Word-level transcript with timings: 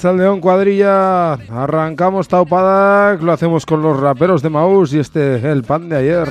Arracha 0.00 0.16
León 0.16 0.40
Cuadrilla, 0.40 1.34
arrancamos 1.34 2.26
Taupadak, 2.26 3.20
lo 3.20 3.32
hacemos 3.32 3.66
con 3.66 3.82
los 3.82 4.00
raperos 4.00 4.40
de 4.40 4.48
Maús 4.48 4.94
y 4.94 4.98
este 4.98 5.34
el 5.52 5.62
pan 5.62 5.90
de 5.90 5.98
ayer. 5.98 6.26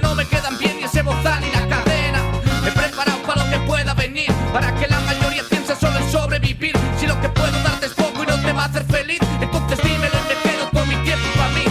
no 0.00 0.14
me 0.14 0.26
quedan 0.26 0.58
bien 0.58 0.78
Entonces 9.40 9.78
dímelo 9.82 10.16
me 10.28 10.50
quedo 10.50 10.68
todo 10.72 10.86
mi 10.86 10.94
tiempo 11.04 11.26
para 11.36 11.48
mí 11.50 11.62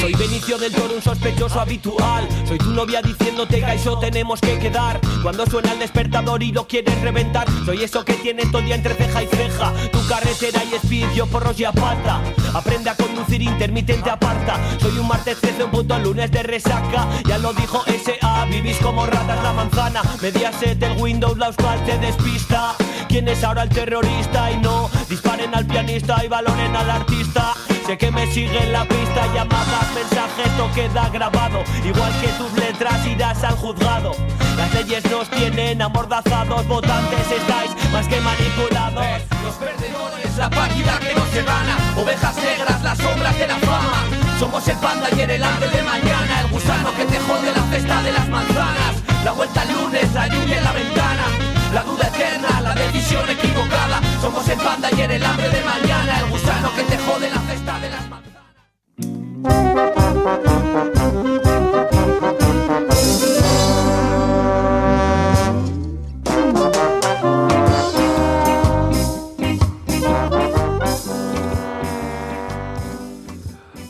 Soy 0.00 0.12
Benicio 0.14 0.58
del 0.58 0.72
Toro, 0.72 0.94
un 0.94 1.02
sospechoso 1.02 1.60
habitual. 1.60 2.28
Soy 2.46 2.58
tu 2.58 2.70
novia 2.70 3.00
diciéndote 3.00 3.60
Gaisho 3.60 3.98
tenemos 3.98 4.40
que 4.40 4.58
quedar. 4.58 5.00
Cuando 5.22 5.46
suena 5.46 5.72
el 5.72 5.78
despertador 5.78 6.42
y 6.42 6.52
lo 6.52 6.66
quieres 6.66 7.00
reventar. 7.00 7.46
Soy 7.64 7.82
eso 7.82 8.04
que 8.04 8.12
tiene 8.14 8.44
todo 8.46 8.60
día 8.60 8.74
entre 8.74 8.94
ceja 8.94 9.22
y 9.22 9.26
ceja. 9.28 9.72
Tu 9.90 10.06
carretera 10.06 10.62
y 10.64 10.74
speed, 10.74 11.06
yo 11.14 11.26
porros 11.26 11.58
y 11.58 11.64
apata. 11.64 12.20
Aprende 12.52 12.90
a 12.90 12.96
conducir 12.96 13.40
intermitente 13.40 14.10
aparta. 14.10 14.58
Soy 14.78 14.98
un 14.98 15.08
martes 15.08 15.40
13, 15.40 15.64
un 15.64 15.70
puto 15.70 15.98
lunes 15.98 16.30
de 16.30 16.42
resaca. 16.42 17.08
Ya 17.26 17.38
lo 17.38 17.54
dijo 17.54 17.82
SA, 17.86 18.44
vivís 18.44 18.76
como 18.78 19.06
ratas 19.06 19.42
la 19.42 19.52
manzana. 19.54 20.02
Mediaset, 20.20 20.82
el 20.82 21.00
Windows, 21.00 21.38
la 21.38 21.46
Euskal 21.46 21.82
te 21.84 21.98
despista. 21.98 22.74
¿Quién 23.08 23.28
es 23.28 23.42
ahora 23.42 23.62
el 23.62 23.68
terrorista? 23.70 24.50
Y 24.50 24.58
no, 24.58 24.90
disparen 25.08 25.54
al 25.54 25.66
pianista 25.66 26.24
y 26.24 26.28
valoren 26.28 26.74
al 26.76 26.90
artista. 26.90 27.54
Sé 27.86 27.98
que 27.98 28.10
me 28.10 28.30
siguen 28.32 28.72
la 28.72 28.84
pista, 28.84 29.26
llamadas, 29.34 29.92
mensajes, 29.94 30.46
esto 30.46 30.70
queda 30.74 31.08
grabado. 31.10 31.62
Igual 31.84 32.12
que 32.20 32.28
tus 32.28 32.52
letras 32.54 33.06
irás 33.06 33.42
al 33.44 33.56
juzgado. 33.56 34.12
Las 34.56 34.72
leyes 34.74 35.04
nos 35.10 35.28
tienen 35.30 35.82
amordazados, 35.82 36.66
votantes 36.66 37.30
estáis 37.30 37.70
más 37.92 38.06
que 38.08 38.20
manipulados. 38.20 39.04
Los 39.42 39.54
perdedores, 39.56 40.36
la 40.38 40.50
página 40.50 40.98
que 40.98 41.14
no 41.14 41.26
se 41.26 41.42
gana 41.42 41.76
Ovejas 41.96 42.36
negras, 42.36 42.82
las 42.82 42.98
sombras 42.98 43.38
de 43.38 43.46
la 43.46 43.56
fama 43.56 44.04
Somos 44.38 44.66
el 44.66 44.76
panda 44.78 45.08
y 45.16 45.20
el 45.20 45.42
hambre 45.42 45.68
de 45.68 45.82
mañana 45.82 46.40
El 46.40 46.48
gusano 46.48 46.90
que 46.96 47.04
te 47.04 47.18
jode 47.20 47.52
la 47.54 47.62
cesta 47.70 48.02
de 48.02 48.12
las 48.12 48.28
manzanas 48.28 49.02
La 49.24 49.32
vuelta 49.32 49.62
al 49.62 49.72
lunes, 49.72 50.12
la 50.12 50.26
lluvia 50.28 50.58
en 50.58 50.64
la 50.64 50.72
ventana 50.72 51.53
La 51.74 51.82
duda 51.82 52.06
eterna, 52.06 52.60
la 52.60 52.74
decisión 52.74 53.28
equivocada. 53.28 54.00
Somos 54.20 54.48
el 54.48 54.58
panda 54.58 54.88
y 54.96 55.00
el 55.00 55.24
hambre 55.24 55.48
de 55.50 55.64
mañana. 55.64 56.20
El 56.20 56.30
gusano 56.30 56.70
que 56.76 56.82
te 56.84 56.98
jode 56.98 57.28
la 57.30 57.40
cesta 57.40 57.80
de 57.80 57.90
las 57.90 58.08
manzanas 58.08 58.24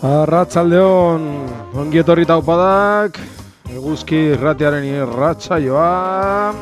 Arratsaldeon, 0.04 1.22
ongi 1.80 2.00
etorri 2.00 2.24
taupadak, 2.28 3.20
eguzki 3.72 4.34
ratiaren 4.40 4.84
irratxa 4.84 5.56
joa, 5.64 6.52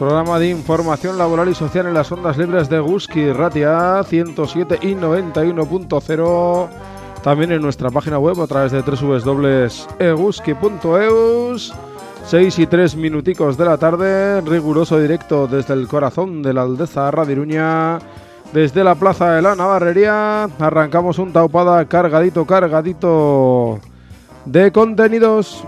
programa 0.00 0.38
de 0.38 0.48
información 0.48 1.18
laboral 1.18 1.50
y 1.50 1.54
social 1.54 1.86
en 1.86 1.92
las 1.92 2.10
ondas 2.10 2.38
libres 2.38 2.70
de 2.70 2.76
Eguzki 2.76 3.34
Ratia 3.34 4.02
107 4.02 4.78
y 4.80 4.94
91.0, 4.94 6.68
también 7.22 7.52
en 7.52 7.60
nuestra 7.60 7.90
página 7.90 8.18
web 8.18 8.40
a 8.40 8.46
través 8.46 8.72
de 8.72 8.80
www.eguzki.eus, 8.80 11.74
6 12.24 12.58
y 12.60 12.66
3 12.66 12.96
minuticos 12.96 13.58
de 13.58 13.64
la 13.66 13.76
tarde, 13.76 14.40
riguroso 14.40 14.98
directo 14.98 15.46
desde 15.46 15.74
el 15.74 15.86
corazón 15.86 16.42
de 16.42 16.54
la 16.54 16.62
Aldeza 16.62 17.10
Radiruña, 17.10 17.98
desde 18.54 18.82
la 18.82 18.94
Plaza 18.94 19.34
de 19.34 19.42
la 19.42 19.54
Navarrería. 19.54 20.44
Arrancamos 20.44 21.18
un 21.18 21.34
taupada 21.34 21.84
cargadito, 21.84 22.46
cargadito 22.46 23.80
de 24.46 24.72
contenidos. 24.72 25.62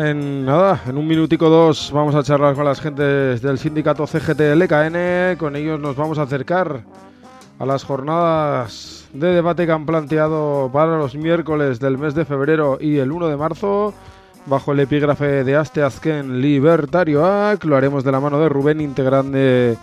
En 0.00 0.46
nada, 0.46 0.80
en 0.86 0.96
un 0.96 1.06
minutico 1.06 1.50
dos 1.50 1.90
vamos 1.92 2.14
a 2.14 2.22
charlar 2.22 2.54
con 2.54 2.64
las 2.64 2.80
gentes 2.80 3.42
del 3.42 3.58
sindicato 3.58 4.06
CGT 4.06 4.40
LKN. 4.54 5.36
Con 5.36 5.54
ellos 5.54 5.78
nos 5.78 5.96
vamos 5.96 6.18
a 6.18 6.22
acercar 6.22 6.82
a 7.58 7.66
las 7.66 7.84
jornadas 7.84 9.08
de 9.12 9.28
debate 9.28 9.66
que 9.66 9.72
han 9.72 9.84
planteado 9.84 10.70
para 10.72 10.96
los 10.96 11.14
miércoles 11.14 11.78
del 11.78 11.98
mes 11.98 12.14
de 12.14 12.24
febrero 12.24 12.78
y 12.80 12.98
el 12.98 13.12
1 13.12 13.28
de 13.28 13.36
marzo. 13.36 13.92
Bajo 14.46 14.72
el 14.72 14.80
epígrafe 14.80 15.44
de 15.44 15.56
Aste 15.56 15.82
Azken 15.82 16.40
Libertarioak, 16.40 17.62
lo 17.64 17.76
haremos 17.76 18.02
de 18.02 18.12
la 18.12 18.20
mano 18.20 18.40
de 18.40 18.48
Rubén, 18.48 18.80
integrante 18.80 19.76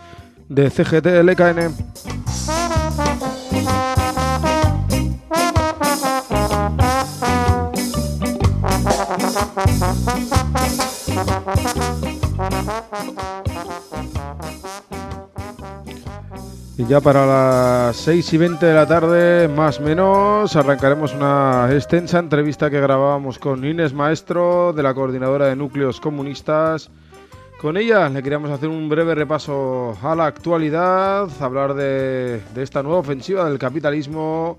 de 0.50 0.70
CGT 0.70 1.06
LKN. 1.24 2.19
Y 16.80 16.86
ya 16.86 17.02
para 17.02 17.26
las 17.26 17.98
6 17.98 18.34
y 18.34 18.38
20 18.38 18.66
de 18.66 18.74
la 18.74 18.88
tarde, 18.88 19.50
más 19.50 19.82
o 19.82 19.84
menos, 19.84 20.56
arrancaremos 20.56 21.14
una 21.14 21.68
extensa 21.74 22.20
entrevista 22.20 22.70
que 22.70 22.80
grabábamos 22.80 23.38
con 23.38 23.66
Inés 23.66 23.94
Maestro, 23.94 24.72
de 24.72 24.82
la 24.82 24.94
Coordinadora 24.94 25.48
de 25.48 25.58
Núcleos 25.58 26.00
Comunistas. 26.00 26.90
Con 27.60 27.76
ella 27.76 28.08
le 28.08 28.24
queríamos 28.24 28.50
hacer 28.50 28.70
un 28.70 28.88
breve 28.88 29.14
repaso 29.14 29.98
a 30.02 30.16
la 30.16 30.28
actualidad, 30.28 31.28
hablar 31.42 31.74
de, 31.74 32.42
de 32.56 32.64
esta 32.64 32.82
nueva 32.82 33.00
ofensiva 33.00 33.44
del 33.44 33.60
capitalismo, 33.60 34.58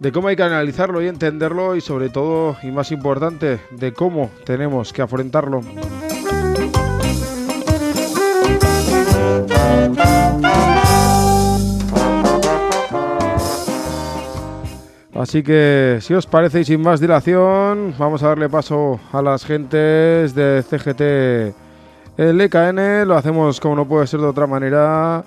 de 0.00 0.10
cómo 0.10 0.26
hay 0.26 0.34
que 0.34 0.42
analizarlo 0.42 1.00
y 1.00 1.06
entenderlo 1.06 1.76
y 1.76 1.80
sobre 1.80 2.08
todo, 2.08 2.56
y 2.64 2.72
más 2.72 2.90
importante, 2.90 3.60
de 3.70 3.92
cómo 3.92 4.32
tenemos 4.44 4.92
que 4.92 5.02
afrontarlo. 5.02 5.60
Así 15.20 15.42
que, 15.42 15.98
si 16.00 16.14
os 16.14 16.26
parece 16.26 16.60
y 16.60 16.64
sin 16.64 16.80
más 16.80 16.98
dilación, 16.98 17.94
vamos 17.98 18.22
a 18.22 18.28
darle 18.28 18.48
paso 18.48 18.98
a 19.12 19.20
las 19.20 19.44
gentes 19.44 20.34
de 20.34 20.62
CGT 20.62 21.54
LKN. 22.16 23.06
Lo 23.06 23.16
hacemos 23.16 23.60
como 23.60 23.76
no 23.76 23.86
puede 23.86 24.06
ser 24.06 24.20
de 24.20 24.26
otra 24.26 24.46
manera, 24.46 25.22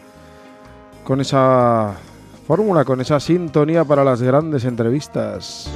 con 1.04 1.22
esa 1.22 1.94
fórmula, 2.48 2.84
con 2.86 3.02
esa 3.02 3.20
sintonía 3.20 3.86
para 3.86 4.04
las 4.04 4.22
grandes 4.22 4.66
entrevistas. 4.66 5.72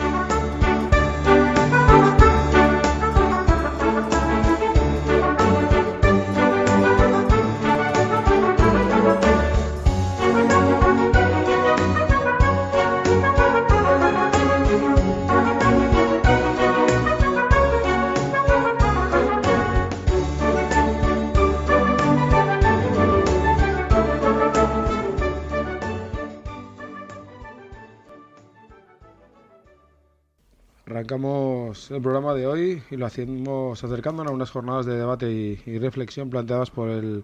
Abrimos 31.09 31.89
el 31.89 32.01
programa 32.01 32.33
de 32.33 32.47
hoy 32.47 32.83
y 32.91 32.97
lo 32.97 33.05
hacemos 33.05 33.81
acercándonos 33.81 34.31
a 34.31 34.35
unas 34.35 34.51
jornadas 34.51 34.85
de 34.85 34.97
debate 34.97 35.31
y, 35.31 35.79
reflexión 35.79 36.29
planteadas 36.29 36.69
por 36.69 36.89
el, 36.89 37.23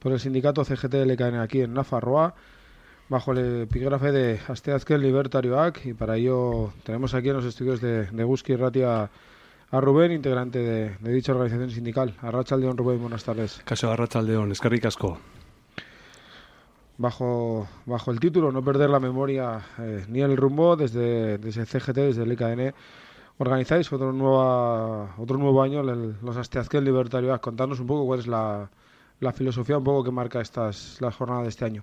por 0.00 0.10
el 0.10 0.18
sindicato 0.18 0.64
CGT-LKN 0.64 1.40
aquí 1.40 1.60
en 1.60 1.72
Nafarroa 1.72 2.34
bajo 3.08 3.30
el 3.30 3.62
epígrafe 3.62 4.10
de 4.10 4.40
Asteazkel 4.48 5.00
Libertarioak 5.00 5.86
y 5.86 5.94
para 5.94 6.16
ello 6.16 6.72
tenemos 6.82 7.14
aquí 7.14 7.28
en 7.28 7.36
los 7.36 7.44
estudios 7.44 7.80
de, 7.80 8.06
de 8.06 8.24
Guski 8.24 8.56
Ratia 8.56 9.08
a 9.70 9.80
Rubén, 9.80 10.10
integrante 10.10 10.58
de, 10.58 11.12
dicha 11.12 11.32
organización 11.32 11.70
sindical. 11.70 12.16
Arrachaldeón, 12.22 12.76
Rubén, 12.76 13.00
buenas 13.00 13.22
tardes. 13.22 13.62
Caso 13.64 13.90
Arrachaldeón, 13.92 14.52
Casco. 14.80 15.18
Bajo, 16.98 17.68
bajo 17.86 18.10
el 18.10 18.20
título 18.20 18.52
No 18.52 18.62
perder 18.62 18.90
la 18.90 19.00
memoria 19.00 19.62
eh, 19.78 20.04
ni 20.08 20.20
el 20.20 20.36
rumbo, 20.36 20.76
desde, 20.76 21.38
desde 21.38 21.66
CGT, 21.66 21.96
desde 21.96 22.22
el 22.24 22.32
IKN, 22.32 22.74
organizáis 23.42 23.92
otro, 23.92 24.12
nueva, 24.12 25.16
otro 25.18 25.36
nuevo 25.36 25.62
año, 25.62 25.82
los 25.82 26.36
Asteazkel 26.36 26.84
Libertarios. 26.84 27.38
Contarnos 27.40 27.80
un 27.80 27.88
poco 27.88 28.06
cuál 28.06 28.20
es 28.20 28.28
la, 28.28 28.70
la 29.18 29.32
filosofía 29.32 29.78
un 29.78 29.84
poco 29.84 30.04
que 30.04 30.12
marca 30.12 30.40
estas 30.40 30.98
las 31.00 31.16
jornadas 31.16 31.42
de 31.44 31.48
este 31.48 31.64
año. 31.64 31.82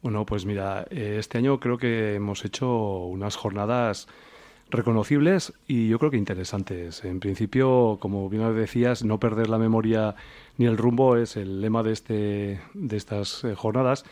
Bueno, 0.00 0.24
pues 0.24 0.46
mira, 0.46 0.86
eh, 0.90 1.16
este 1.18 1.38
año 1.38 1.58
creo 1.58 1.76
que 1.76 2.14
hemos 2.14 2.44
hecho 2.44 2.68
unas 3.06 3.36
jornadas 3.36 4.06
reconocibles 4.70 5.52
y 5.66 5.88
yo 5.88 5.98
creo 5.98 6.12
que 6.12 6.16
interesantes. 6.16 7.04
En 7.04 7.18
principio, 7.18 7.98
como 8.00 8.28
bien 8.28 8.54
decías, 8.54 9.04
no 9.04 9.18
perder 9.18 9.50
la 9.50 9.58
memoria 9.58 10.14
ni 10.56 10.66
el 10.66 10.78
rumbo 10.78 11.16
es 11.16 11.36
el 11.36 11.60
lema 11.60 11.82
de, 11.82 11.92
este, 11.92 12.60
de 12.74 12.96
estas 12.96 13.42
eh, 13.42 13.56
jornadas 13.56 14.04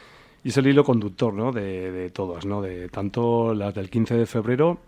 y 0.42 0.48
es 0.48 0.56
el 0.56 0.66
hilo 0.66 0.82
conductor 0.82 1.32
¿no? 1.32 1.52
de, 1.52 1.92
de, 1.92 2.10
todas, 2.10 2.44
¿no? 2.44 2.60
de 2.60 2.88
tanto 2.88 3.54
las 3.54 3.74
del 3.74 3.88
15 3.90 4.16
de 4.16 4.26
febrero, 4.26 4.80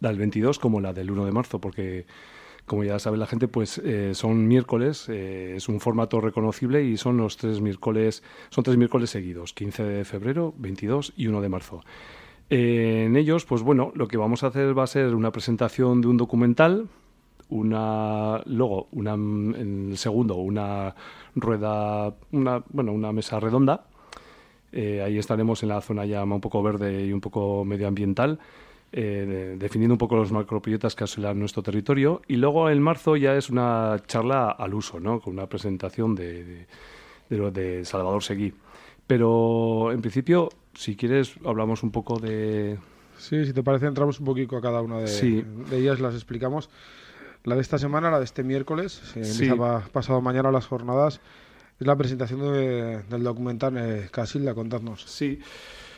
la 0.00 0.10
del 0.10 0.18
22 0.18 0.58
como 0.58 0.80
la 0.80 0.92
del 0.92 1.10
1 1.10 1.24
de 1.24 1.32
marzo, 1.32 1.60
porque 1.60 2.06
como 2.66 2.84
ya 2.84 2.98
sabe 2.98 3.16
la 3.16 3.26
gente, 3.26 3.48
pues 3.48 3.78
eh, 3.78 4.12
son 4.14 4.46
miércoles, 4.46 5.08
eh, 5.08 5.54
es 5.56 5.68
un 5.68 5.80
formato 5.80 6.20
reconocible 6.20 6.84
y 6.84 6.96
son 6.96 7.16
los 7.16 7.36
tres 7.36 7.60
miércoles, 7.60 8.22
son 8.50 8.64
tres 8.64 8.76
miércoles 8.76 9.10
seguidos, 9.10 9.52
15 9.52 9.82
de 9.82 10.04
febrero, 10.04 10.54
22 10.58 11.12
y 11.16 11.26
1 11.26 11.40
de 11.40 11.48
marzo. 11.48 11.80
En 12.50 13.16
ellos, 13.16 13.44
pues 13.46 13.62
bueno, 13.62 13.92
lo 13.94 14.08
que 14.08 14.16
vamos 14.16 14.42
a 14.42 14.48
hacer 14.48 14.78
va 14.78 14.84
a 14.84 14.86
ser 14.86 15.14
una 15.14 15.32
presentación 15.32 16.00
de 16.00 16.08
un 16.08 16.18
documental, 16.18 16.88
una 17.48 18.42
luego 18.46 18.88
una 18.92 19.14
en 19.14 19.88
el 19.90 19.98
segundo 19.98 20.36
una 20.36 20.94
rueda, 21.34 22.14
una 22.30 22.62
bueno 22.70 22.92
una 22.92 23.12
mesa 23.12 23.40
redonda. 23.40 23.84
Eh, 24.72 25.02
ahí 25.02 25.18
estaremos 25.18 25.62
en 25.62 25.68
la 25.68 25.80
zona 25.82 26.06
ya 26.06 26.24
un 26.24 26.40
poco 26.40 26.62
verde 26.62 27.06
y 27.06 27.12
un 27.12 27.20
poco 27.20 27.64
medioambiental. 27.64 28.38
Eh, 28.94 29.56
definiendo 29.58 29.94
un 29.94 29.98
poco 29.98 30.16
los 30.16 30.30
macroproyectos 30.32 30.94
que 30.94 31.04
asolan 31.04 31.38
nuestro 31.38 31.62
territorio. 31.62 32.20
Y 32.28 32.36
luego 32.36 32.68
en 32.68 32.82
marzo 32.82 33.16
ya 33.16 33.34
es 33.36 33.48
una 33.48 33.96
charla 34.06 34.50
al 34.50 34.74
uso, 34.74 35.00
¿no? 35.00 35.18
con 35.18 35.32
una 35.32 35.46
presentación 35.46 36.14
de, 36.14 36.44
de, 36.44 36.66
de, 37.30 37.50
de 37.50 37.84
Salvador 37.86 38.22
Seguí. 38.22 38.52
Pero 39.06 39.92
en 39.92 40.02
principio, 40.02 40.50
si 40.74 40.94
quieres, 40.96 41.34
hablamos 41.44 41.82
un 41.82 41.90
poco 41.90 42.18
de... 42.18 42.78
Sí, 43.16 43.46
si 43.46 43.52
te 43.52 43.62
parece, 43.62 43.86
entramos 43.86 44.20
un 44.20 44.26
poquito 44.26 44.56
a 44.56 44.60
cada 44.60 44.82
una 44.82 44.98
de, 44.98 45.44
ellas, 45.72 46.00
las 46.00 46.14
explicamos. 46.14 46.70
La 47.44 47.54
de 47.54 47.60
esta 47.60 47.78
semana, 47.78 48.10
la 48.10 48.18
de 48.18 48.24
este 48.24 48.42
miércoles, 48.42 48.92
se 48.92 49.56
pasado 49.92 50.20
mañana 50.20 50.50
las 50.50 50.66
jornadas, 50.66 51.20
es 51.78 51.86
la 51.86 51.96
presentación 51.96 52.40
del 52.42 53.22
documental 53.22 53.76
eh, 53.78 54.08
Casilda, 54.10 54.54
contadnos. 54.54 55.04
Sí. 55.04 55.40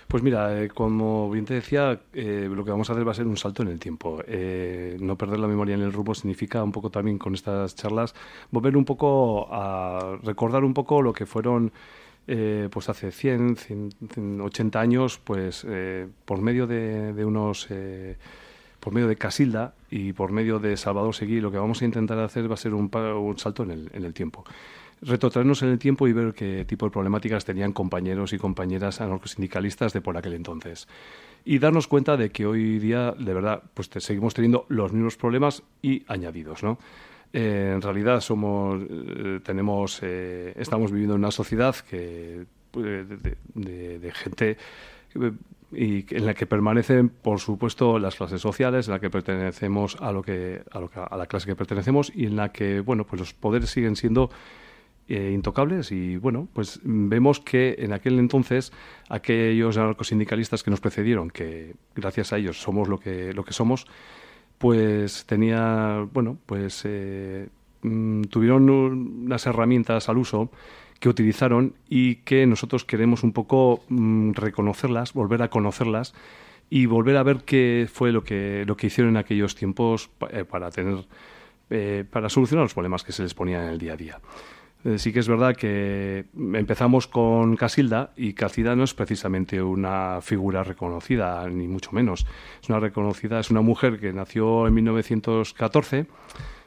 Pues 0.09 0.23
mira, 0.23 0.63
eh, 0.63 0.69
como 0.69 1.31
bien 1.31 1.45
te 1.45 1.55
decía, 1.55 2.01
eh, 2.13 2.49
lo 2.51 2.65
que 2.65 2.71
vamos 2.71 2.89
a 2.89 2.93
hacer 2.93 3.07
va 3.07 3.13
a 3.13 3.15
ser 3.15 3.27
un 3.27 3.37
salto 3.37 3.63
en 3.63 3.69
el 3.69 3.79
tiempo. 3.79 4.23
Eh, 4.27 4.97
no 5.01 5.17
perder 5.17 5.39
la 5.39 5.49
memoria 5.49 5.75
en 5.75 5.83
el 5.83 5.93
rumbo 5.93 6.15
significa 6.15 6.63
un 6.63 6.73
poco 6.73 6.91
también 6.91 7.19
con 7.19 7.35
estas 7.35 7.75
charlas 7.75 8.15
volver 8.51 8.77
un 8.77 8.85
poco 8.85 9.49
a 9.53 10.19
recordar 10.23 10.65
un 10.65 10.75
poco 10.75 11.03
lo 11.03 11.13
que 11.13 11.27
fueron 11.27 11.73
eh, 12.27 12.69
pues 12.71 12.89
hace 12.89 13.11
100, 13.11 13.57
180 13.57 14.81
años, 14.81 15.21
pues 15.23 15.67
eh, 15.69 16.09
por 16.25 16.41
medio 16.41 16.67
de, 16.67 17.23
unos, 17.25 17.67
eh, 17.69 18.17
por 18.81 18.95
medio 18.95 19.09
de 19.09 19.17
Casilda 19.17 19.75
y 19.91 20.15
por 20.15 20.33
medio 20.33 20.59
de 20.59 20.79
Salvador 20.79 21.15
Seguí, 21.15 21.41
lo 21.41 21.51
que 21.51 21.59
vamos 21.59 21.83
a 21.83 21.85
intentar 21.85 22.19
hacer 22.21 22.51
va 22.51 22.55
a 22.55 22.57
ser 22.57 22.73
un, 22.73 22.91
un 22.95 23.39
salto 23.39 23.65
en 23.65 23.73
el, 23.73 23.91
en 23.93 24.05
el 24.05 24.15
tiempo. 24.15 24.45
Retrotraernos 25.07 25.63
en 25.63 25.69
el 25.69 25.79
tiempo 25.79 26.09
y 26.09 26.13
ver 26.13 26.33
qué 26.33 26.65
tipo 26.65 26.87
de 26.87 26.91
problemáticas 26.91 27.45
tenían 27.45 27.73
compañeros 27.73 28.33
y 28.33 28.39
compañeras 28.39 29.01
anarcosindicalistas 29.01 29.93
de 29.93 30.01
por 30.01 30.17
aquel 30.17 30.33
entonces. 30.33 30.89
Y 31.45 31.59
darnos 31.59 31.87
cuenta 31.87 32.17
de 32.17 32.31
que 32.31 32.47
hoy 32.47 32.79
día, 32.79 33.15
de 33.19 33.35
verdad, 33.35 33.63
pues 33.75 33.91
seguimos 33.99 34.33
teniendo 34.33 34.65
los 34.69 34.93
mismos 34.93 35.17
problemas 35.17 35.63
y 35.83 36.05
añadidos, 36.09 36.63
¿no? 36.63 36.79
Eh, 37.35 37.73
en 37.75 37.83
realidad 37.83 38.21
somos, 38.21 38.81
eh, 38.89 39.41
tenemos, 39.43 39.99
eh, 40.03 40.55
estamos 40.57 40.93
viviendo 40.93 41.17
en 41.17 41.21
una 41.21 41.33
sociedad 41.33 41.75
que 41.75 42.47
de, 42.73 44.13
gente 44.13 44.57
y 45.73 46.15
en 46.15 46.27
la 46.27 46.35
que 46.35 46.47
permanecen, 46.47 47.09
por 47.09 47.41
supuesto, 47.41 47.99
las 47.99 48.15
clases 48.15 48.41
sociales, 48.41 48.87
en 48.87 48.95
la 48.95 49.01
que 49.01 49.11
pertenecemos 49.11 49.97
a 50.01 50.13
lo 50.13 50.23
que, 50.23 50.63
a, 50.71 50.79
lo 50.79 50.89
que, 50.89 51.01
a 51.01 51.17
la 51.17 51.27
clase 51.27 51.47
que 51.47 51.57
pertenecemos 51.57 52.13
y 52.15 52.27
en 52.27 52.37
la 52.37 52.53
que, 52.53 52.79
bueno, 52.81 53.05
pues 53.05 53.19
los 53.19 53.35
poderes 53.35 53.71
siguen 53.71 53.97
siendo 53.97 54.31
intocables 55.09 55.93
y 55.93 56.17
bueno, 56.17 56.49
pues 56.53 56.81
vemos 56.83 57.41
que 57.41 57.77
en 57.79 57.93
aquel 57.93 58.19
entonces 58.19 58.73
aquellos 59.09 59.77
anarcosindicalistas 59.77 60.63
que 60.63 60.71
nos 60.71 60.81
precedieron, 60.81 61.31
que 61.31 61.75
gracias 61.95 62.33
a 62.33 62.39
ellos 62.39 62.61
somos 62.61 62.89
lo 62.89 62.99
que, 62.99 63.33
lo 63.35 63.45
que 63.45 63.53
somos, 63.53 63.87
pues 64.59 65.27
tenía, 65.27 66.07
bueno, 66.13 66.39
pues 66.47 66.83
eh, 66.85 67.49
mm, 67.83 68.23
tuvieron 68.23 68.71
unas 68.71 69.47
herramientas 69.47 70.09
al 70.09 70.19
uso 70.19 70.51
que 71.01 71.09
utilizaron 71.09 71.75
y 71.89 72.17
que 72.17 72.47
nosotros 72.47 72.85
queremos 72.85 73.25
un 73.25 73.33
poco 73.33 73.85
mm, 73.89 74.33
reconocerlas, 74.33 75.13
volver 75.13 75.43
a 75.43 75.51
conocerlas 75.51 76.15
y 76.71 76.87
volver 76.87 77.19
a 77.19 77.23
ver 77.23 77.45
qué 77.45 77.87
fue 77.93 78.11
lo 78.11 78.25
que, 78.25 78.65
lo 78.67 78.77
que 78.77 78.87
hicieron 78.87 79.15
en 79.15 79.17
aquellos 79.19 79.55
tiempos 79.55 80.09
eh, 80.31 80.45
para 80.45 80.71
tener 80.71 81.05
eh, 81.71 82.05
para 82.11 82.29
solucionar 82.29 82.65
los 82.65 82.75
problemas 82.75 83.03
que 83.03 83.13
se 83.13 83.23
les 83.23 83.33
ponían 83.33 83.63
en 83.65 83.69
el 83.71 83.79
día 83.79 83.95
a 83.95 83.97
día. 83.97 84.21
Eh, 84.85 84.99
sí 84.99 85.13
que 85.13 85.21
es 85.21 85.29
verdad 85.29 85.57
que 85.57 86.27
empezamos 86.37 87.07
con 87.07 87.57
Casilda 87.57 88.13
y 88.17 88.35
Casilda 88.35 88.77
no 88.77 88.85
es 88.85 88.93
precisamente 88.93 89.63
una 89.63 90.21
figura 90.21 90.63
reconocida, 90.63 91.49
ni 91.49 91.67
mucho 91.67 91.93
menos. 91.93 92.27
Es 92.63 92.69
una 92.69 92.81
reconocida, 92.81 93.41
es 93.41 93.51
una 93.51 93.63
mujer 93.63 93.99
que 93.99 94.13
nació 94.13 94.67
en 94.67 94.75
1914, 94.75 96.07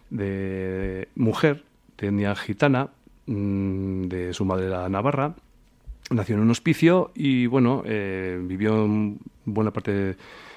de 0.09 1.07
mujer, 1.15 1.63
de 1.97 2.07
etnia 2.07 2.35
gitana, 2.35 2.89
mm, 3.27 4.07
de 4.07 4.33
su 4.33 4.45
madre 4.45 4.69
la 4.69 4.89
Navarra, 4.89 5.35
nació 6.09 6.35
en 6.35 6.41
un 6.41 6.49
hospicio 6.49 7.11
y 7.13 7.45
bueno, 7.45 7.83
eh, 7.85 8.39
vivió 8.41 8.87
buena 9.45 9.71
parte 9.71 10.15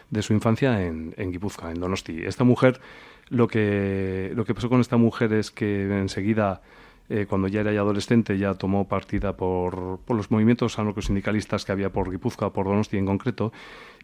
de, 0.08 0.22
su 0.22 0.32
infancia 0.32 0.86
en, 0.86 1.14
en 1.18 1.30
Guipúzcoa, 1.30 1.72
en 1.72 1.80
Donosti. 1.80 2.22
Esta 2.24 2.44
mujer, 2.44 2.80
lo 3.28 3.48
que, 3.48 4.32
lo 4.34 4.44
que 4.44 4.54
pasó 4.54 4.70
con 4.70 4.80
esta 4.80 4.96
mujer 4.96 5.32
es 5.34 5.50
que 5.50 5.82
enseguida 5.98 6.62
eh, 7.10 7.26
cuando 7.28 7.48
ya 7.48 7.62
era 7.62 7.72
adolescente, 7.72 8.38
ya 8.38 8.54
tomó 8.54 8.86
partida 8.86 9.36
por, 9.36 9.98
por 10.04 10.16
los 10.16 10.30
movimientos 10.30 10.78
anarcosindicalistas 10.78 11.64
que 11.64 11.72
había 11.72 11.90
por 11.90 12.08
Guipúzcoa, 12.08 12.52
por 12.52 12.66
Donosti 12.66 12.98
en 12.98 13.06
concreto, 13.06 13.52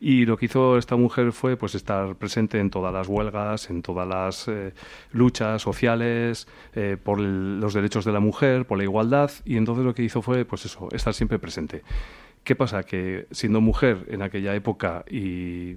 y 0.01 0.27
lo 0.27 0.37
que 0.37 0.47
hizo 0.47 0.77
esta 0.77 0.97
mujer 0.97 1.31
fue 1.31 1.57
pues 1.57 1.77
estar 1.77 2.17
presente 2.17 2.59
en 2.59 2.69
todas 2.69 2.93
las 2.93 3.07
huelgas, 3.07 3.71
en 3.71 3.83
todas 3.83 4.09
las 4.09 4.49
eh, 4.49 4.75
luchas 5.13 5.63
sociales, 5.63 6.49
eh, 6.75 6.97
por 7.01 7.21
los 7.21 7.75
derechos 7.75 8.05
de 8.05 8.11
la 8.11 8.19
mujer, 8.19 8.67
por 8.67 8.77
la 8.77 8.83
igualdad, 8.83 9.31
y 9.45 9.57
entonces 9.57 9.85
lo 9.85 9.95
que 9.95 10.03
hizo 10.03 10.21
fue 10.21 10.45
pues 10.45 10.65
eso, 10.65 10.89
estar 10.91 11.15
siempre 11.15 11.39
presente. 11.39 11.85
¿Qué 12.43 12.57
pasa? 12.57 12.83
Que 12.83 13.29
siendo 13.31 13.61
mujer 13.61 14.07
en 14.09 14.23
aquella 14.23 14.53
época 14.57 15.05
y, 15.09 15.77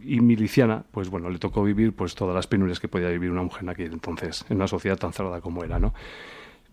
y, 0.00 0.20
miliciana, 0.20 0.84
pues 0.92 1.08
bueno, 1.08 1.30
le 1.30 1.38
tocó 1.38 1.64
vivir 1.64 1.94
pues 1.94 2.14
todas 2.14 2.34
las 2.34 2.46
penurias 2.46 2.78
que 2.78 2.86
podía 2.86 3.08
vivir 3.08 3.30
una 3.32 3.42
mujer 3.42 3.64
en 3.64 3.68
aquel 3.70 3.92
entonces, 3.92 4.44
en 4.48 4.56
una 4.56 4.68
sociedad 4.68 4.98
tan 4.98 5.12
cerrada 5.12 5.40
como 5.40 5.64
era, 5.64 5.80
¿no? 5.80 5.94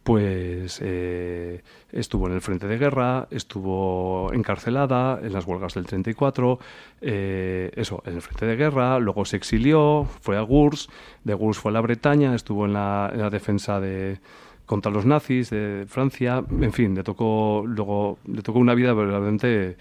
Pues 0.07 0.79
eh, 0.81 1.61
estuvo 1.91 2.27
en 2.27 2.33
el 2.33 2.39
frente 2.39 2.65
de 2.65 2.77
guerra, 2.77 3.27
estuvo 3.29 4.31
encarcelada 4.31 5.19
en 5.21 5.33
las 5.33 5.45
huelgas 5.45 5.73
del 5.73 5.85
34, 5.85 6.59
eh, 7.01 7.71
eso, 7.75 8.01
en 8.05 8.15
el 8.15 8.21
frente 8.21 8.45
de 8.45 8.55
guerra, 8.55 8.99
luego 8.99 9.25
se 9.25 9.35
exilió, 9.35 10.07
fue 10.21 10.37
a 10.37 10.41
Gurs, 10.43 10.87
de 11.25 11.33
Gurs 11.33 11.57
fue 11.57 11.71
a 11.71 11.73
la 11.73 11.81
Bretaña, 11.81 12.33
estuvo 12.35 12.63
en 12.65 12.71
la, 12.71 13.11
en 13.13 13.19
la 13.19 13.29
defensa 13.29 13.81
de 13.81 14.19
contra 14.65 14.93
los 14.93 15.05
nazis 15.05 15.49
de 15.49 15.83
Francia, 15.89 16.41
en 16.57 16.71
fin, 16.71 16.95
le 16.95 17.03
tocó 17.03 17.65
luego 17.67 18.17
le 18.27 18.41
tocó 18.43 18.59
una 18.59 18.75
vida 18.75 18.93
verdaderamente 18.93 19.75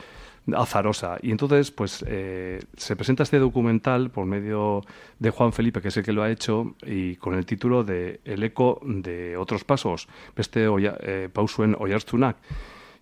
azarosa. 0.55 1.19
Y 1.23 1.31
entonces, 1.31 1.71
pues 1.71 2.05
eh, 2.07 2.63
se 2.77 2.97
presenta 2.97 3.23
este 3.23 3.39
documental 3.39 4.11
por 4.11 4.27
medio 4.27 4.83
de 5.19 5.31
Juan 5.31 5.53
Felipe, 5.53 5.81
que 5.81 5.89
es 5.89 5.97
el 5.97 6.05
que 6.05 6.13
lo 6.13 6.23
ha 6.23 6.31
hecho, 6.31 6.75
y 6.85 7.17
con 7.17 7.35
el 7.35 7.47
título 7.47 7.85
de 7.85 8.21
El 8.25 8.43
eco 8.43 8.81
de 8.85 9.37
otros 9.37 9.65
pasos, 9.65 10.09
este 10.37 10.67
eh, 10.67 11.29
Pausuen 11.33 11.77
Oyarstunak. 11.79 12.37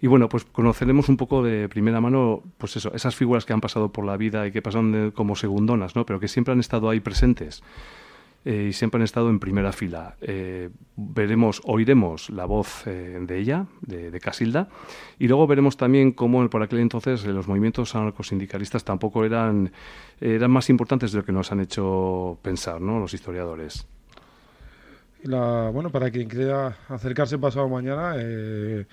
Y 0.00 0.06
bueno, 0.06 0.28
pues 0.28 0.44
conoceremos 0.44 1.08
un 1.08 1.16
poco 1.16 1.42
de 1.42 1.68
primera 1.68 2.00
mano, 2.00 2.42
pues 2.58 2.76
eso, 2.76 2.92
esas 2.94 3.16
figuras 3.16 3.46
que 3.46 3.54
han 3.54 3.60
pasado 3.60 3.90
por 3.90 4.04
la 4.04 4.16
vida 4.16 4.46
y 4.46 4.52
que 4.52 4.60
pasan 4.60 5.12
como 5.12 5.34
segundonas, 5.34 5.96
¿no? 5.96 6.04
Pero 6.04 6.20
que 6.20 6.28
siempre 6.28 6.52
han 6.52 6.60
estado 6.60 6.90
ahí 6.90 7.00
presentes. 7.00 7.62
Y 8.44 8.72
siempre 8.72 8.98
han 8.98 9.04
estado 9.04 9.30
en 9.30 9.38
primera 9.40 9.72
fila. 9.72 10.16
veremos, 10.96 11.62
oiremos 11.64 12.30
la 12.30 12.44
voz 12.44 12.84
de 12.84 13.38
ella, 13.38 13.66
de, 13.80 14.20
Casilda, 14.20 14.68
y 15.18 15.28
luego 15.28 15.46
veremos 15.46 15.76
también 15.76 16.12
cómo 16.12 16.48
por 16.50 16.62
aquel 16.62 16.80
entonces 16.80 17.24
los 17.24 17.48
movimientos 17.48 17.94
anarcosindicalistas 17.94 18.84
tampoco 18.84 19.24
eran, 19.24 19.72
eran 20.20 20.50
más 20.50 20.68
importantes 20.70 21.12
de 21.12 21.18
lo 21.18 21.24
que 21.24 21.32
nos 21.32 21.52
han 21.52 21.60
hecho 21.60 22.38
pensar 22.42 22.80
¿no? 22.80 22.98
los 22.98 23.14
historiadores. 23.14 23.86
La, 25.24 25.70
bueno, 25.70 25.90
para 25.90 26.10
quien 26.10 26.28
quiera 26.28 26.76
acercarse 26.88 27.38
pasado 27.38 27.66
mañana, 27.68 28.14
eh, 28.18 28.84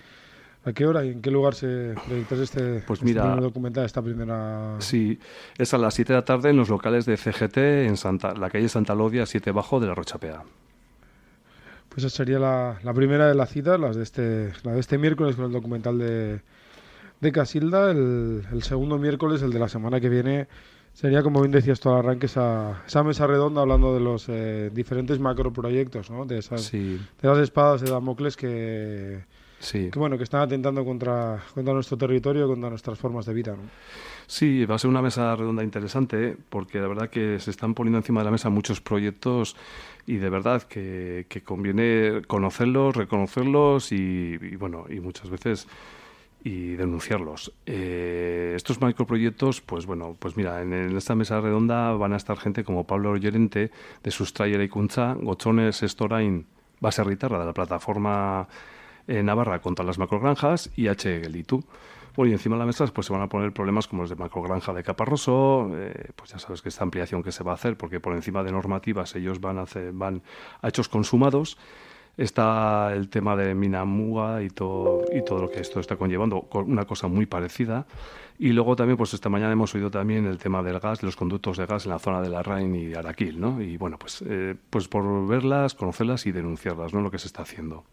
¿a 0.63 0.73
qué 0.73 0.85
hora 0.85 1.05
y 1.05 1.09
en 1.09 1.21
qué 1.21 1.31
lugar 1.31 1.55
se 1.55 1.95
proyecta 2.05 2.35
este, 2.35 2.83
pues 2.85 2.99
este 2.99 3.05
mira, 3.05 3.35
documental, 3.35 3.85
esta 3.85 4.01
primera...? 4.01 4.75
Sí, 4.79 5.19
es 5.57 5.73
a 5.73 5.77
las 5.77 5.93
7 5.93 6.13
de 6.13 6.19
la 6.19 6.25
tarde 6.25 6.49
en 6.49 6.57
los 6.57 6.69
locales 6.69 7.05
de 7.05 7.17
CGT 7.17 7.57
en 7.57 7.97
Santa, 7.97 8.33
la 8.33 8.49
calle 8.49 8.69
Santa 8.69 8.95
Lodia, 8.95 9.25
7 9.25 9.51
Bajo 9.51 9.79
de 9.79 9.87
la 9.87 9.95
Rochapea. 9.95 10.43
Pues 11.89 12.05
esa 12.05 12.15
sería 12.15 12.39
la, 12.39 12.93
primera 12.93 13.27
de 13.27 13.35
las 13.35 13.49
citas, 13.49 13.79
las 13.79 13.95
de 13.95 14.03
este, 14.03 14.53
la 14.63 14.73
de 14.73 14.79
este 14.79 14.97
miércoles 14.97 15.35
con 15.35 15.45
el 15.45 15.51
documental 15.51 15.97
de, 15.97 16.41
de 17.19 17.31
Casilda. 17.31 17.91
El, 17.91 18.43
el 18.51 18.63
segundo 18.63 18.97
miércoles, 18.97 19.41
el 19.41 19.51
de 19.51 19.59
la 19.59 19.67
semana 19.67 19.99
que 19.99 20.07
viene, 20.07 20.47
Sería, 20.93 21.23
como 21.23 21.39
bien 21.39 21.51
decías 21.51 21.79
tú 21.79 21.89
al 21.89 21.99
arranque, 21.99 22.25
esa, 22.25 22.83
esa 22.85 23.03
mesa 23.03 23.25
redonda 23.25 23.61
hablando 23.61 23.93
de 23.93 24.01
los 24.01 24.27
eh, 24.27 24.69
diferentes 24.73 25.19
macroproyectos, 25.19 26.11
¿no? 26.11 26.25
de, 26.25 26.39
esas, 26.39 26.69
de 26.71 26.99
las 27.23 27.37
espadas 27.37 27.81
de 27.81 27.89
Damocles 27.89 28.35
que, 28.35 29.23
que, 29.71 29.91
bueno, 29.95 30.17
que 30.17 30.23
están 30.23 30.41
atentando 30.41 30.83
contra, 30.83 31.43
contra 31.53 31.73
nuestro 31.73 31.97
territorio, 31.97 32.47
contra 32.47 32.69
nuestras 32.69 32.97
formas 32.97 33.25
de 33.25 33.33
vida. 33.33 33.51
¿no? 33.51 33.69
Sí, 34.27 34.65
va 34.65 34.75
a 34.75 34.79
ser 34.79 34.89
una 34.89 35.01
mesa 35.01 35.35
redonda 35.35 35.63
interesante 35.63 36.35
porque 36.49 36.79
la 36.79 36.87
verdad 36.87 37.09
que 37.09 37.39
se 37.39 37.51
están 37.51 37.73
poniendo 37.73 37.99
encima 37.99 38.21
de 38.21 38.25
la 38.25 38.31
mesa 38.31 38.49
muchos 38.49 38.81
proyectos 38.81 39.55
y 40.07 40.15
de 40.15 40.29
verdad 40.29 40.63
que, 40.63 41.25
que 41.29 41.41
conviene 41.41 42.21
conocerlos, 42.27 42.95
reconocerlos 42.95 43.91
y, 43.91 44.37
y 44.41 44.55
bueno, 44.55 44.85
y 44.89 44.99
muchas 44.99 45.29
veces 45.29 45.67
y 46.43 46.73
denunciarlos. 46.73 47.53
Eh, 47.65 48.53
estos 48.55 48.81
macroproyectos, 48.81 49.61
pues 49.61 49.85
bueno, 49.85 50.15
pues 50.17 50.37
mira, 50.37 50.61
en, 50.61 50.73
esta 50.97 51.15
mesa 51.15 51.39
redonda 51.39 51.91
van 51.93 52.13
a 52.13 52.17
estar 52.17 52.37
gente 52.37 52.63
como 52.63 52.85
Pablo 52.85 53.15
Llorente 53.17 53.71
de 54.03 54.11
Sustraiera 54.11 54.63
y 54.63 54.69
Cuncha, 54.69 55.13
Gochones 55.13 55.83
Estorain 55.83 56.45
Baserritarra 56.79 57.39
de 57.39 57.45
la 57.45 57.53
plataforma 57.53 58.47
eh, 59.07 59.23
Navarra 59.23 59.61
contra 59.61 59.85
las 59.85 59.97
macrogranjas 59.97 60.71
y 60.75 60.87
H. 60.87 61.21
Gelitu. 61.21 61.63
Bueno, 62.15 62.31
y 62.31 62.33
encima 62.33 62.55
de 62.55 62.59
la 62.59 62.65
mesa 62.65 62.85
pues 62.87 63.07
se 63.07 63.13
van 63.13 63.21
a 63.21 63.29
poner 63.29 63.53
problemas 63.53 63.87
como 63.87 64.03
los 64.03 64.09
de 64.09 64.17
macrogranja 64.17 64.73
de 64.73 64.83
Caparroso, 64.83 65.69
eh, 65.73 66.11
pues 66.15 66.31
ya 66.31 66.39
sabes 66.39 66.61
que 66.61 66.69
esta 66.69 66.83
ampliación 66.83 67.23
que 67.23 67.31
se 67.31 67.43
va 67.43 67.51
a 67.51 67.55
hacer, 67.55 67.77
porque 67.77 67.99
por 67.99 68.13
encima 68.13 68.43
de 68.43 68.51
normativas 68.51 69.15
ellos 69.15 69.39
van 69.39 69.59
a, 69.59 69.61
hacer, 69.61 69.93
van 69.93 70.21
a 70.61 70.67
hechos 70.67 70.89
consumados 70.89 71.57
está 72.17 72.93
el 72.93 73.09
tema 73.09 73.35
de 73.35 73.55
Minamuga 73.55 74.43
y 74.43 74.49
todo, 74.49 75.05
y 75.13 75.23
todo 75.23 75.39
lo 75.39 75.49
que 75.49 75.59
esto 75.59 75.79
está 75.79 75.95
conllevando, 75.95 76.47
una 76.53 76.85
cosa 76.85 77.07
muy 77.07 77.25
parecida. 77.25 77.85
Y 78.39 78.49
luego 78.49 78.75
también, 78.75 78.97
pues 78.97 79.13
esta 79.13 79.29
mañana 79.29 79.53
hemos 79.53 79.73
oído 79.75 79.91
también 79.91 80.25
el 80.25 80.37
tema 80.37 80.63
del 80.63 80.79
gas, 80.79 81.03
los 81.03 81.15
conductos 81.15 81.57
de 81.57 81.65
gas 81.65 81.85
en 81.85 81.91
la 81.91 81.99
zona 81.99 82.21
de 82.21 82.29
la 82.29 82.41
Rain 82.41 82.73
y 82.75 82.93
Araquil, 82.93 83.39
¿no? 83.39 83.61
Y 83.61 83.77
bueno, 83.77 83.97
pues, 83.99 84.23
eh, 84.27 84.55
pues 84.69 84.87
por 84.87 85.27
verlas, 85.27 85.75
conocerlas 85.75 86.25
y 86.25 86.31
denunciarlas, 86.31 86.93
¿no? 86.93 87.01
Lo 87.01 87.11
que 87.11 87.19
se 87.19 87.27
está 87.27 87.43
haciendo. 87.43 87.83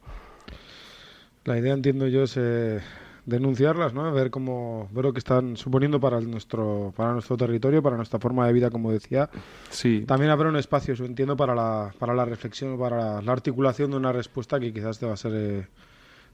La 1.48 1.58
idea, 1.58 1.72
entiendo 1.72 2.06
yo, 2.06 2.24
es 2.24 2.36
eh, 2.36 2.78
denunciarlas, 3.24 3.94
¿no? 3.94 4.12
Ver 4.12 4.30
cómo 4.30 4.86
ver 4.92 5.06
lo 5.06 5.14
que 5.14 5.18
están 5.18 5.56
suponiendo 5.56 5.98
para 5.98 6.20
nuestro 6.20 6.92
para 6.94 7.14
nuestro 7.14 7.38
territorio, 7.38 7.82
para 7.82 7.96
nuestra 7.96 8.18
forma 8.18 8.46
de 8.46 8.52
vida, 8.52 8.70
como 8.70 8.92
decía. 8.92 9.30
Sí. 9.70 10.04
También 10.06 10.30
habrá 10.30 10.50
un 10.50 10.56
espacio, 10.56 10.92
yo 10.92 11.06
entiendo, 11.06 11.38
para 11.38 11.54
la 11.54 11.94
para 11.98 12.12
la 12.12 12.26
reflexión, 12.26 12.78
para 12.78 13.22
la, 13.22 13.32
articulación 13.32 13.90
de 13.90 13.96
una 13.96 14.12
respuesta 14.12 14.60
que 14.60 14.74
quizás 14.74 15.00
deba 15.00 15.16
ser 15.16 15.32
eh, 15.34 15.66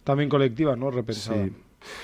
también 0.03 0.29
colectiva, 0.29 0.75
¿no? 0.75 0.91
Repensada. 0.91 1.45
Sí. 1.45 1.53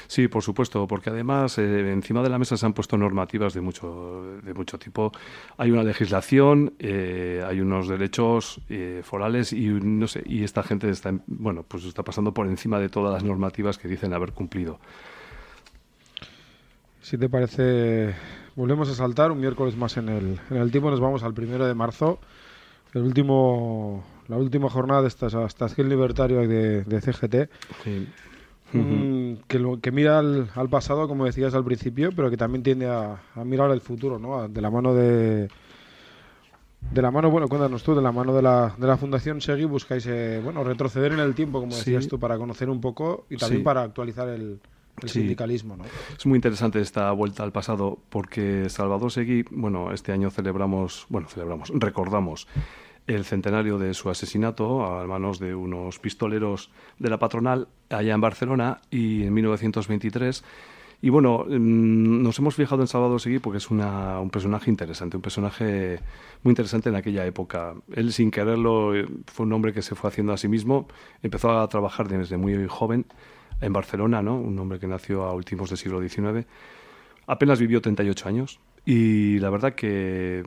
Sí, 0.07 0.29
por 0.29 0.43
supuesto, 0.43 0.87
porque 0.87 1.11
además 1.11 1.59
eh, 1.59 1.93
encima 1.93 2.23
de 2.23 2.29
la 2.29 2.39
mesa 2.39 2.57
se 2.57 2.67
han 2.67 2.73
puesto 2.73 2.97
normativas 2.97 3.55
de 3.55 3.61
mucho, 3.61 4.39
de 4.43 4.55
mucho 4.55 4.79
tipo. 4.79 5.13
Hay 5.57 5.71
una 5.71 5.83
legislación, 5.83 6.75
eh, 6.79 7.43
hay 7.47 7.61
unos 7.61 7.89
derechos 7.89 8.61
eh, 8.69 9.03
forales 9.05 9.53
y 9.53 9.69
no 9.69 10.07
sé, 10.07 10.23
y 10.27 10.45
esta 10.45 10.63
gente 10.63 10.91
está, 10.91 11.13
bueno, 11.27 11.65
pues 11.67 11.85
está 11.85 12.03
pasando 12.03 12.33
por 12.33 12.47
encima 12.47 12.79
de 12.79 12.89
todas 12.89 13.13
las 13.13 13.25
normativas 13.25 13.79
que 13.79 13.89
dicen 13.89 14.13
haber 14.13 14.33
cumplido. 14.33 14.79
Si 17.03 17.17
te 17.17 17.29
parece, 17.29 18.15
volvemos 18.55 18.89
a 18.91 18.95
saltar 18.95 19.33
un 19.33 19.41
miércoles 19.41 19.77
más 19.77 19.97
en 19.97 20.09
el, 20.09 20.41
en 20.51 20.57
el 20.59 20.71
tiempo, 20.71 20.91
nos 20.91 21.01
vamos 21.01 21.23
al 21.23 21.35
primero 21.35 21.67
de 21.67 21.75
marzo, 21.75 22.21
el 22.93 23.03
último, 23.03 24.05
la 24.29 24.37
última 24.37 24.69
jornada 24.69 25.03
de 25.03 25.09
esta 25.09 25.27
estación 25.47 25.89
libertaria 25.89 26.41
de, 26.41 26.85
de 26.85 27.01
CGT. 27.01 27.51
Sí 27.85 28.07
que, 29.51 29.79
que 29.83 29.91
mira 29.91 30.21
al, 30.21 30.69
pasado, 30.71 31.09
como 31.09 31.27
decías 31.27 31.55
al 31.55 31.65
principio, 31.65 32.11
pero 32.15 32.31
que 32.31 32.37
también 32.37 32.63
tiende 32.63 32.87
a, 32.87 33.21
mirar 33.45 33.71
al 33.73 33.81
futuro, 33.81 34.19
¿no? 34.19 34.49
De 34.49 34.61
la 34.61 34.71
mano 34.71 34.95
de... 34.95 35.49
De 36.93 37.03
la 37.03 37.11
mano, 37.11 37.31
bueno, 37.31 37.47
cuéntanos 37.47 37.83
tú, 37.83 37.95
de 37.95 38.01
la 38.01 38.11
mano 38.11 38.33
de 38.35 38.41
la, 38.41 38.75
de 38.79 38.87
la 38.87 38.97
Fundación 38.97 39.43
Segui 39.43 39.65
buscáis, 39.65 40.07
eh, 40.07 40.41
bueno, 40.43 40.65
retroceder 40.65 41.13
en 41.13 41.19
el 41.19 41.35
tiempo, 41.35 41.61
como 41.61 41.77
decías 41.77 42.09
tú, 42.09 42.19
para 42.19 42.39
conocer 42.39 42.71
un 42.71 42.81
poco 42.81 43.27
y 43.29 43.37
también 43.37 43.63
para 43.63 43.83
actualizar 43.83 44.29
el, 44.29 44.61
sindicalismo, 45.05 45.77
¿no? 45.77 45.85
Es 46.17 46.25
muy 46.25 46.37
interesante 46.37 46.81
esta 46.81 47.11
vuelta 47.13 47.43
al 47.43 47.53
pasado 47.53 47.99
porque 48.09 48.71
Salvador 48.71 49.13
Seguí, 49.13 49.45
bueno, 49.51 49.93
este 49.93 50.13
año 50.13 50.31
celebramos, 50.31 51.07
bueno, 51.11 51.29
celebramos, 51.29 51.71
recordamos 51.75 52.47
el 53.07 53.25
centenario 53.25 53.79
de 53.79 53.95
su 53.95 54.11
asesinato 54.11 54.85
a 54.85 55.07
manos 55.07 55.39
de 55.39 55.55
unos 55.55 55.99
pistoleros 55.99 56.71
de 56.99 57.11
la 57.11 57.19
patronal 57.19 57.69
allá 57.89 58.15
en 58.15 58.21
Barcelona 58.21 58.81
y 58.91 59.25
en 59.25 59.35
1923. 59.35 60.45
Y 61.03 61.09
bueno, 61.09 61.45
mm, 61.49 62.23
nos 62.23 62.39
hemos 62.39 62.55
fijado 62.55 62.83
en 62.83 62.89
Salvador 62.89 63.21
Seguí 63.21 63.39
porque 63.39 63.59
es 63.59 63.71
un 63.71 64.31
personaje 64.31 64.71
interesante, 64.71 65.17
un 65.17 65.23
personaje 65.23 65.99
muy 66.43 66.53
interesante 66.53 66.91
en 66.91 66.97
aquella 66.97 67.25
época. 67.25 67.75
Él, 67.95 68.13
sin 68.13 68.31
quererlo, 68.31 68.93
fue 69.27 69.47
un 69.47 69.53
hombre 69.53 69.73
que 69.73 69.83
se 69.83 69.95
fue 69.95 70.09
haciendo 70.09 70.33
a 70.33 70.37
sí 70.37 70.49
mismo. 70.49 70.89
Empezó 71.23 71.59
a 71.59 71.69
trabajar 71.69 72.09
desde 72.09 72.37
muy 72.37 72.67
joven 72.69 73.07
en 73.61 73.73
Barcelona, 73.73 74.23
¿no? 74.23 74.39
un 74.39 74.59
hombre 74.59 74.79
que 74.79 74.87
nació 74.87 75.25
a 75.25 75.35
últimos 75.35 75.71
del 75.71 75.79
siglo 75.79 76.07
XIX. 76.07 76.47
Apenas 77.27 77.61
vivió 77.61 77.81
38 77.81 78.29
años 78.29 78.61
y 78.85 79.39
la 79.39 79.51
verdad 79.51 79.75
que, 79.75 80.43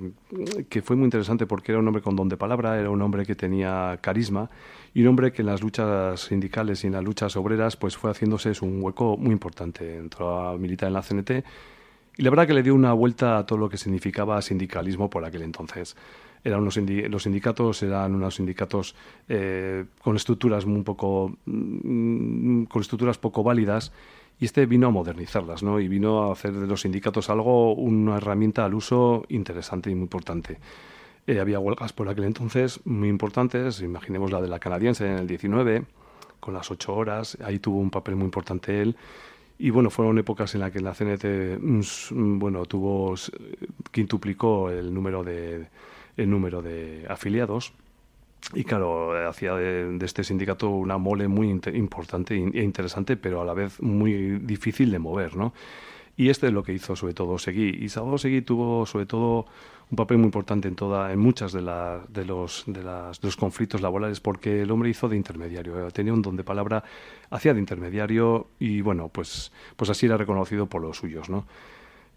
que, 0.70 0.82
fue 0.82 0.96
muy 0.96 1.06
interesante 1.06 1.46
porque 1.46 1.72
era 1.72 1.80
un 1.80 1.88
hombre 1.88 2.02
con 2.02 2.16
don 2.16 2.30
de 2.30 2.38
palabra, 2.38 2.80
era 2.80 2.90
un 2.90 3.02
hombre 3.02 3.26
que 3.26 3.36
tenía 3.36 4.00
carisma 4.02 4.50
y 4.94 5.02
un 5.02 5.10
hombre 5.10 5.32
que 5.32 5.44
en 5.44 5.48
las 5.48 5.62
luchas 5.62 6.22
sindicales 6.22 6.84
y 6.84 6.88
en 6.88 6.94
las 6.94 7.04
luchas 7.04 7.36
obreras 7.36 7.78
pues 7.78 7.96
fue 7.96 8.10
haciéndose 8.10 8.52
un 8.62 8.82
hueco 8.82 9.18
muy 9.18 9.32
importante. 9.32 9.98
Entró 9.98 10.40
a 10.40 10.58
militar 10.58 10.88
en 10.88 10.94
la 10.94 11.02
CNT 11.04 11.32
y 12.18 12.24
la 12.24 12.30
verdad 12.30 12.48
que 12.48 12.54
le 12.54 12.64
dio 12.64 12.74
una 12.74 12.94
vuelta 12.94 13.38
a 13.38 13.46
todo 13.46 13.60
lo 13.60 13.70
que 13.70 13.78
significaba 13.78 14.42
sindicalismo 14.42 15.10
por 15.10 15.26
aquel 15.26 15.44
entonces. 15.44 15.96
Eran 16.44 16.62
unos 16.62 16.78
los 16.78 17.24
sindicatos 17.24 17.84
eran 17.84 18.16
unos 18.16 18.36
sindicatos 18.36 18.96
eh, 19.30 19.86
con 20.02 20.16
estructuras 20.16 20.66
un 20.66 20.84
poco 20.84 21.38
mm, 21.46 22.64
con 22.64 22.82
estructuras 22.82 23.18
poco 23.18 23.44
válidas 23.44 23.94
y 24.44 24.46
este 24.46 24.66
vino 24.66 24.88
a 24.88 24.90
modernizarlas, 24.90 25.64
¿no? 25.64 25.80
Y 25.80 25.88
vino 25.88 26.24
a 26.24 26.34
hacer 26.34 26.52
de 26.52 26.68
los 26.68 26.82
sindicatos 26.82 27.30
algo, 27.30 27.74
una 27.76 28.18
herramienta 28.18 28.66
al 28.66 28.74
uso 28.74 29.24
interesante 29.30 29.90
y 29.90 29.96
muy 29.96 30.04
importante. 30.04 30.60
Eh, 31.26 31.40
había 31.40 31.60
huelgas 31.60 31.94
por 31.94 32.10
aquel 32.10 32.26
entonces 32.26 32.82
muy 32.84 33.08
importantes, 33.08 33.80
imaginemos 33.80 34.34
la 34.34 34.42
de 34.42 34.50
la 34.50 34.60
canadiense 34.60 35.08
en 35.08 35.20
el 35.20 35.28
19, 35.28 35.86
con 36.42 36.54
las 36.54 36.70
ocho 36.72 36.94
horas, 36.94 37.38
ahí 37.42 37.60
tuvo 37.60 37.80
un 37.80 37.90
papel 37.90 38.18
muy 38.18 38.26
importante 38.26 38.82
él. 38.82 38.98
Y 39.58 39.70
bueno, 39.70 39.90
fueron 39.90 40.18
épocas 40.18 40.54
en 40.56 40.60
las 40.60 40.74
que 40.74 40.82
la 40.82 40.94
CNT, 40.94 41.62
mm, 41.62 42.38
bueno, 42.38 42.66
tuvo, 42.66 43.16
quintuplicó 43.92 44.70
el 44.70 44.94
número 44.94 45.24
de, 45.24 45.70
el 46.18 46.30
número 46.30 46.62
de 46.62 47.06
afiliados 47.08 47.72
y 48.54 48.64
claro, 48.64 49.28
hacía 49.28 49.56
de, 49.56 49.98
este 50.04 50.24
sindicato 50.24 50.70
una 50.70 50.98
mole 50.98 51.28
muy 51.28 51.50
importante 51.50 52.36
e 52.36 52.64
interesante, 52.64 53.18
pero 53.18 53.42
a 53.42 53.46
la 53.46 53.54
vez 53.54 53.82
muy 53.82 54.40
difícil 54.40 54.92
de 54.92 55.00
mover, 55.00 55.36
¿no? 55.36 55.54
Y 56.16 56.30
este 56.30 56.48
es 56.48 56.54
lo 56.54 56.64
que 56.64 56.74
hizo 56.74 56.96
sobre 56.96 57.14
todo 57.14 57.40
Seguí. 57.40 57.70
Y 57.82 57.90
Salvador 57.90 58.20
Seguí 58.20 58.42
tuvo 58.42 58.86
sobre 58.86 59.06
todo 59.06 59.48
un 59.90 59.96
papel 59.96 60.18
muy 60.18 60.26
importante 60.26 60.68
en 60.68 60.76
toda, 60.76 61.12
en 61.12 61.20
muchas 61.20 61.54
de, 61.54 61.62
de, 61.62 62.26
los, 62.26 62.64
de, 62.68 62.84
las, 62.84 63.24
los 63.24 63.36
conflictos 63.36 63.82
laborales, 63.82 64.20
porque 64.20 64.62
el 64.62 64.72
hombre 64.72 64.90
hizo 64.90 65.10
de 65.10 65.16
intermediario, 65.16 65.88
eh, 65.88 65.92
tenía 65.92 66.14
un 66.14 66.22
don 66.22 66.36
de 66.36 66.44
palabra, 66.44 66.84
hacía 67.30 67.54
de 67.54 67.60
intermediario 67.60 68.48
y 68.60 68.82
bueno, 68.82 69.10
pues, 69.10 69.52
pues 69.76 69.90
así 69.90 70.06
era 70.06 70.18
reconocido 70.18 70.68
por 70.68 70.82
los 70.82 70.98
suyos, 70.98 71.30
¿no? 71.30 71.46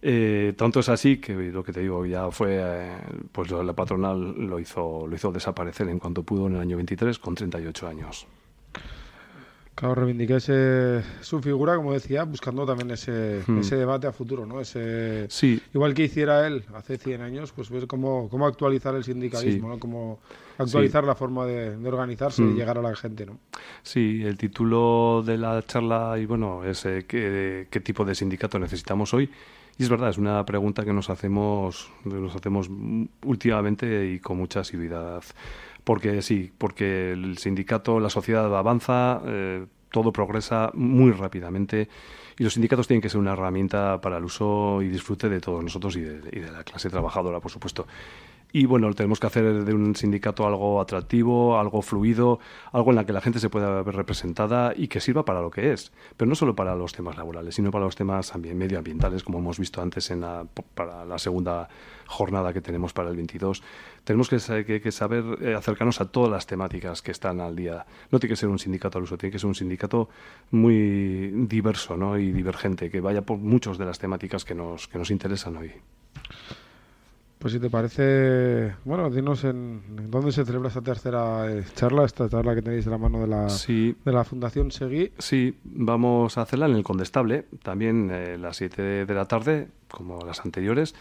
Eh, 0.02 0.52
tanto 0.56 0.80
es 0.80 0.88
así 0.88 1.16
que 1.18 1.32
lo 1.34 1.64
que 1.64 1.72
te 1.72 1.80
digo 1.80 2.04
ya 2.06 2.30
fue, 2.30 2.58
eh, 2.60 2.92
pues 3.32 3.50
la 3.50 3.72
patronal 3.72 4.34
lo 4.46 4.58
hizo, 4.60 5.06
lo 5.06 5.14
hizo 5.16 5.32
desaparecer 5.32 5.88
en 5.88 5.98
cuanto 5.98 6.22
pudo 6.22 6.46
en 6.46 6.54
el 6.56 6.60
año 6.60 6.76
23 6.76 7.18
con 7.18 7.34
38 7.34 7.88
años. 7.88 8.26
Claro, 9.74 9.94
reivindiqué 9.94 10.36
ese, 10.36 11.02
su 11.20 11.42
figura, 11.42 11.76
como 11.76 11.92
decía, 11.92 12.24
buscando 12.24 12.64
también 12.64 12.90
ese, 12.92 13.42
Hmm. 13.46 13.58
ese 13.58 13.76
debate 13.76 14.06
a 14.06 14.12
futuro, 14.12 14.46
¿no? 14.46 14.58
Ese, 14.58 15.26
Sí, 15.28 15.60
Igual 15.74 15.92
que 15.92 16.04
hiciera 16.04 16.46
él 16.46 16.64
hace 16.74 16.96
100 16.96 17.20
años, 17.20 17.52
pues 17.52 17.68
ver 17.68 17.86
cómo, 17.86 18.30
cómo 18.30 18.46
actualizar 18.46 18.94
el 18.94 19.04
sindicalismo, 19.04 19.68
Sí. 19.68 19.74
¿no? 19.74 19.78
Cómo 19.78 20.20
actualizar 20.56 21.04
la 21.04 21.14
forma 21.14 21.44
de, 21.44 21.76
de 21.76 21.88
organizarse 21.88 22.40
y 22.42 22.46
Mm. 22.46 22.56
llegar 22.56 22.78
a 22.78 22.82
la 22.82 22.96
gente, 22.96 23.26
¿no? 23.26 23.38
Sí, 23.82 24.22
el 24.24 24.38
título 24.38 25.22
de 25.26 25.36
la 25.36 25.62
charla 25.66 26.16
y 26.18 26.24
bueno 26.24 26.64
es 26.64 26.86
eh, 26.86 27.04
¿qué, 27.06 27.66
qué 27.70 27.80
tipo 27.80 28.02
de 28.06 28.14
sindicato 28.14 28.58
necesitamos 28.58 29.12
hoy. 29.12 29.28
Y 29.78 29.82
es 29.82 29.88
verdad, 29.88 30.10
es 30.10 30.18
una 30.18 30.44
pregunta 30.46 30.84
que 30.84 30.92
nos 30.92 31.10
hacemos, 31.10 31.90
nos 32.04 32.34
hacemos 32.34 32.70
últimamente 33.24 34.06
y 34.06 34.20
con 34.20 34.38
mucha 34.38 34.60
asiduidad. 34.60 35.22
Porque 35.84 36.22
sí, 36.22 36.50
porque 36.56 37.12
el 37.12 37.38
sindicato, 37.38 38.00
la 38.00 38.10
sociedad 38.10 38.56
avanza, 38.56 39.20
eh, 39.26 39.66
todo 39.90 40.12
progresa 40.12 40.70
muy 40.74 41.12
rápidamente 41.12 41.88
y 42.38 42.44
los 42.44 42.54
sindicatos 42.54 42.86
tienen 42.86 43.00
que 43.00 43.08
ser 43.08 43.20
una 43.20 43.32
herramienta 43.32 44.00
para 44.00 44.18
el 44.18 44.24
uso 44.24 44.82
y 44.82 44.88
disfrute 44.88 45.28
de 45.28 45.40
todos 45.40 45.62
nosotros 45.62 45.96
y 45.96 46.00
de, 46.00 46.20
y 46.32 46.40
de 46.40 46.50
la 46.50 46.64
clase 46.64 46.90
trabajadora, 46.90 47.40
por 47.40 47.50
supuesto. 47.50 47.86
Y 48.52 48.64
bueno, 48.64 48.90
tenemos 48.94 49.20
que 49.20 49.26
hacer 49.26 49.64
de 49.64 49.74
un 49.74 49.94
sindicato 49.96 50.46
algo 50.46 50.80
atractivo, 50.80 51.58
algo 51.58 51.82
fluido, 51.82 52.38
algo 52.72 52.90
en 52.90 52.96
la 52.96 53.04
que 53.04 53.12
la 53.12 53.20
gente 53.20 53.38
se 53.38 53.50
pueda 53.50 53.82
ver 53.82 53.94
representada 53.94 54.72
y 54.74 54.88
que 54.88 55.00
sirva 55.00 55.24
para 55.26 55.42
lo 55.42 55.50
que 55.50 55.72
es. 55.72 55.92
Pero 56.16 56.26
no 56.28 56.34
solo 56.34 56.54
para 56.54 56.74
los 56.74 56.92
temas 56.94 57.18
laborales, 57.18 57.54
sino 57.56 57.70
para 57.70 57.84
los 57.84 57.96
temas 57.96 58.34
ambi- 58.34 58.54
medioambientales, 58.54 59.24
como 59.24 59.40
hemos 59.40 59.58
visto 59.58 59.82
antes 59.82 60.10
en 60.10 60.22
la, 60.22 60.46
para 60.74 61.04
la 61.04 61.18
segunda 61.18 61.68
jornada 62.06 62.54
que 62.54 62.62
tenemos 62.62 62.94
para 62.94 63.10
el 63.10 63.16
22. 63.16 63.62
Tenemos 64.04 64.30
que, 64.30 64.38
que- 64.64 64.80
que 64.80 64.92
saber 64.92 65.24
eh, 65.42 65.54
acercarnos 65.54 66.00
a 66.00 66.06
todas 66.10 66.30
las 66.30 66.46
temáticas 66.46 67.02
que 67.02 67.10
están 67.10 67.40
al 67.40 67.56
día. 67.56 67.84
No 68.10 68.18
tiene 68.20 68.32
que 68.32 68.36
ser 68.36 68.48
un 68.48 68.58
sindicato 68.58 68.96
al 68.96 69.04
uso, 69.04 69.18
tiene 69.18 69.32
que 69.32 69.38
ser 69.38 69.48
un 69.48 69.54
sindicato 69.54 70.08
muy 70.52 71.28
diverso 71.46 71.96
¿no? 71.98 72.16
y 72.16 72.32
divergente, 72.32 72.90
que 72.90 73.00
vaya 73.00 73.20
por 73.20 73.36
muchas 73.36 73.76
de 73.76 73.84
las 73.84 73.98
temáticas 73.98 74.46
que 74.46 74.54
nos, 74.54 74.88
que 74.88 74.96
nos 74.96 75.10
interesan 75.10 75.56
hoy. 75.58 75.72
Pues 77.38 77.52
si 77.52 77.60
te 77.60 77.68
parece, 77.68 78.74
bueno, 78.84 79.10
dinos 79.10 79.44
en, 79.44 79.82
en 79.98 80.10
dónde 80.10 80.32
se 80.32 80.44
celebra 80.44 80.68
esta 80.68 80.80
tercera 80.80 81.50
eh, 81.52 81.64
charla, 81.74 82.04
esta 82.04 82.28
charla 82.28 82.54
que 82.54 82.62
tenéis 82.62 82.86
de 82.86 82.90
la 82.90 82.98
mano 82.98 83.20
de 83.20 83.26
la, 83.26 83.50
Sí, 83.50 83.94
de 84.04 84.12
la 84.12 84.24
Fundación 84.24 84.70
Seguí. 84.70 85.12
Sí, 85.18 85.58
vamos 85.64 86.38
a 86.38 86.42
hacerla 86.42 86.66
en 86.66 86.76
el 86.76 86.82
Condestable, 86.82 87.44
también 87.62 88.10
eh, 88.10 88.38
las 88.38 88.56
7 88.56 89.04
de 89.04 89.14
la 89.14 89.26
tarde, 89.26 89.68
como 89.88 90.24
las 90.24 90.40
anteriores. 90.40 90.94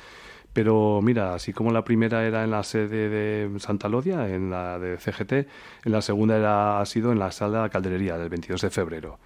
Pero 0.55 1.01
mira, 1.01 1.33
así 1.33 1.51
como 1.51 1.71
la 1.71 1.83
primera 1.83 2.25
era 2.25 2.45
en 2.45 2.51
la 2.51 2.63
sede 2.63 3.09
de 3.09 3.59
Santa 3.59 3.89
Lodia, 3.89 4.29
en 4.29 4.49
la 4.49 4.79
de 4.79 4.97
CGT, 4.97 5.33
en 5.33 5.91
la 5.91 6.01
segunda 6.01 6.37
era, 6.37 6.79
ha 6.79 6.85
sido 6.85 7.11
en 7.11 7.19
la 7.19 7.31
sala 7.31 7.67
Calderería, 7.69 8.17
del 8.17 8.29
22 8.29 8.61
de 8.61 8.69
febrero, 8.69 9.19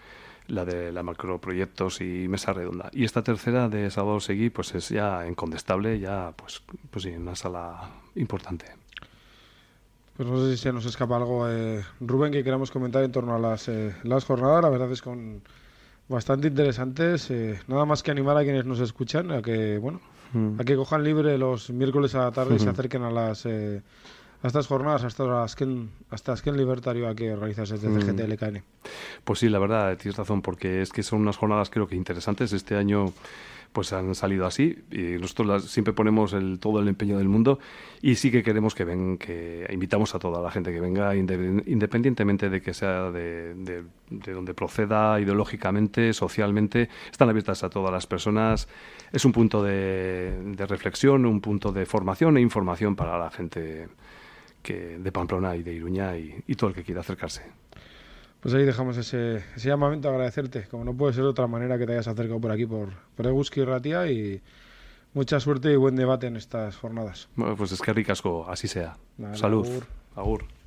la 0.49 0.65
de 0.65 0.91
la 0.91 1.03
macroproyectos 1.03 2.01
y 2.01 2.27
mesa 2.27 2.53
redonda. 2.53 2.89
Y 2.93 3.05
esta 3.05 3.23
tercera 3.23 3.69
de 3.69 3.89
Sábado 3.89 4.19
Seguí, 4.19 4.49
pues 4.49 4.75
es 4.75 4.89
ya 4.89 5.25
en 5.25 5.35
Condestable, 5.35 5.99
ya 5.99 6.33
pues, 6.35 6.61
pues 6.89 7.03
sí, 7.03 7.09
en 7.09 7.21
una 7.23 7.35
sala 7.35 7.89
importante. 8.15 8.65
Pues 10.17 10.27
no 10.27 10.37
sé 10.43 10.51
si 10.51 10.63
se 10.63 10.73
nos 10.73 10.85
escapa 10.85 11.15
algo, 11.15 11.49
eh, 11.49 11.81
Rubén, 12.01 12.33
que 12.33 12.43
queramos 12.43 12.71
comentar 12.71 13.03
en 13.03 13.11
torno 13.11 13.35
a 13.35 13.39
las, 13.39 13.69
eh, 13.69 13.95
las 14.03 14.25
jornadas. 14.25 14.61
La 14.63 14.69
verdad 14.69 14.91
es 14.91 15.01
con 15.01 15.41
bastante 16.09 16.47
interesantes. 16.49 17.31
eh, 17.31 17.59
nada 17.67 17.85
más 17.85 18.03
que 18.03 18.11
animar 18.11 18.35
a 18.35 18.43
quienes 18.43 18.65
nos 18.65 18.79
escuchan 18.81 19.31
a 19.31 19.41
que, 19.41 19.77
bueno, 19.77 20.01
Mm. 20.31 20.61
a 20.61 20.63
que 20.63 20.75
cojan 20.75 21.03
libre 21.03 21.39
los 21.39 21.71
miércoles 21.71 22.13
a 22.13 22.19
la 22.19 22.31
tarde 22.31 22.55
y 22.55 22.59
se 22.59 22.69
acerquen 22.69 23.01
a 23.01 23.09
las 23.09 23.47
eh, 23.47 23.81
a 24.41 24.47
estas 24.47 24.67
jornadas, 24.67 25.03
hasta 25.03 25.43
Azken, 25.43 25.89
hasta 26.09 26.33
Azken 26.33 26.55
Libertario 26.57 27.13
que 27.15 27.33
organizas 27.33 27.69
desde 27.69 27.89
Mm. 27.89 28.19
LKN. 28.31 28.63
Pues 29.23 29.39
sí, 29.39 29.49
la 29.49 29.59
verdad, 29.59 29.97
tienes 29.97 30.17
razón, 30.17 30.41
porque 30.41 30.81
es 30.81 30.91
que 30.91 31.03
son 31.03 31.21
unas 31.21 31.37
jornadas 31.37 31.69
creo 31.69 31.87
que 31.87 31.95
interesantes. 31.95 32.53
Este 32.53 32.75
año 32.75 33.11
pues 33.71 33.93
han 33.93 34.15
salido 34.15 34.47
así 34.47 34.79
y 34.91 35.19
nosotros 35.21 35.47
las- 35.47 35.63
siempre 35.65 35.93
ponemos 35.93 36.33
el, 36.33 36.57
todo 36.59 36.79
el 36.79 36.87
empeño 36.87 37.19
del 37.19 37.29
mundo 37.29 37.59
y 38.01 38.15
sí 38.15 38.31
que 38.31 38.41
queremos 38.41 38.73
que 38.73 38.83
ven, 38.83 39.19
que 39.19 39.67
invitamos 39.71 40.15
a 40.15 40.19
toda 40.19 40.41
la 40.41 40.49
gente 40.49 40.71
que 40.73 40.81
venga 40.81 41.13
inde- 41.15 41.61
independientemente 41.67 42.49
de 42.49 42.61
que 42.63 42.73
sea 42.73 43.11
de, 43.11 43.53
de- 43.53 43.83
de 44.09 44.31
donde 44.33 44.55
proceda 44.55 45.19
ideológicamente, 45.19 46.13
socialmente, 46.13 46.89
están 47.11 47.29
abiertas 47.29 47.63
a 47.63 47.69
todas 47.69 47.91
las 47.91 48.07
personas. 48.07 48.67
Es 49.11 49.23
un 49.25 49.33
punto 49.33 49.61
de, 49.61 50.33
de 50.55 50.65
reflexión, 50.65 51.27
un 51.27 51.39
punto 51.39 51.71
de 51.71 51.85
formación 51.85 52.37
e 52.37 52.41
información 52.41 52.95
para 52.95 53.19
la 53.19 53.29
gente 53.29 53.87
que, 54.61 54.97
de 54.99 55.11
Pamplona 55.11 55.55
y 55.55 55.63
de 55.63 55.73
Iruña 55.73 56.17
y, 56.17 56.43
y 56.47 56.55
todo 56.55 56.69
el 56.69 56.75
que 56.75 56.83
quiera 56.83 57.01
acercarse. 57.01 57.43
Pues 58.39 58.53
ahí 58.53 58.63
dejamos 58.63 58.95
ese, 58.97 59.43
ese 59.55 59.67
llamamiento 59.67 60.07
a 60.07 60.11
agradecerte, 60.11 60.63
como 60.69 60.85
no 60.85 60.93
puede 60.95 61.13
ser 61.13 61.23
de 61.23 61.29
otra 61.29 61.47
manera 61.47 61.77
que 61.77 61.85
te 61.85 61.91
hayas 61.91 62.07
acercado 62.07 62.39
por 62.39 62.51
aquí, 62.51 62.65
por, 62.65 62.89
por 63.15 63.27
Eguski 63.27 63.63
Ratia 63.63 64.09
y 64.09 64.41
mucha 65.13 65.39
suerte 65.39 65.73
y 65.73 65.75
buen 65.75 65.95
debate 65.95 66.27
en 66.27 66.37
estas 66.37 66.77
jornadas. 66.77 67.27
Bueno, 67.35 67.57
pues 67.57 67.73
es 67.73 67.81
que 67.81 67.91
ricasco, 67.91 68.49
así 68.49 68.67
sea. 68.67 68.97
Salud. 69.33 69.67
agur. 69.67 69.85
Agur. 70.15 70.58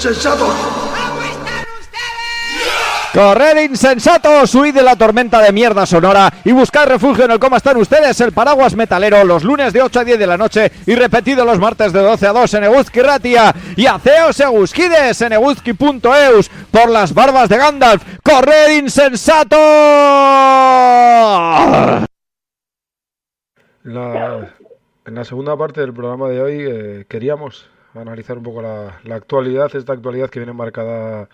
Insensatos! 0.00 0.54
Corred 3.12 3.64
insensatos, 3.64 4.54
huid 4.54 4.72
de 4.72 4.82
la 4.82 4.96
tormenta 4.96 5.42
de 5.42 5.52
mierda 5.52 5.84
sonora 5.84 6.32
y 6.44 6.52
buscar 6.52 6.88
refugio 6.88 7.24
en 7.24 7.32
el 7.32 7.38
cómo 7.38 7.56
están 7.56 7.76
ustedes, 7.76 8.18
el 8.20 8.32
paraguas 8.32 8.76
metalero, 8.76 9.24
los 9.24 9.44
lunes 9.44 9.74
de 9.74 9.82
8 9.82 10.00
a 10.00 10.04
10 10.04 10.18
de 10.18 10.26
la 10.26 10.38
noche 10.38 10.72
y 10.86 10.94
repetido 10.94 11.44
los 11.44 11.58
martes 11.58 11.92
de 11.92 12.00
12 12.00 12.26
a 12.28 12.32
2 12.32 12.54
en 12.54 12.64
Eguzki 12.64 13.02
Ratia 13.02 13.54
y 13.76 13.84
aceos 13.86 14.40
eguzquides 14.40 15.20
en 15.20 15.34
eguzki.eus 15.34 16.50
por 16.70 16.88
las 16.88 17.12
barbas 17.12 17.50
de 17.50 17.58
Gandalf. 17.58 18.02
Corred 18.22 18.78
insensatos. 18.78 19.58
En 23.84 23.94
la, 23.94 24.54
en 25.04 25.14
la 25.14 25.24
segunda 25.24 25.56
parte 25.58 25.80
del 25.82 25.92
programa 25.92 26.28
de 26.28 26.40
hoy 26.40 26.64
eh, 26.66 27.04
queríamos 27.08 27.68
analizar 27.94 28.38
un 28.38 28.44
poco 28.44 28.62
la, 28.62 29.00
la 29.04 29.14
actualidad, 29.16 29.74
esta 29.74 29.92
actualidad 29.92 30.30
que 30.30 30.38
viene 30.40 30.52
marcada 30.52 31.28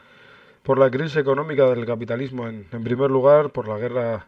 por 0.63 0.79
la 0.79 0.91
crisis 0.91 1.17
económica 1.17 1.67
del 1.67 1.87
capitalismo 1.87 2.49
en, 2.49 2.67
en 2.73 2.85
primer 2.85 3.11
lugar, 3.11 3.51
por 3.51 3.69
la 3.69 3.79
guerra 3.79 4.27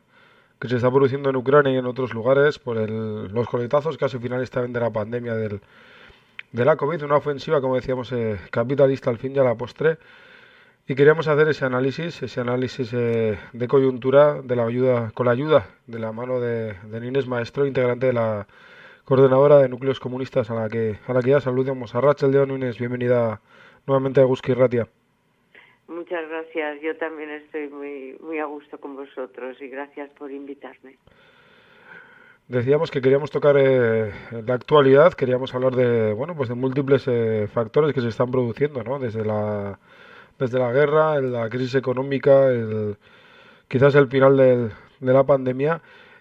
que 0.61 0.69
se 0.69 0.77
está 0.77 0.91
produciendo 0.91 1.31
en 1.31 1.37
Ucrania 1.37 1.73
y 1.73 1.77
en 1.77 1.87
otros 1.87 2.13
lugares, 2.15 2.59
por 2.59 2.79
el- 2.79 3.29
los 3.33 3.49
coletazos 3.49 3.97
casi 3.97 4.19
finales 4.19 4.51
también 4.51 4.73
de 4.73 4.81
la 4.81 4.91
pandemia 4.91 5.35
del, 5.35 5.61
de 6.53 6.65
la 6.65 6.77
COVID, 6.77 7.05
una 7.05 7.17
ofensiva, 7.17 7.61
como 7.61 7.77
decíamos, 7.77 8.11
eh, 8.13 8.39
capitalista 8.51 9.11
al 9.11 9.19
fin 9.19 9.35
y 9.35 9.39
a 9.39 9.45
la 9.45 9.55
postre. 9.55 9.99
Y 10.87 10.95
queríamos 10.95 11.29
hacer 11.29 11.49
ese 11.49 11.65
análisis, 11.67 12.23
ese 12.23 12.41
análisis 12.41 12.91
eh, 12.95 13.39
de 13.53 13.69
coyuntura 13.69 14.41
de 14.43 14.57
la 14.57 14.65
ayuda, 14.65 15.11
con 15.13 15.27
la 15.27 15.33
ayuda 15.33 15.67
de 15.87 15.99
la 15.99 16.13
mano 16.13 16.41
de, 16.41 16.75
de 16.91 17.07
Inés 17.07 17.27
Maestro, 17.27 17.67
integrante 17.67 18.07
de 18.07 18.13
la 18.15 18.47
coordinadora 19.13 19.57
de 19.57 19.71
núcleos 19.71 20.01
comunistas 20.01 20.51
a 20.51 20.55
la 20.55 20.69
que, 20.69 20.99
a 21.07 21.13
la 21.15 21.23
que 21.23 21.31
ya 21.31 21.41
saludamos. 21.41 21.95
A 21.95 22.01
Rachel 22.03 22.31
León 22.31 22.51
Núñez, 22.51 22.79
bienvenida 22.79 23.41
nuevamente 23.87 24.21
a 24.21 24.25
Guski 24.25 24.53
Ratia. 24.53 24.87
Muchas 25.87 26.29
gracias. 26.29 26.83
Yo 26.83 26.95
también 26.99 27.31
estoy 27.31 27.69
muy, 27.71 28.19
muy 28.21 28.39
a 28.39 28.45
gusto 28.45 28.79
con 28.79 28.97
vosotros 28.97 29.57
y 29.63 29.69
gracias 29.69 30.11
por 30.11 30.31
invitarme. 30.31 30.99
Decíamos 32.49 32.91
que 32.91 33.01
queríamos 33.01 33.31
tocar 33.31 33.57
eh, 33.59 34.13
la 34.47 34.53
actualidad, 34.55 35.15
queríamos 35.15 35.55
hablar 35.55 35.75
de 35.75 36.13
bueno 36.13 36.35
pues 36.37 36.51
de 36.51 36.55
múltiples 36.55 37.05
eh, 37.07 37.49
factores 37.51 37.95
que 37.95 38.03
se 38.03 38.09
están 38.09 38.31
produciendo, 38.31 38.85
¿no? 38.85 38.99
Desde 38.99 39.25
la 39.25 39.79
desde 40.39 40.59
la 40.59 40.71
guerra, 40.71 41.19
la 41.23 41.49
crisis 41.49 41.75
económica, 41.77 42.49
el, 42.51 42.97
quizás 43.69 43.95
el 43.95 44.09
final 44.09 44.37
del- 44.37 44.71
de 45.01 45.13
la 45.13 45.25
pandemia, 45.25 45.81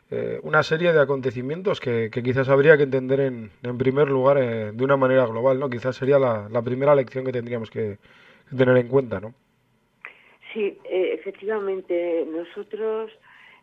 eh, 0.10 0.40
una 0.44 0.64
serie 0.64 0.94
de 0.94 1.02
acontecimientos 1.02 1.82
que, 1.82 2.10
quizás 2.10 2.48
habría 2.48 2.78
que 2.78 2.84
entender 2.84 3.20
en, 3.20 3.52
en 3.62 3.78
primer 3.78 4.08
lugar 4.08 4.38
eh, 4.38 4.72
de 4.72 4.84
una 4.84 4.96
manera 4.96 5.26
global, 5.26 5.60
¿no? 5.60 5.70
Quizás 5.70 5.98
sería 5.98 6.18
la, 6.18 6.48
la 6.50 6.62
primera 6.62 6.96
lección 6.96 7.26
que 7.26 7.34
tendríamos 7.34 7.70
que, 7.70 7.98
tener 8.56 8.78
en 8.78 8.88
cuenta, 8.88 9.20
¿no? 9.20 9.34
Sí, 10.54 10.78
eh, 10.86 11.12
efectivamente, 11.14 12.26
nosotros 12.32 13.12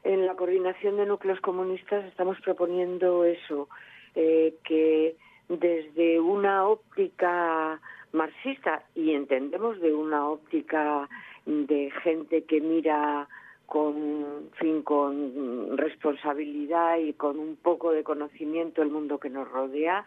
en 0.03 0.27
la 0.27 0.35
coordinación 0.35 0.99
de 0.99 1.07
núcleos 1.07 1.41
comunistas 1.41 2.05
estamos 2.05 2.39
proponiendo 2.43 3.25
eso, 3.25 3.69
que 4.15 5.17
desde 5.49 6.21
una 6.21 6.69
óptica 6.69 7.81
marxista 8.13 8.85
y 8.95 9.13
entendemos 9.13 9.81
de 9.81 9.93
una 9.93 10.29
óptica 10.29 11.09
de 11.47 11.91
gente 12.03 12.45
que 12.45 12.61
mira 12.61 13.29
con 13.67 14.51
fin 14.59 14.83
con 14.83 15.77
responsabilidad 15.77 16.99
y 16.99 17.15
con 17.15 17.39
un 17.39 17.57
poco 17.57 17.93
de 17.93 18.05
conocimiento 18.05 18.83
el 18.83 18.91
mundo 18.91 19.19
que 19.19 19.31
nos 19.31 19.51
rodea 19.51 20.05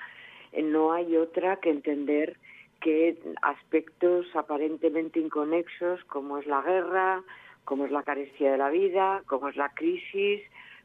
eh, 0.51 0.61
no 0.61 0.93
hay 0.93 1.17
otra 1.17 1.57
que 1.57 1.69
entender 1.69 2.37
que 2.81 3.17
aspectos 3.41 4.27
aparentemente 4.35 5.19
inconexos 5.19 6.03
como 6.05 6.37
es 6.37 6.45
la 6.45 6.61
guerra, 6.61 7.23
como 7.65 7.85
es 7.85 7.91
la 7.91 8.03
carencia 8.03 8.51
de 8.51 8.57
la 8.57 8.69
vida, 8.69 9.23
como 9.25 9.49
es 9.49 9.55
la 9.55 9.69
crisis, 9.73 10.41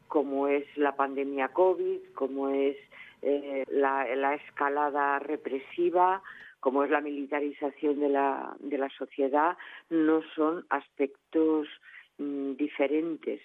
como 0.07 0.47
es 0.47 0.65
la 0.75 0.95
pandemia 0.95 1.49
COVID, 1.49 1.99
como 2.13 2.49
es 2.49 2.77
eh, 3.21 3.63
la, 3.69 4.35
escalada 4.35 5.19
represiva, 5.19 6.21
como 6.59 6.83
es 6.83 6.89
la 6.89 7.01
militarización 7.01 7.99
de 7.99 8.09
la, 8.09 8.55
de 8.59 8.77
la 8.77 8.89
sociedad, 8.89 9.57
no 9.89 10.21
son 10.35 10.65
aspectos 10.69 11.67
diferentes, 12.57 13.41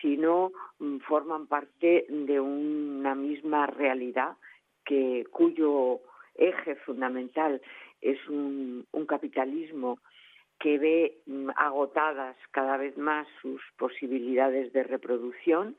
sino 0.00 0.52
mm, 0.78 0.98
forman 0.98 1.46
parte 1.46 2.06
de 2.08 2.40
una 2.40 3.14
misma 3.14 3.66
realidad 3.66 4.36
que, 4.84 5.24
cuyo 5.30 6.00
eje 6.34 6.76
fundamental 6.76 7.60
es 8.00 8.18
un, 8.28 8.86
capitalismo 9.06 9.98
que 10.58 10.78
ve 10.78 11.18
mm, 11.26 11.50
agotadas 11.56 12.36
cada 12.50 12.76
vez 12.76 12.96
más 12.98 13.26
sus 13.40 13.62
posibilidades 13.76 14.72
de 14.72 14.82
reproducción 14.82 15.76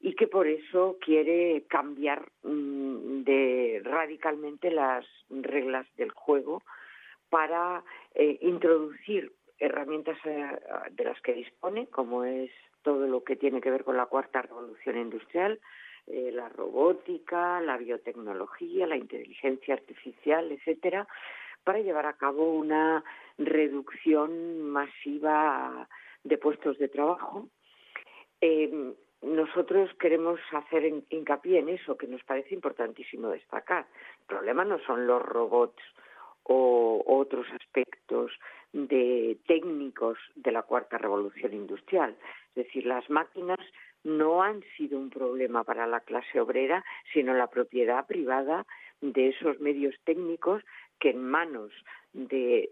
y 0.00 0.14
que 0.14 0.26
por 0.26 0.46
eso 0.46 0.96
quiere 1.00 1.64
cambiar 1.68 2.30
mm, 2.42 3.22
de 3.22 3.82
radicalmente 3.84 4.70
las 4.70 5.06
reglas 5.30 5.86
del 5.96 6.10
juego 6.10 6.62
para 7.30 7.84
eh, 8.14 8.38
introducir 8.42 9.32
herramientas 9.62 10.18
eh, 10.24 10.58
de 10.90 11.04
las 11.04 11.20
que 11.22 11.32
dispone, 11.32 11.86
como 11.86 12.24
es 12.24 12.50
todo 12.82 13.06
lo 13.06 13.22
que 13.22 13.36
tiene 13.36 13.60
que 13.60 13.70
ver 13.70 13.84
con 13.84 13.96
la 13.96 14.06
cuarta 14.06 14.42
revolución 14.42 14.98
industrial, 14.98 15.60
eh, 16.08 16.32
la 16.32 16.48
robótica, 16.48 17.60
la 17.60 17.76
biotecnología, 17.76 18.88
la 18.88 18.96
inteligencia 18.96 19.74
artificial, 19.74 20.50
etcétera, 20.50 21.06
para 21.62 21.78
llevar 21.78 22.06
a 22.06 22.14
cabo 22.14 22.52
una 22.52 23.04
reducción 23.38 24.62
masiva 24.62 25.88
de 26.24 26.38
puestos 26.38 26.76
de 26.78 26.88
trabajo. 26.88 27.48
Eh, 28.40 28.94
nosotros 29.22 29.94
queremos 30.00 30.40
hacer 30.50 31.04
hincapié 31.08 31.60
en 31.60 31.68
eso, 31.68 31.96
que 31.96 32.08
nos 32.08 32.24
parece 32.24 32.54
importantísimo 32.54 33.28
destacar. 33.28 33.86
El 34.22 34.26
problema 34.26 34.64
no 34.64 34.80
son 34.80 35.06
los 35.06 35.22
robots 35.22 35.80
o 36.44 37.02
otros 37.06 37.46
aspectos 37.52 38.32
de 38.72 39.38
técnicos 39.46 40.18
de 40.34 40.52
la 40.52 40.62
cuarta 40.62 40.98
revolución 40.98 41.52
industrial. 41.52 42.16
Es 42.54 42.66
decir, 42.66 42.86
las 42.86 43.08
máquinas 43.10 43.58
no 44.04 44.42
han 44.42 44.62
sido 44.76 44.98
un 44.98 45.10
problema 45.10 45.64
para 45.64 45.86
la 45.86 46.00
clase 46.00 46.40
obrera, 46.40 46.84
sino 47.12 47.34
la 47.34 47.48
propiedad 47.48 48.06
privada 48.06 48.66
de 49.00 49.28
esos 49.28 49.60
medios 49.60 49.94
técnicos 50.04 50.62
que 50.98 51.10
en 51.10 51.22
manos 51.22 51.72
de, 52.12 52.68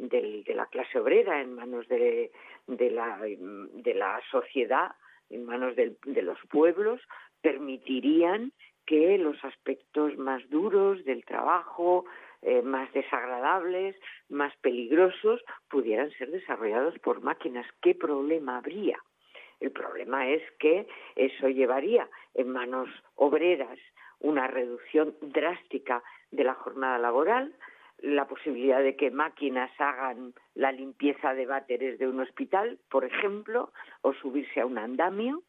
la 0.54 0.66
clase 0.66 0.98
obrera, 0.98 1.40
en 1.40 1.54
manos 1.54 1.87
de, 1.88 2.30
la, 2.66 3.20
de 3.20 3.94
la 3.94 4.20
sociedad, 4.30 4.92
en 5.28 5.44
manos 5.44 5.76
de 5.76 6.22
los 6.22 6.38
pueblos, 6.50 7.00
permitirían 7.40 8.52
que 8.87 9.18
los 9.18 9.42
aspectos 9.44 10.16
más 10.18 10.48
duros 10.50 11.04
del 11.04 11.24
trabajo, 11.24 12.04
eh, 12.42 12.62
más 12.62 12.92
desagradables, 12.92 13.96
más 14.29 14.57
peligrosos, 14.59 15.42
pudieran 15.68 16.11
ser 16.12 16.31
desarrollados 16.31 16.98
por 17.00 17.20
máquinas. 17.22 17.66
¿Qué 17.83 17.94
problema 17.94 18.59
habría? 18.59 18.98
El 19.61 19.72
problema 19.72 20.29
es 20.29 20.42
que 20.59 20.87
eso 21.16 21.48
llevaría 21.48 22.09
en 22.35 22.50
manos 22.50 22.88
obreras 23.14 23.79
una 24.20 24.46
reducción 24.46 25.14
drástica 25.20 26.03
de 26.31 26.44
la 26.44 26.55
jornada 26.55 26.98
laboral, 26.98 27.55
la 27.98 28.26
posibilidad 28.26 28.83
de 28.83 28.96
que 28.96 29.11
máquinas 29.11 29.70
hagan 29.79 30.33
la 30.55 30.72
limpieza 30.72 31.35
de 31.35 31.44
váteres 31.44 31.98
de 31.98 32.09
un 32.09 32.20
hospital, 32.20 32.79
por 32.90 33.05
ejemplo, 33.05 33.72
o 34.00 34.14
subirse 34.14 34.61
a 34.61 34.66
un 34.66 34.79
andamio, 34.79 35.42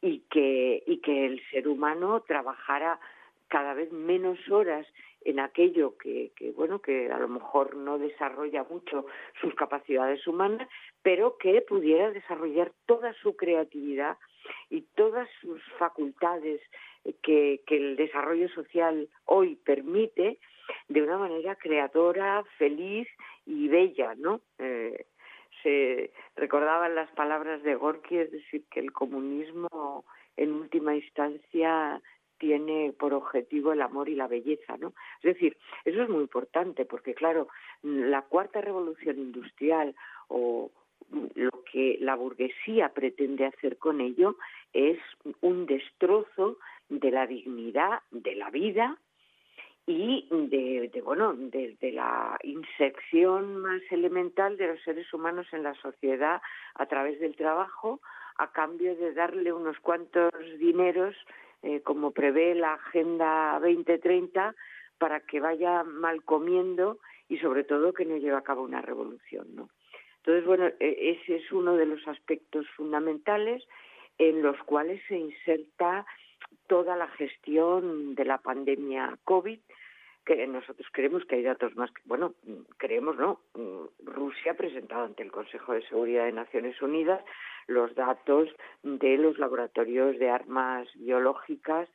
y 0.00 0.20
que, 0.30 0.82
y 0.86 0.98
que 0.98 1.24
el 1.24 1.40
ser 1.50 1.66
humano 1.66 2.20
trabajara 2.20 3.00
cada 3.48 3.74
vez 3.74 3.92
menos 3.92 4.38
horas 4.50 4.86
en 5.22 5.40
aquello 5.40 5.96
que, 5.96 6.32
que, 6.36 6.50
bueno 6.52 6.80
que 6.80 7.10
a 7.10 7.18
lo 7.18 7.28
mejor 7.28 7.76
no 7.76 7.98
desarrolla 7.98 8.64
mucho 8.64 9.06
sus 9.40 9.54
capacidades 9.54 10.26
humanas 10.26 10.68
pero 11.02 11.38
que 11.38 11.62
pudiera 11.62 12.10
desarrollar 12.10 12.72
toda 12.86 13.12
su 13.14 13.36
creatividad 13.36 14.16
y 14.70 14.82
todas 14.94 15.28
sus 15.40 15.62
facultades 15.78 16.60
que, 17.22 17.60
el 17.66 17.96
desarrollo 17.96 18.48
social 18.50 19.08
hoy 19.24 19.56
permite 19.56 20.38
de 20.88 21.02
una 21.02 21.18
manera 21.18 21.56
creadora, 21.56 22.42
feliz 22.56 23.08
y 23.44 23.68
bella, 23.68 24.14
¿no? 24.16 24.40
Eh, 24.58 25.06
se 25.62 26.12
recordaban 26.36 26.94
las 26.94 27.10
palabras 27.12 27.62
de 27.62 27.74
Gorky, 27.74 28.18
es 28.18 28.30
decir, 28.30 28.64
que 28.70 28.80
el 28.80 28.92
comunismo 28.92 30.04
en 30.36 30.52
última 30.52 30.94
instancia 30.96 32.00
tiene 32.38 32.92
por 32.98 33.14
objetivo 33.14 33.72
el 33.72 33.82
amor 33.82 34.08
y 34.08 34.14
la 34.14 34.28
belleza, 34.28 34.76
¿no? 34.76 34.94
Es 35.22 35.34
decir, 35.34 35.56
eso 35.84 36.02
es 36.02 36.08
muy 36.08 36.22
importante 36.22 36.84
porque, 36.84 37.14
claro, 37.14 37.48
la 37.82 38.22
cuarta 38.22 38.60
revolución 38.60 39.18
industrial 39.18 39.94
o, 40.28 40.70
lo 41.34 41.50
que 41.70 41.98
la 42.00 42.14
burguesía 42.14 42.90
pretende 42.90 43.46
hacer 43.46 43.78
con 43.78 44.00
ello 44.00 44.36
es 44.72 44.98
un 45.40 45.66
destrozo 45.66 46.58
de 46.88 47.10
la 47.10 47.26
dignidad 47.26 48.00
de 48.10 48.34
la 48.34 48.50
vida 48.50 48.98
y 49.86 50.26
de, 50.30 51.02
bueno 51.04 51.34
de, 51.34 51.76
la 51.92 52.38
insección 52.42 53.58
más 53.58 53.82
elemental 53.90 54.56
de 54.56 54.68
los 54.68 54.82
seres 54.82 55.12
humanos 55.12 55.46
en 55.52 55.62
la 55.62 55.74
sociedad 55.74 56.40
a 56.74 56.86
través 56.86 57.20
del 57.20 57.36
trabajo 57.36 58.00
a 58.36 58.50
cambio 58.50 58.96
de 58.96 59.12
darle 59.12 59.52
unos 59.52 59.78
cuantos 59.80 60.32
dineros 60.58 61.14
eh, 61.64 61.80
como 61.82 62.12
prevé 62.12 62.54
la 62.54 62.74
agenda 62.74 63.58
2030 63.60 64.54
para 64.98 65.20
que 65.20 65.40
vaya 65.40 65.82
mal 65.82 66.22
comiendo 66.22 66.98
y 67.28 67.38
sobre 67.38 67.64
todo 67.64 67.92
que 67.92 68.04
no 68.04 68.16
lleve 68.16 68.36
a 68.36 68.42
cabo 68.42 68.62
una 68.62 68.80
revolución 68.80 69.46
no 69.54 69.68
entonces, 70.24 70.46
bueno, 70.46 70.68
e, 70.80 71.18
ese 71.20 71.36
es 71.36 71.52
uno 71.52 71.76
de 71.76 71.84
los 71.84 72.06
aspectos 72.08 72.66
fundamentales 72.76 73.62
en 74.16 74.42
los 74.42 74.56
cuales 74.64 75.02
se 75.06 75.18
inserta 75.18 76.06
toda 76.66 76.96
la 76.96 77.08
gestión 77.08 78.14
de 78.14 78.24
la 78.24 78.38
pandemia 78.38 79.18
COVID, 79.24 79.58
que 80.24 80.46
nosotros 80.46 80.86
creemos 80.92 81.26
que 81.26 81.36
hay 81.36 81.42
datos 81.42 81.76
más, 81.76 81.90
bueno, 82.06 82.32
creemos, 82.78 83.18
¿no? 83.18 83.40
Rusia 84.02 84.52
ha 84.52 84.56
presentado 84.56 85.04
ante 85.04 85.22
el 85.22 85.30
Consejo 85.30 85.74
de 85.74 85.86
Seguridad 85.88 86.24
de 86.24 86.32
Naciones 86.32 86.80
Unidas 86.80 87.22
los 87.66 87.94
datos 87.94 88.48
de 88.82 89.16
los 89.16 89.38
laboratorios 89.38 90.18
de 90.18 90.30
armas 90.30 90.88
biológicas 90.94 91.88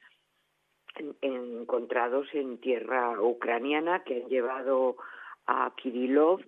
encontrados 1.22 2.28
en 2.34 2.60
tierra 2.60 3.22
ucraniana 3.22 4.04
que 4.04 4.24
han 4.24 4.30
llevado 4.30 4.98
a 5.46 5.72
Kirillov 5.78 6.42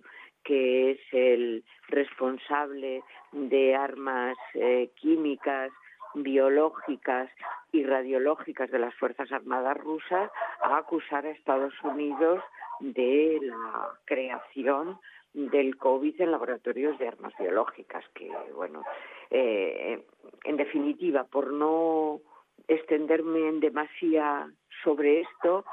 que 0.44 0.92
es 0.92 1.00
el 1.12 1.64
responsable 1.88 3.02
de 3.32 3.74
armas 3.74 4.36
eh, 4.54 4.90
químicas, 4.96 5.70
biológicas 6.14 7.30
y 7.72 7.84
radiológicas 7.84 8.70
de 8.70 8.78
las 8.78 8.94
Fuerzas 8.96 9.30
Armadas 9.32 9.78
rusas, 9.78 10.30
a 10.62 10.76
acusar 10.76 11.26
a 11.26 11.30
Estados 11.30 11.74
Unidos 11.82 12.42
de 12.80 13.38
la 13.42 13.90
creación 14.04 14.98
del 15.34 15.76
COVID 15.76 16.20
en 16.20 16.30
laboratorios 16.30 16.98
de 16.98 17.08
armas 17.08 17.32
biológicas, 17.38 18.04
que, 18.14 18.30
bueno, 18.54 18.82
eh, 19.30 20.04
en 20.44 20.56
definitiva, 20.56 21.24
por 21.24 21.52
no 21.52 22.20
extenderme 22.68 23.48
en 23.48 23.60
demasía 23.60 24.50
sobre 24.84 25.20
esto, 25.20 25.64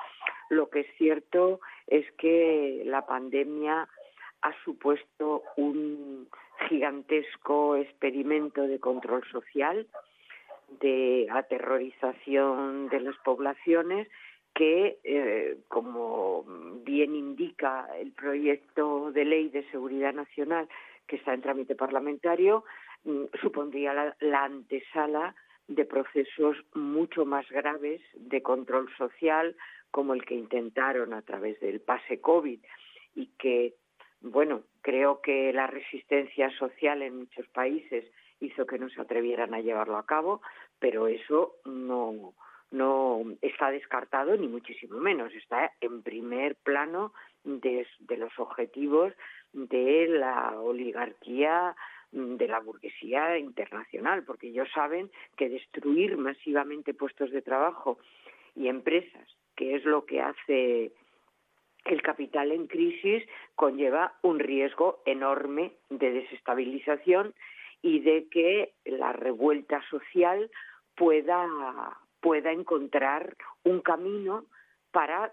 lo 0.49 0.69
que 0.69 0.81
es 0.81 0.87
cierto 0.97 1.59
es 1.87 2.09
que 2.13 2.83
la 2.85 3.05
pandemia 3.05 3.87
ha 4.41 4.63
supuesto 4.63 5.43
un 5.57 6.27
gigantesco 6.67 7.75
experimento 7.75 8.63
de 8.63 8.79
control 8.79 9.23
social, 9.31 9.87
de 10.81 11.27
aterrorización 11.31 12.89
de 12.89 12.99
las 13.01 13.17
poblaciones 13.17 14.07
que, 14.53 14.99
eh, 15.03 15.57
como 15.67 16.43
bien 16.83 17.15
indica 17.15 17.87
el 17.97 18.11
proyecto 18.11 19.11
de 19.11 19.25
ley 19.25 19.49
de 19.49 19.69
seguridad 19.71 20.13
nacional 20.13 20.67
que 21.07 21.15
está 21.15 21.33
en 21.33 21.41
trámite 21.41 21.75
parlamentario, 21.75 22.63
mm, 23.03 23.25
supondría 23.41 24.15
la 24.19 24.43
antesala 24.43 25.35
de 25.67 25.85
procesos 25.85 26.57
mucho 26.73 27.25
más 27.25 27.47
graves 27.49 28.01
de 28.15 28.41
control 28.41 28.89
social, 28.97 29.55
como 29.91 30.13
el 30.13 30.25
que 30.25 30.35
intentaron 30.35 31.13
a 31.13 31.21
través 31.21 31.59
del 31.59 31.79
pase 31.79 32.19
COVID 32.19 32.59
y 33.15 33.27
que, 33.37 33.75
bueno, 34.21 34.63
creo 34.81 35.21
que 35.21 35.53
la 35.53 35.67
resistencia 35.67 36.49
social 36.57 37.01
en 37.01 37.19
muchos 37.19 37.47
países 37.49 38.05
hizo 38.39 38.65
que 38.65 38.79
no 38.79 38.89
se 38.89 39.01
atrevieran 39.01 39.53
a 39.53 39.61
llevarlo 39.61 39.97
a 39.97 40.05
cabo, 40.05 40.41
pero 40.79 41.07
eso 41.07 41.55
no, 41.65 42.33
no 42.71 43.23
está 43.41 43.71
descartado 43.71 44.35
ni 44.37 44.47
muchísimo 44.47 44.99
menos, 44.99 45.33
está 45.33 45.71
en 45.81 46.03
primer 46.03 46.55
plano 46.55 47.13
de, 47.43 47.87
de 47.99 48.17
los 48.17 48.37
objetivos 48.37 49.13
de 49.53 50.07
la 50.07 50.59
oligarquía 50.59 51.75
de 52.11 52.47
la 52.47 52.59
burguesía 52.59 53.37
internacional, 53.37 54.23
porque 54.23 54.47
ellos 54.47 54.67
saben 54.73 55.11
que 55.37 55.49
destruir 55.49 56.17
masivamente 56.17 56.93
puestos 56.93 57.31
de 57.31 57.41
trabajo 57.41 57.99
y 58.55 58.67
empresas, 58.67 59.27
que 59.55 59.75
es 59.75 59.85
lo 59.85 60.05
que 60.05 60.21
hace 60.21 60.91
el 61.85 62.01
capital 62.01 62.51
en 62.51 62.67
crisis, 62.67 63.23
conlleva 63.55 64.13
un 64.21 64.39
riesgo 64.39 65.01
enorme 65.05 65.73
de 65.89 66.11
desestabilización 66.11 67.33
y 67.81 67.99
de 67.99 68.27
que 68.29 68.73
la 68.85 69.13
revuelta 69.13 69.81
social 69.89 70.49
pueda, 70.95 71.47
pueda 72.21 72.51
encontrar 72.51 73.35
un 73.63 73.81
camino 73.81 74.45
para 74.91 75.31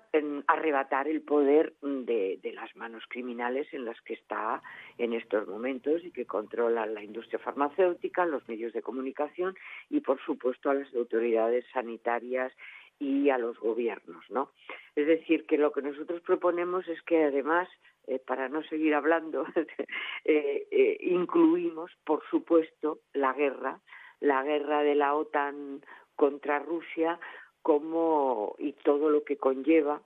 arrebatar 0.48 1.08
el 1.08 1.22
poder 1.22 1.74
de, 1.80 2.38
de, 2.42 2.52
las 2.52 2.74
manos 2.76 3.04
criminales 3.08 3.66
en 3.72 3.86
las 3.86 3.98
que 4.02 4.12
está 4.12 4.62
en 4.98 5.14
estos 5.14 5.48
momentos 5.48 6.04
y 6.04 6.10
que 6.10 6.26
controlan 6.26 6.92
la 6.92 7.02
industria 7.02 7.38
farmacéutica, 7.38 8.26
los 8.26 8.46
medios 8.48 8.74
de 8.74 8.82
comunicación 8.82 9.56
y, 9.88 10.00
por 10.00 10.20
supuesto, 10.20 10.68
a 10.68 10.74
las 10.74 10.94
autoridades 10.94 11.64
sanitarias 11.72 12.52
y 12.98 13.30
a 13.30 13.38
los 13.38 13.58
gobiernos, 13.58 14.24
¿no? 14.30 14.50
Es 14.94 15.06
decir, 15.06 15.46
que 15.46 15.58
lo 15.58 15.72
que 15.72 15.82
nosotros 15.82 16.20
proponemos 16.22 16.86
es 16.88 17.00
que 17.02 17.24
además, 17.24 17.68
eh, 18.06 18.18
para 18.18 18.48
no 18.48 18.62
seguir 18.64 18.94
hablando, 18.94 19.46
eh, 20.24 20.66
eh, 20.70 20.96
incluimos, 21.00 21.90
por 22.04 22.22
supuesto, 22.30 23.00
la 23.12 23.32
guerra, 23.32 23.80
la 24.20 24.42
guerra 24.42 24.82
de 24.82 24.94
la 24.94 25.14
OTAN 25.14 25.82
contra 26.16 26.58
Rusia, 26.58 27.18
como 27.62 28.56
y 28.58 28.72
todo 28.72 29.10
lo 29.10 29.24
que 29.24 29.36
conlleva 29.36 30.00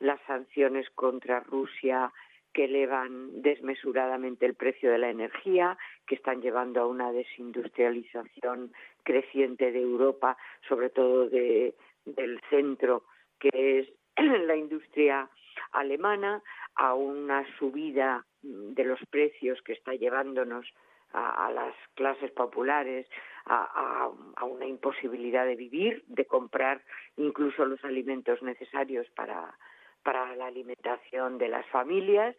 las 0.00 0.20
sanciones 0.26 0.88
contra 0.90 1.40
Rusia 1.40 2.12
que 2.52 2.64
elevan 2.64 3.40
desmesuradamente 3.42 4.44
el 4.44 4.54
precio 4.54 4.90
de 4.90 4.98
la 4.98 5.10
energía, 5.10 5.78
que 6.06 6.16
están 6.16 6.42
llevando 6.42 6.82
a 6.82 6.86
una 6.86 7.12
desindustrialización 7.12 8.72
creciente 9.04 9.72
de 9.72 9.80
Europa, 9.80 10.36
sobre 10.68 10.90
todo 10.90 11.28
de, 11.28 11.74
del 12.04 12.40
centro, 12.50 13.04
que 13.38 13.78
es 13.78 13.88
la 14.46 14.56
industria 14.56 15.30
alemana, 15.72 16.42
a 16.74 16.94
una 16.94 17.44
subida 17.58 18.24
de 18.42 18.84
los 18.84 19.00
precios 19.10 19.60
que 19.62 19.72
está 19.72 19.94
llevándonos 19.94 20.66
a, 21.12 21.50
las 21.50 21.74
clases 21.94 22.30
populares 22.30 23.06
a, 23.46 24.10
a, 24.36 24.44
una 24.44 24.66
imposibilidad 24.66 25.46
de 25.46 25.56
vivir, 25.56 26.04
de 26.06 26.24
comprar 26.26 26.82
incluso 27.16 27.64
los 27.64 27.82
alimentos 27.84 28.42
necesarios 28.42 29.08
para, 29.10 29.56
para 30.02 30.34
la 30.36 30.46
alimentación 30.46 31.38
de 31.38 31.48
las 31.48 31.66
familias, 31.68 32.36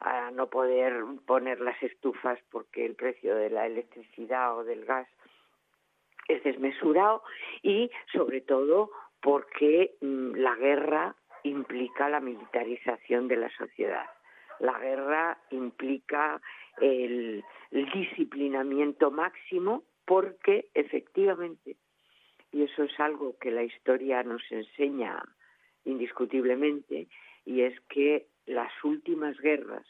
a 0.00 0.30
no 0.30 0.48
poder 0.48 1.02
poner 1.26 1.60
las 1.60 1.80
estufas 1.82 2.38
porque 2.50 2.84
el 2.84 2.94
precio 2.94 3.34
de 3.34 3.50
la 3.50 3.66
electricidad 3.66 4.56
o 4.56 4.64
del 4.64 4.84
gas 4.84 5.08
es 6.28 6.42
desmesurado 6.42 7.22
y 7.62 7.90
sobre 8.12 8.40
todo 8.40 8.90
porque 9.20 9.96
mm, 10.00 10.34
la 10.34 10.54
guerra 10.56 11.16
implica 11.42 12.08
la 12.08 12.20
militarización 12.20 13.28
de 13.28 13.36
la 13.36 13.50
sociedad. 13.50 14.06
La 14.58 14.78
guerra 14.78 15.38
implica 15.50 16.40
el, 16.80 17.44
disciplinamiento 17.70 19.10
máximo 19.10 19.82
porque 20.06 20.70
efectivamente, 20.74 21.76
y 22.52 22.62
eso 22.62 22.84
es 22.84 22.98
algo 22.98 23.36
que 23.38 23.50
la 23.50 23.64
historia 23.64 24.22
nos 24.22 24.42
enseña 24.50 25.22
indiscutiblemente, 25.84 27.08
y 27.44 27.62
es 27.62 27.78
que 27.88 28.26
las 28.46 28.72
últimas 28.84 29.38
guerras, 29.38 29.86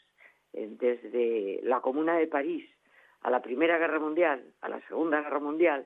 eh, 0.53 0.67
desde 0.71 1.59
la 1.63 1.79
Comuna 1.81 2.17
de 2.17 2.27
París 2.27 2.69
a 3.21 3.29
la 3.29 3.41
Primera 3.41 3.77
Guerra 3.77 3.99
Mundial, 3.99 4.43
a 4.61 4.69
la 4.69 4.81
Segunda 4.87 5.21
Guerra 5.21 5.39
Mundial, 5.39 5.85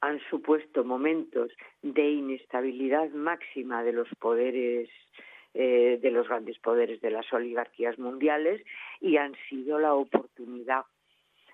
han 0.00 0.20
supuesto 0.30 0.84
momentos 0.84 1.52
de 1.80 2.10
inestabilidad 2.10 3.10
máxima 3.10 3.84
de 3.84 3.92
los 3.92 4.08
poderes 4.18 4.88
eh, 5.54 5.98
de 6.00 6.10
los 6.10 6.28
grandes 6.28 6.58
poderes 6.58 7.00
de 7.02 7.10
las 7.10 7.30
oligarquías 7.32 7.98
mundiales 7.98 8.64
y 9.00 9.18
han 9.18 9.34
sido 9.48 9.78
la 9.78 9.94
oportunidad 9.94 10.84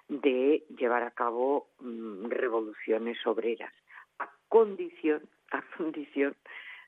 de 0.09 0.65
llevar 0.77 1.03
a 1.03 1.11
cabo 1.11 1.69
mm, 1.81 2.27
revoluciones 2.31 3.19
obreras 3.27 3.73
a 4.19 4.31
condición 4.49 5.23
a 5.51 5.63
condición 5.77 6.37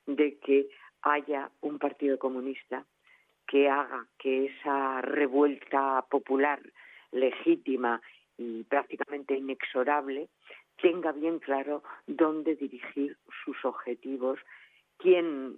de 0.05 0.37
que 0.39 0.69
haya 1.01 1.49
un 1.61 1.79
partido 1.79 2.17
comunista 2.19 2.85
que 3.47 3.69
haga 3.69 4.07
que 4.17 4.45
esa 4.45 5.01
revuelta 5.01 6.05
popular 6.09 6.61
legítima 7.11 8.01
y 8.37 8.63
prácticamente 8.63 9.35
inexorable 9.35 10.29
tenga 10.81 11.11
bien 11.11 11.39
claro 11.39 11.83
dónde 12.07 12.55
dirigir 12.55 13.17
sus 13.43 13.63
objetivos 13.65 14.39
quien 14.97 15.57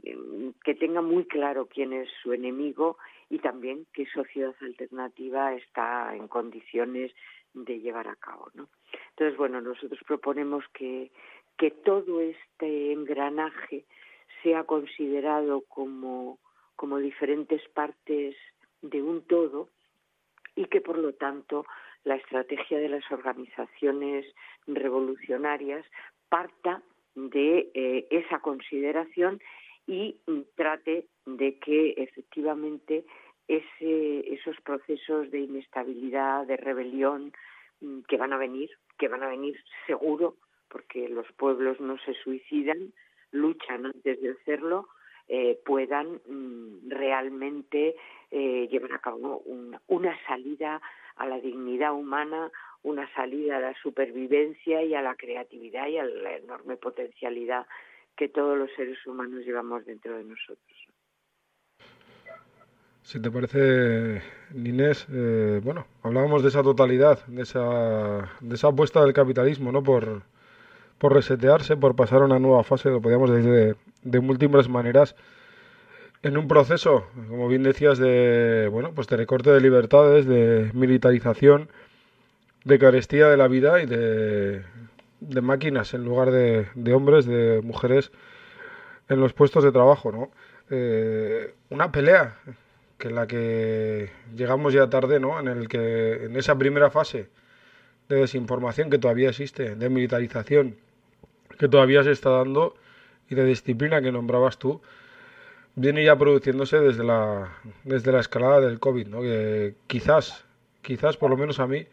que 0.63 0.73
tenga 0.76 1.02
muy 1.02 1.26
claro 1.26 1.67
quién 1.67 1.93
es 1.93 2.10
su 2.21 2.34
enemigo 2.34 2.97
y 3.30 3.39
también 3.39 3.86
qué 3.93 4.06
sociedad 4.06 4.56
alternativa 4.62 5.54
está 5.54 6.15
en 6.15 6.28
condiciones 6.28 7.12
de 7.53 7.79
llevar 7.79 8.07
a 8.07 8.15
cabo, 8.15 8.49
¿no? 8.53 8.69
Entonces, 9.11 9.37
bueno, 9.37 9.61
nosotros 9.61 9.99
proponemos 10.07 10.65
que, 10.73 11.11
que 11.57 11.71
todo 11.71 12.21
este 12.21 12.91
engranaje 12.91 13.85
sea 14.41 14.63
considerado 14.63 15.61
como, 15.67 16.39
como 16.75 16.97
diferentes 16.97 17.61
partes 17.69 18.35
de 18.81 19.01
un 19.01 19.21
todo 19.25 19.69
y 20.55 20.65
que, 20.65 20.81
por 20.81 20.97
lo 20.97 21.13
tanto, 21.13 21.65
la 22.03 22.15
estrategia 22.15 22.77
de 22.79 22.89
las 22.89 23.09
organizaciones 23.11 24.25
revolucionarias 24.67 25.85
parta 26.29 26.81
de 27.15 27.71
eh, 27.73 28.07
esa 28.09 28.39
consideración 28.39 29.39
y 29.87 30.17
trate 30.55 31.07
de 31.25 31.59
que 31.59 31.93
efectivamente 31.97 33.05
ese, 33.47 34.34
esos 34.34 34.60
procesos 34.62 35.29
de 35.32 35.39
inestabilidad, 35.39 36.45
de 36.45 36.58
rebelión 36.58 37.34
mm, 37.82 38.01
que 38.08 38.17
van 38.17 38.34
a 38.34 38.38
venir, 38.38 38.69
que 38.97 39.08
van 39.08 39.23
a 39.23 39.29
venir 39.29 39.60
seguro, 39.86 40.36
porque 40.69 41.10
los 41.10 41.32
pueblos 41.34 41.79
no 41.79 41.97
se 41.99 42.13
suicidan, 42.13 42.93
luchan 43.32 43.86
antes 43.86 44.21
de 44.21 44.32
hacerlo, 44.32 44.88
eh, 45.27 45.60
puedan 45.65 46.21
mm, 46.27 46.89
realmente 46.89 47.95
eh, 48.32 48.67
llevar 48.69 48.93
a 48.93 48.99
cabo 48.99 49.39
una, 49.45 49.82
una 49.88 50.17
salida 50.25 50.82
a 51.15 51.27
la 51.27 51.39
dignidad 51.39 51.93
humana, 51.93 52.51
una 52.82 53.12
salida 53.13 53.58
a 53.58 53.62
la 53.62 53.73
supervivencia 53.82 54.84
y 54.84 54.93
a 54.93 55.01
la 55.01 55.15
creatividad 55.15 55.88
y 55.88 55.97
a 55.97 56.06
la 56.06 56.38
enorme 56.38 56.75
potencialidad 56.75 57.65
que 58.15 58.29
todos 58.29 58.58
los 58.58 58.71
seres 58.73 59.06
humanos 59.06 59.45
llevamos 59.45 59.86
dentro 59.86 60.17
de 60.17 60.23
nosotros. 60.23 60.83
Si 63.03 63.19
te 63.19 63.29
parece, 63.29 64.21
Inés, 64.55 65.05
eh, 65.11 65.59
bueno, 65.63 65.85
hablábamos 66.03 66.41
de 66.41 66.49
esa 66.49 66.63
totalidad, 66.63 67.19
de 67.27 67.43
esa, 67.43 68.29
de 68.39 68.55
esa 68.55 68.69
apuesta 68.69 69.01
del 69.03 69.13
capitalismo, 69.13 69.71
¿no? 69.73 69.83
Por, 69.83 70.23
por 70.99 71.13
resetearse, 71.13 71.75
por 71.75 71.95
pasar 71.97 72.21
a 72.21 72.25
una 72.25 72.39
nueva 72.39 72.63
fase, 72.63 72.89
lo 72.89 73.01
podríamos 73.01 73.29
decir 73.29 73.51
de, 73.51 73.75
de 74.03 74.19
múltiples 74.21 74.69
maneras, 74.69 75.15
en 76.23 76.37
un 76.37 76.47
proceso, 76.47 77.05
como 77.27 77.49
bien 77.49 77.63
decías, 77.63 77.97
de, 77.97 78.69
bueno, 78.71 78.93
pues 78.95 79.07
de 79.07 79.17
recorte 79.17 79.51
de 79.51 79.59
libertades, 79.59 80.25
de 80.25 80.71
militarización, 80.73 81.69
de 82.63 82.79
carestía 82.79 83.27
de 83.27 83.35
la 83.35 83.49
vida 83.49 83.81
y 83.83 83.85
de, 83.85 84.63
de 85.19 85.41
máquinas 85.41 85.93
en 85.93 86.05
lugar 86.05 86.31
de, 86.31 86.67
de, 86.75 86.93
hombres, 86.93 87.25
de 87.25 87.61
mujeres 87.61 88.13
en 89.09 89.19
los 89.19 89.33
puestos 89.33 89.65
de 89.65 89.73
trabajo, 89.73 90.13
¿no? 90.13 90.31
Eh, 90.69 91.53
una 91.69 91.91
pelea 91.91 92.37
que 93.03 93.09
en 93.09 93.15
la 93.15 93.27
que 93.27 94.11
llegamos 94.33 94.73
ya 94.73 94.89
tarde, 94.89 95.19
¿no? 95.19 95.37
En 95.37 95.49
el 95.49 95.67
que 95.67 96.23
en 96.23 96.37
esa 96.37 96.57
primera 96.57 96.89
fase 96.89 97.27
de 98.07 98.15
desinformación 98.15 98.89
que 98.89 98.97
todavía 98.97 99.27
existe, 99.27 99.75
de 99.75 99.89
militarización 99.89 100.77
que 101.59 101.67
todavía 101.67 102.01
se 102.05 102.11
está 102.11 102.29
dando 102.29 102.75
y 103.29 103.35
de 103.35 103.43
disciplina 103.43 104.01
que 104.01 104.13
nombrabas 104.13 104.57
tú, 104.57 104.81
viene 105.75 106.05
ya 106.05 106.15
produciéndose 106.15 106.79
desde 106.79 107.03
la 107.03 107.51
desde 107.83 108.13
la 108.13 108.21
escalada 108.21 108.61
del 108.61 108.79
COVID, 108.79 109.07
¿no? 109.07 109.21
Que 109.21 109.75
quizás, 109.87 110.45
quizás 110.81 111.17
por 111.17 111.29
lo 111.29 111.35
menos 111.35 111.59
a 111.59 111.67
mí 111.67 111.85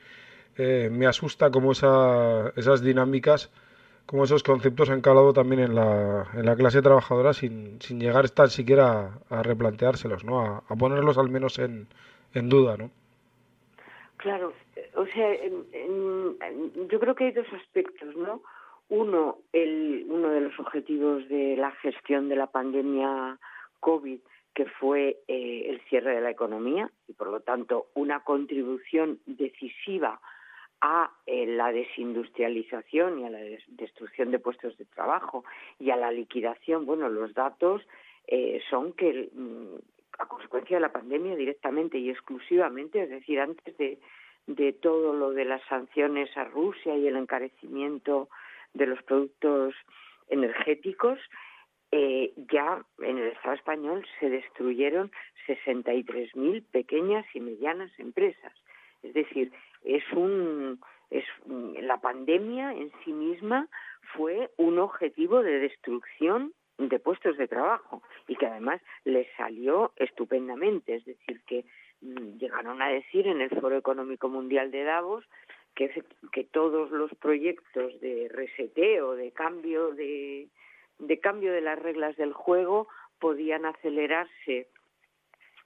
eh, 0.59 0.91
me 0.93 1.09
asusta 1.09 1.51
cómo 1.51 1.73
esa, 1.73 2.53
esas 2.55 2.83
dinámicas 2.83 3.51
cómo 4.07 4.25
esos 4.25 4.43
conceptos 4.43 4.91
han 4.91 5.01
calado 5.01 5.33
también 5.33 5.61
en 5.61 5.75
la, 5.75 6.27
en 6.35 6.47
la 6.47 6.57
clase 6.57 6.83
trabajadora 6.83 7.33
sin, 7.33 7.81
sin 7.81 8.01
llegar 8.01 8.29
tan 8.31 8.51
siquiera 8.51 9.19
a, 9.29 9.43
replanteárselos, 9.43 10.25
¿no? 10.25 10.63
A, 10.69 10.77
ponerlos 10.77 11.19
al 11.19 11.31
menos 11.31 11.59
en, 11.59 11.87
en 12.35 12.49
duda, 12.49 12.77
¿no? 12.77 12.91
Claro, 14.17 14.53
o 14.97 15.07
sea, 15.07 15.35
yo 16.91 17.01
creo 17.01 17.15
que 17.15 17.25
hay 17.25 17.33
dos 17.33 17.47
aspectos, 17.55 18.15
¿no? 18.17 18.43
Uno, 18.91 19.39
el, 19.53 20.05
uno 20.09 20.29
de 20.31 20.41
los 20.41 20.59
objetivos 20.59 21.27
de 21.29 21.57
la 21.57 21.71
gestión 21.71 22.29
de 22.29 22.37
la 22.37 22.49
pandemia 22.49 23.39
COVID, 23.79 24.19
que 24.55 24.67
fue 24.67 25.21
eh, 25.29 25.67
el 25.69 25.81
cierre 25.89 26.17
de 26.17 26.21
la 26.21 26.31
economía 26.31 26.91
y, 27.07 27.13
por 27.13 27.29
lo 27.29 27.41
tanto, 27.41 27.87
una 27.95 28.25
contribución 28.25 29.21
decisiva 29.27 30.21
a 30.81 31.11
eh, 31.27 31.47
la 31.47 31.73
desindustrialización 31.73 33.21
y 33.21 33.25
a 33.27 33.31
la 33.31 33.41
destrucción 33.69 34.31
de 34.31 34.39
puestos 34.39 34.77
de 34.79 34.87
trabajo 34.87 35.45
y 35.79 35.91
a 35.91 35.97
la 35.97 36.11
liquidación. 36.11 36.87
Bueno, 36.87 37.09
los 37.09 37.35
datos 37.35 37.83
eh, 38.27 38.63
son 38.71 38.93
que 38.95 39.31
mm, 39.33 39.77
a 40.19 40.27
consecuencia 40.27 40.77
de 40.77 40.83
la 40.83 40.93
pandemia 40.93 41.37
directamente 41.37 41.99
y 41.99 42.11
exclusivamente, 42.11 43.03
es 43.03 43.11
decir, 43.11 43.41
antes 43.41 43.77
de, 43.79 43.99
de 44.47 44.73
todo 44.73 45.15
lo 45.15 45.33
de 45.33 45.45
las 45.45 45.63
sanciones 45.69 46.35
a 46.37 46.45
Rusia 46.45 46.97
y 46.97 47.07
el 47.07 47.17
encarecimiento 47.17 48.29
de 48.75 48.87
los 48.87 49.03
productos 49.03 49.75
energéticos, 50.29 51.19
eh, 51.93 52.33
ya 52.51 52.85
en 53.01 53.19
el 53.19 53.29
Estado 53.29 53.55
español 53.55 54.07
se 54.21 54.31
destruyeron 54.31 55.11
63.000 55.47 56.65
pequeñas 56.71 57.27
y 57.35 57.41
medianas 57.41 57.91
empresas. 57.99 58.53
Es 59.03 59.15
decir, 59.15 59.53
es 59.85 60.05
un 60.13 60.81
es 61.11 61.25
la 61.47 62.01
pandemia 62.01 62.73
en 62.73 62.93
sí 63.05 63.13
misma 63.13 63.69
fue 64.15 64.51
un 64.57 64.79
objetivo 64.79 65.43
de 65.43 65.59
destrucción 65.59 66.53
de 66.79 66.99
puestos 66.99 67.37
de 67.37 67.49
trabajo 67.49 68.03
y 68.27 68.37
que 68.37 68.47
además 68.47 68.81
les 69.05 69.27
salió 69.37 69.93
estupendamente, 69.97 70.95
es 70.95 71.05
decir, 71.05 71.43
que 71.47 71.65
mm, 72.01 72.39
llegaron 72.39 72.81
a 72.81 72.89
decir 72.89 73.27
en 73.27 73.41
el 73.41 73.51
Foro 73.51 73.77
Económico 73.77 74.29
Mundial 74.29 74.71
de 74.71 74.85
Davos 74.85 75.25
que, 75.75 76.03
que 76.33 76.45
todos 76.45 76.91
los 76.91 77.13
proyectos 77.17 78.01
de 78.01 78.29
reseteo, 78.33 79.15
de 79.15 79.33
cambio 79.33 79.91
de, 79.93 80.49
de 80.99 81.21
cambio 81.21 81.53
de 81.53 81.61
las 81.61 81.79
reglas 81.79 82.17
del 82.17 82.33
juego 82.33 82.89
podían 83.19 83.67
acelerarse 83.67 84.69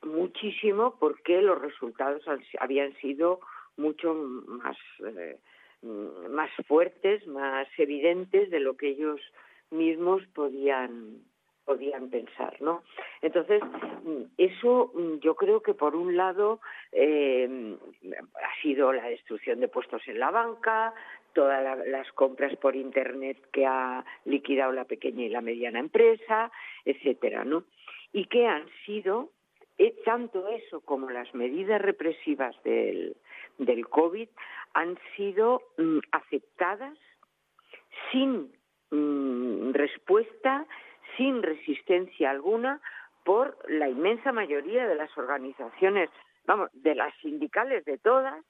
muchísimo 0.02 0.96
porque 0.98 1.40
los 1.40 1.60
resultados 1.60 2.22
habían 2.58 2.94
sido 2.96 3.40
mucho 3.76 4.14
más 4.14 4.76
eh, 5.00 5.38
más 5.82 6.50
fuertes, 6.66 7.26
más 7.26 7.68
evidentes 7.76 8.50
de 8.50 8.60
lo 8.60 8.76
que 8.76 8.88
ellos 8.88 9.20
mismos 9.70 10.22
podían 10.34 11.22
podían 11.64 12.10
pensar, 12.10 12.60
¿no? 12.60 12.82
Entonces, 13.22 13.62
eso 14.36 14.92
yo 15.22 15.34
creo 15.34 15.62
que 15.62 15.72
por 15.72 15.96
un 15.96 16.14
lado 16.14 16.60
eh, 16.92 17.76
ha 18.34 18.62
sido 18.62 18.92
la 18.92 19.06
destrucción 19.06 19.60
de 19.60 19.68
puestos 19.68 20.06
en 20.06 20.18
la 20.18 20.30
banca, 20.30 20.92
todas 21.32 21.86
las 21.88 22.12
compras 22.12 22.54
por 22.56 22.76
internet 22.76 23.38
que 23.50 23.66
ha 23.66 24.04
liquidado 24.26 24.72
la 24.72 24.84
pequeña 24.84 25.24
y 25.24 25.30
la 25.30 25.40
mediana 25.40 25.78
empresa, 25.78 26.52
etcétera, 26.84 27.44
¿no? 27.44 27.64
Y 28.12 28.26
que 28.26 28.46
han 28.46 28.66
sido 28.84 29.30
tanto 30.04 30.46
eso 30.48 30.80
como 30.80 31.10
las 31.10 31.34
medidas 31.34 31.80
represivas 31.80 32.54
del, 32.62 33.16
del 33.58 33.88
COVID 33.88 34.28
han 34.74 34.98
sido 35.16 35.62
mm, 35.78 35.98
aceptadas 36.12 36.98
sin 38.10 38.52
mm, 38.90 39.72
respuesta, 39.72 40.66
sin 41.16 41.42
resistencia 41.42 42.30
alguna 42.30 42.80
por 43.24 43.56
la 43.68 43.88
inmensa 43.88 44.32
mayoría 44.32 44.86
de 44.86 44.94
las 44.94 45.16
organizaciones, 45.16 46.10
vamos, 46.46 46.70
de 46.72 46.94
las 46.94 47.14
sindicales 47.22 47.84
de 47.84 47.98
todas 47.98 48.44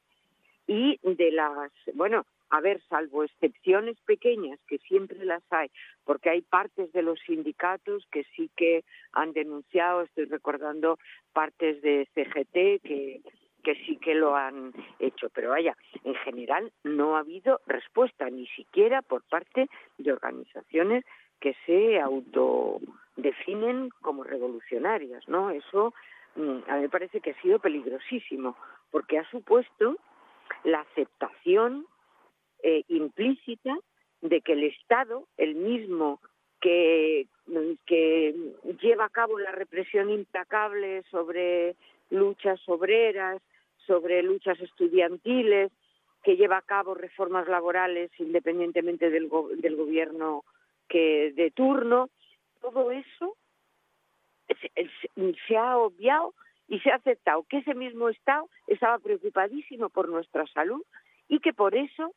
y 0.66 0.98
de 1.02 1.30
las, 1.30 1.70
bueno, 1.94 2.26
a 2.54 2.60
ver, 2.60 2.80
salvo 2.88 3.24
excepciones 3.24 4.00
pequeñas, 4.02 4.60
que 4.68 4.78
siempre 4.78 5.24
las 5.24 5.42
hay, 5.50 5.72
porque 6.04 6.30
hay 6.30 6.40
partes 6.40 6.92
de 6.92 7.02
los 7.02 7.18
sindicatos 7.26 8.06
que 8.12 8.22
sí 8.36 8.48
que 8.56 8.84
han 9.12 9.32
denunciado, 9.32 10.02
estoy 10.02 10.26
recordando 10.26 11.00
partes 11.32 11.82
de 11.82 12.08
CGT 12.14 12.86
que, 12.86 13.22
que 13.64 13.74
sí 13.84 13.96
que 13.96 14.14
lo 14.14 14.36
han 14.36 14.72
hecho, 15.00 15.30
pero 15.30 15.50
vaya, 15.50 15.76
en 16.04 16.14
general 16.14 16.70
no 16.84 17.16
ha 17.16 17.20
habido 17.20 17.60
respuesta, 17.66 18.30
ni 18.30 18.46
siquiera 18.46 19.02
por 19.02 19.24
parte 19.24 19.66
de 19.98 20.12
organizaciones 20.12 21.04
que 21.40 21.56
se 21.66 22.00
autodefinen 22.00 23.90
como 24.00 24.22
revolucionarias, 24.22 25.26
¿no? 25.26 25.50
Eso 25.50 25.92
mm, 26.36 26.58
a 26.68 26.76
mí 26.76 26.82
me 26.82 26.88
parece 26.88 27.20
que 27.20 27.32
ha 27.32 27.42
sido 27.42 27.58
peligrosísimo, 27.58 28.56
porque 28.92 29.18
ha 29.18 29.28
supuesto 29.28 29.96
la 30.62 30.82
aceptación 30.82 31.86
eh, 32.64 32.82
implícita 32.88 33.76
de 34.22 34.40
que 34.40 34.54
el 34.54 34.64
Estado, 34.64 35.28
el 35.36 35.54
mismo 35.54 36.18
que, 36.62 37.26
que 37.84 38.34
lleva 38.80 39.04
a 39.04 39.10
cabo 39.10 39.38
la 39.38 39.52
represión 39.52 40.08
implacable 40.08 41.02
sobre 41.10 41.76
luchas 42.08 42.58
obreras, 42.66 43.42
sobre 43.86 44.22
luchas 44.22 44.58
estudiantiles, 44.60 45.70
que 46.22 46.36
lleva 46.36 46.56
a 46.56 46.62
cabo 46.62 46.94
reformas 46.94 47.46
laborales 47.48 48.10
independientemente 48.18 49.10
del, 49.10 49.28
del 49.58 49.76
gobierno 49.76 50.42
que 50.88 51.32
de 51.36 51.50
turno, 51.50 52.08
todo 52.62 52.90
eso 52.92 53.36
se, 54.48 55.34
se, 55.46 55.56
ha 55.58 55.76
obviado 55.76 56.32
y 56.66 56.80
se 56.80 56.90
ha 56.90 56.94
aceptado 56.94 57.44
que 57.46 57.58
ese 57.58 57.74
mismo 57.74 58.08
Estado 58.08 58.48
estaba 58.68 58.98
preocupadísimo 59.00 59.90
por 59.90 60.08
nuestra 60.08 60.46
salud 60.46 60.82
y 61.28 61.40
que 61.40 61.52
por 61.52 61.74
eso 61.74 62.14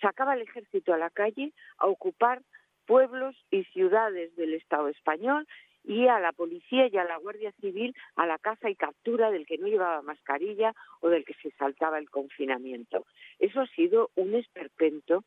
sacaba 0.00 0.34
el 0.34 0.42
ejército 0.42 0.92
a 0.92 0.98
la 0.98 1.10
calle 1.10 1.52
a 1.78 1.86
ocupar 1.86 2.42
pueblos 2.86 3.36
y 3.50 3.64
ciudades 3.64 4.34
del 4.36 4.54
Estado 4.54 4.88
español 4.88 5.46
y 5.84 6.06
a 6.08 6.18
la 6.18 6.32
policía 6.32 6.88
y 6.90 6.96
a 6.96 7.04
la 7.04 7.18
Guardia 7.18 7.52
Civil 7.60 7.94
a 8.16 8.26
la 8.26 8.38
caza 8.38 8.70
y 8.70 8.74
captura 8.74 9.30
del 9.30 9.46
que 9.46 9.58
no 9.58 9.66
llevaba 9.66 10.02
mascarilla 10.02 10.74
o 11.00 11.08
del 11.08 11.24
que 11.24 11.34
se 11.34 11.50
saltaba 11.52 11.98
el 11.98 12.10
confinamiento. 12.10 13.06
Eso 13.38 13.60
ha 13.60 13.66
sido 13.68 14.10
un 14.14 14.34
esperpento 14.34 15.24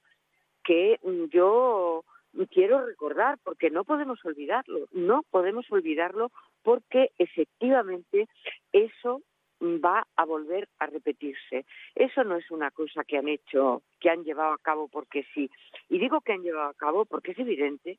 que 0.63 0.99
yo 1.31 2.03
quiero 2.51 2.85
recordar 2.85 3.37
porque 3.43 3.69
no 3.69 3.83
podemos 3.83 4.23
olvidarlo, 4.25 4.87
no 4.91 5.23
podemos 5.29 5.65
olvidarlo 5.71 6.31
porque 6.63 7.11
efectivamente 7.17 8.27
eso 8.73 9.21
va 9.61 10.05
a 10.15 10.25
volver 10.25 10.67
a 10.79 10.85
repetirse. 10.85 11.65
Eso 11.95 12.23
no 12.23 12.35
es 12.35 12.49
una 12.51 12.71
cosa 12.71 13.03
que 13.03 13.17
han 13.17 13.27
hecho, 13.27 13.81
que 13.99 14.09
han 14.09 14.23
llevado 14.23 14.53
a 14.53 14.57
cabo 14.59 14.87
porque 14.87 15.25
sí. 15.33 15.49
Y 15.89 15.99
digo 15.99 16.21
que 16.21 16.33
han 16.33 16.43
llevado 16.43 16.69
a 16.69 16.75
cabo 16.75 17.05
porque 17.05 17.31
es 17.31 17.39
evidente 17.39 17.97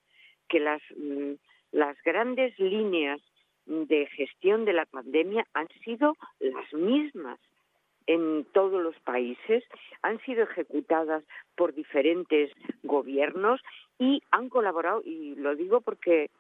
que 0.49 0.61
las, 0.61 0.83
mm, 0.97 1.33
las 1.73 1.97
grandes 2.03 2.59
líneas 2.59 3.21
de 3.66 4.07
gestión 4.07 4.64
de 4.64 4.73
la 4.73 4.87
pandemia 4.87 5.47
han 5.53 5.68
sido 5.85 6.16
las 6.40 6.73
mismas 6.73 7.38
en 8.07 8.47
todos 8.53 8.83
los 8.83 8.99
países, 9.01 9.62
han 10.01 10.18
sido 10.21 10.44
ejecutadas 10.44 11.23
por 11.55 11.75
diferentes 11.75 12.51
gobiernos 12.83 13.61
y 13.99 14.22
han 14.30 14.49
colaborado, 14.49 15.03
y 15.05 15.35
lo 15.35 15.55
digo 15.55 15.82
porque 15.82 16.30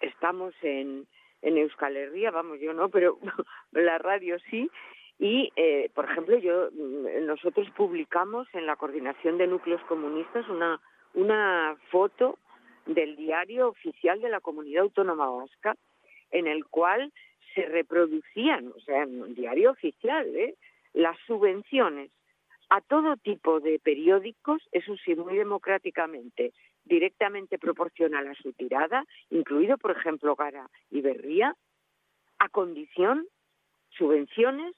estamos 0.00 0.54
en, 0.62 1.06
en 1.42 1.58
Euskal 1.58 1.96
Herria, 1.96 2.30
vamos, 2.30 2.60
yo 2.60 2.72
no, 2.72 2.88
pero 2.88 3.18
la 3.72 3.98
radio 3.98 4.38
sí. 4.50 4.70
Y, 5.18 5.52
eh, 5.56 5.90
por 5.94 6.06
ejemplo, 6.10 6.38
yo 6.38 6.70
mm, 6.72 7.26
nosotros 7.26 7.68
publicamos 7.76 8.48
en 8.54 8.66
la 8.66 8.76
coordinación 8.76 9.38
de 9.38 9.46
núcleos 9.46 9.82
comunistas 9.82 10.48
una, 10.48 10.80
una 11.14 11.76
foto 11.90 12.38
del 12.86 13.16
diario 13.16 13.68
oficial 13.68 14.20
de 14.20 14.30
la 14.30 14.40
comunidad 14.40 14.84
autónoma 14.84 15.28
vasca, 15.28 15.76
en 16.30 16.46
el 16.46 16.64
cual 16.66 17.12
se 17.54 17.66
reproducían, 17.66 18.72
o 18.74 18.80
sea, 18.80 19.02
en 19.02 19.22
un 19.22 19.34
diario 19.34 19.72
oficial, 19.72 20.26
¿eh? 20.36 20.54
las 20.92 21.18
subvenciones 21.26 22.10
a 22.70 22.80
todo 22.80 23.16
tipo 23.16 23.60
de 23.60 23.80
periódicos, 23.80 24.62
eso 24.70 24.96
sí, 25.04 25.16
muy 25.16 25.36
democráticamente, 25.36 26.52
directamente 26.90 27.58
proporcional 27.58 28.26
a 28.26 28.34
su 28.34 28.52
tirada, 28.52 29.04
incluido, 29.30 29.78
por 29.78 29.92
ejemplo, 29.92 30.34
Gara 30.34 30.68
y 30.90 31.00
Berría, 31.00 31.54
a 32.38 32.48
condición, 32.48 33.26
subvenciones 33.90 34.74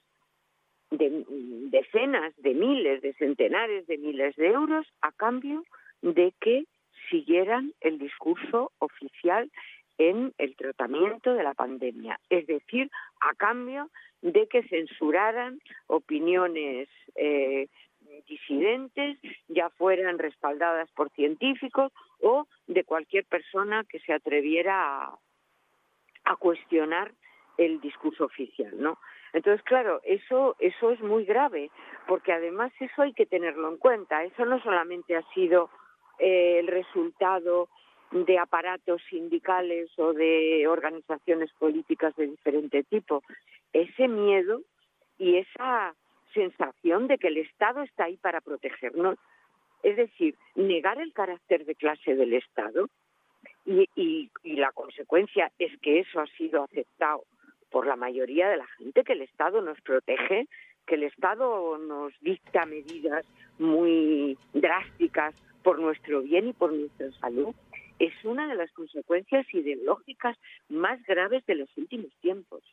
de 0.91 1.25
decenas 1.71 2.33
de 2.37 2.53
miles, 2.53 3.01
de 3.01 3.13
centenares 3.13 3.87
de 3.87 3.97
miles 3.97 4.35
de 4.35 4.47
euros 4.47 4.85
a 5.01 5.11
cambio 5.11 5.63
de 6.01 6.33
que 6.39 6.65
siguieran 7.09 7.73
el 7.81 7.97
discurso 7.97 8.71
oficial 8.77 9.49
en 9.97 10.33
el 10.37 10.55
tratamiento 10.55 11.33
de 11.33 11.43
la 11.43 11.53
pandemia, 11.53 12.19
es 12.29 12.45
decir, 12.45 12.89
a 13.21 13.33
cambio 13.35 13.89
de 14.21 14.47
que 14.47 14.63
censuraran 14.63 15.59
opiniones 15.87 16.87
eh, 17.15 17.67
disidentes, 18.27 19.17
ya 19.47 19.69
fueran 19.71 20.17
respaldadas 20.17 20.89
por 20.91 21.09
científicos 21.11 21.91
o 22.21 22.47
de 22.67 22.83
cualquier 22.83 23.25
persona 23.25 23.83
que 23.89 23.99
se 23.99 24.13
atreviera 24.13 25.05
a, 26.25 26.35
cuestionar 26.39 27.11
el 27.57 27.79
discurso 27.81 28.25
oficial, 28.25 28.71
¿no? 28.77 28.97
Entonces, 29.33 29.63
claro, 29.63 30.01
eso, 30.03 30.55
eso 30.59 30.91
es 30.91 30.99
muy 31.01 31.25
grave, 31.25 31.69
porque 32.07 32.33
además 32.33 32.71
eso 32.79 33.01
hay 33.01 33.13
que 33.13 33.25
tenerlo 33.25 33.69
en 33.69 33.77
cuenta. 33.77 34.23
Eso 34.23 34.45
no 34.45 34.61
solamente 34.61 35.15
ha 35.15 35.23
sido 35.33 35.69
eh, 36.19 36.59
el 36.59 36.67
resultado 36.67 37.69
de 38.11 38.37
aparatos 38.37 39.01
sindicales 39.09 39.89
o 39.97 40.13
de 40.13 40.67
organizaciones 40.67 41.51
políticas 41.53 42.15
de 42.15 42.27
diferente 42.27 42.83
tipo. 42.83 43.23
Ese 43.71 44.07
miedo 44.07 44.61
y 45.17 45.37
esa 45.37 45.95
sensación 46.33 47.07
de 47.07 47.17
que 47.17 47.27
el 47.27 47.37
Estado 47.37 47.81
está 47.81 48.05
ahí 48.05 48.17
para 48.17 48.41
protegernos, 48.41 49.17
es 49.83 49.97
decir, 49.97 50.35
negar 50.55 50.99
el 50.99 51.13
carácter 51.13 51.65
de 51.65 51.75
clase 51.75 52.15
del 52.15 52.33
Estado, 52.33 52.87
y, 53.65 53.87
y, 53.95 54.55
la 54.55 54.71
consecuencia 54.73 55.51
es 55.57 55.71
que 55.79 55.99
eso 55.99 56.19
ha 56.19 56.27
sido 56.37 56.63
aceptado 56.63 57.23
por 57.69 57.87
la 57.87 57.95
mayoría 57.95 58.49
de 58.49 58.57
la 58.57 58.67
gente, 58.77 59.03
que 59.03 59.13
el 59.13 59.21
Estado 59.21 59.61
nos 59.61 59.79
protege, 59.81 60.47
que 60.85 60.95
el 60.95 61.03
Estado 61.03 61.77
nos 61.77 62.13
dicta 62.19 62.65
medidas 62.65 63.25
muy 63.57 64.37
drásticas 64.53 65.33
por 65.63 65.79
nuestro 65.79 66.21
bien 66.21 66.49
y 66.49 66.53
por 66.53 66.73
nuestra 66.73 67.09
salud, 67.19 67.55
es 67.99 68.13
una 68.25 68.47
de 68.47 68.55
las 68.55 68.71
consecuencias 68.73 69.45
ideológicas 69.53 70.37
más 70.67 71.01
graves 71.05 71.45
de 71.45 71.55
los 71.55 71.77
últimos 71.77 72.11
tiempos. 72.21 72.63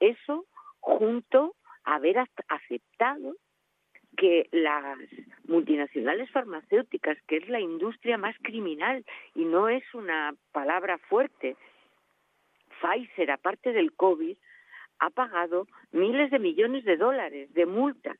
Eso 0.00 0.44
junto 0.80 1.54
haber 1.86 2.18
aceptado 2.48 3.34
que 4.16 4.48
las 4.50 4.98
multinacionales 5.46 6.30
farmacéuticas, 6.30 7.16
que 7.26 7.36
es 7.38 7.48
la 7.48 7.60
industria 7.60 8.18
más 8.18 8.34
criminal 8.42 9.04
y 9.34 9.44
no 9.44 9.68
es 9.68 9.82
una 9.94 10.34
palabra 10.52 10.98
fuerte, 10.98 11.56
Pfizer, 12.80 13.30
aparte 13.30 13.72
del 13.72 13.92
COVID, 13.94 14.36
ha 14.98 15.10
pagado 15.10 15.66
miles 15.92 16.30
de 16.30 16.38
millones 16.38 16.84
de 16.84 16.96
dólares 16.96 17.52
de 17.54 17.66
multas 17.66 18.16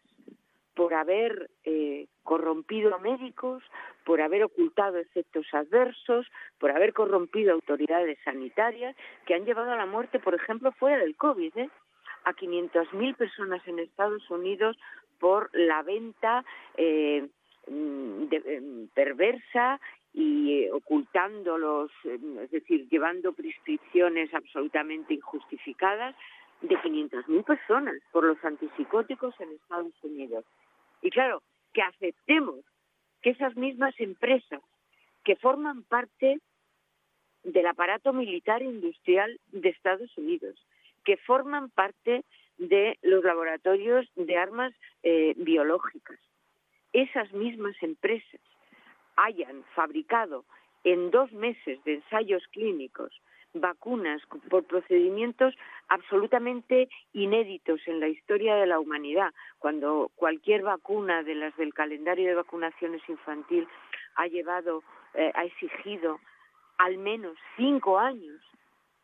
por 0.74 0.92
haber 0.92 1.50
eh, 1.64 2.06
corrompido 2.22 2.94
a 2.94 2.98
médicos, 2.98 3.62
por 4.04 4.20
haber 4.20 4.44
ocultado 4.44 4.98
efectos 4.98 5.46
adversos, 5.52 6.26
por 6.58 6.70
haber 6.70 6.92
corrompido 6.92 7.54
autoridades 7.54 8.18
sanitarias 8.24 8.94
que 9.24 9.34
han 9.34 9.46
llevado 9.46 9.72
a 9.72 9.76
la 9.76 9.86
muerte, 9.86 10.18
por 10.18 10.34
ejemplo, 10.34 10.70
fuera 10.72 10.98
del 10.98 11.16
COVID, 11.16 11.56
¿eh? 11.56 11.70
A 12.26 12.34
500.000 12.34 13.16
personas 13.16 13.66
en 13.66 13.78
Estados 13.78 14.28
Unidos 14.30 14.76
por 15.20 15.48
la 15.54 15.82
venta 15.82 16.44
eh, 16.76 17.26
mm, 17.68 18.24
de, 18.24 18.36
eh, 18.44 18.88
perversa 18.92 19.80
y 20.12 20.64
eh, 20.64 20.72
ocultando 20.72 21.56
los, 21.56 21.90
eh, 22.04 22.18
es 22.42 22.50
decir, 22.50 22.88
llevando 22.88 23.32
prescripciones 23.32 24.34
absolutamente 24.34 25.14
injustificadas 25.14 26.16
de 26.62 26.76
500.000 26.76 27.44
personas 27.44 27.94
por 28.10 28.24
los 28.24 28.44
antipsicóticos 28.44 29.38
en 29.40 29.52
Estados 29.52 29.94
Unidos. 30.02 30.44
Y 31.02 31.10
claro, 31.10 31.42
que 31.72 31.82
aceptemos 31.82 32.64
que 33.22 33.30
esas 33.30 33.54
mismas 33.56 33.94
empresas 34.00 34.62
que 35.22 35.36
forman 35.36 35.84
parte 35.84 36.40
del 37.44 37.66
aparato 37.66 38.12
militar 38.12 38.62
industrial 38.62 39.38
de 39.52 39.68
Estados 39.68 40.10
Unidos, 40.18 40.56
que 41.06 41.16
forman 41.16 41.70
parte 41.70 42.24
de 42.58 42.98
los 43.00 43.24
laboratorios 43.24 44.06
de 44.16 44.36
armas 44.36 44.74
eh, 45.02 45.34
biológicas, 45.36 46.18
esas 46.92 47.32
mismas 47.32 47.76
empresas 47.80 48.40
hayan 49.16 49.64
fabricado 49.74 50.44
en 50.84 51.10
dos 51.10 51.32
meses 51.32 51.82
de 51.84 51.94
ensayos 51.94 52.42
clínicos 52.48 53.12
vacunas 53.54 54.20
por 54.50 54.64
procedimientos 54.64 55.54
absolutamente 55.88 56.88
inéditos 57.12 57.80
en 57.86 58.00
la 58.00 58.08
historia 58.08 58.56
de 58.56 58.66
la 58.66 58.80
humanidad, 58.80 59.32
cuando 59.58 60.10
cualquier 60.16 60.62
vacuna 60.62 61.22
de 61.22 61.36
las 61.36 61.56
del 61.56 61.72
calendario 61.72 62.28
de 62.28 62.34
vacunaciones 62.34 63.00
infantil 63.08 63.66
ha 64.16 64.26
llevado, 64.26 64.82
eh, 65.14 65.32
ha 65.34 65.44
exigido 65.44 66.18
al 66.78 66.98
menos 66.98 67.36
cinco 67.56 67.98
años 67.98 68.42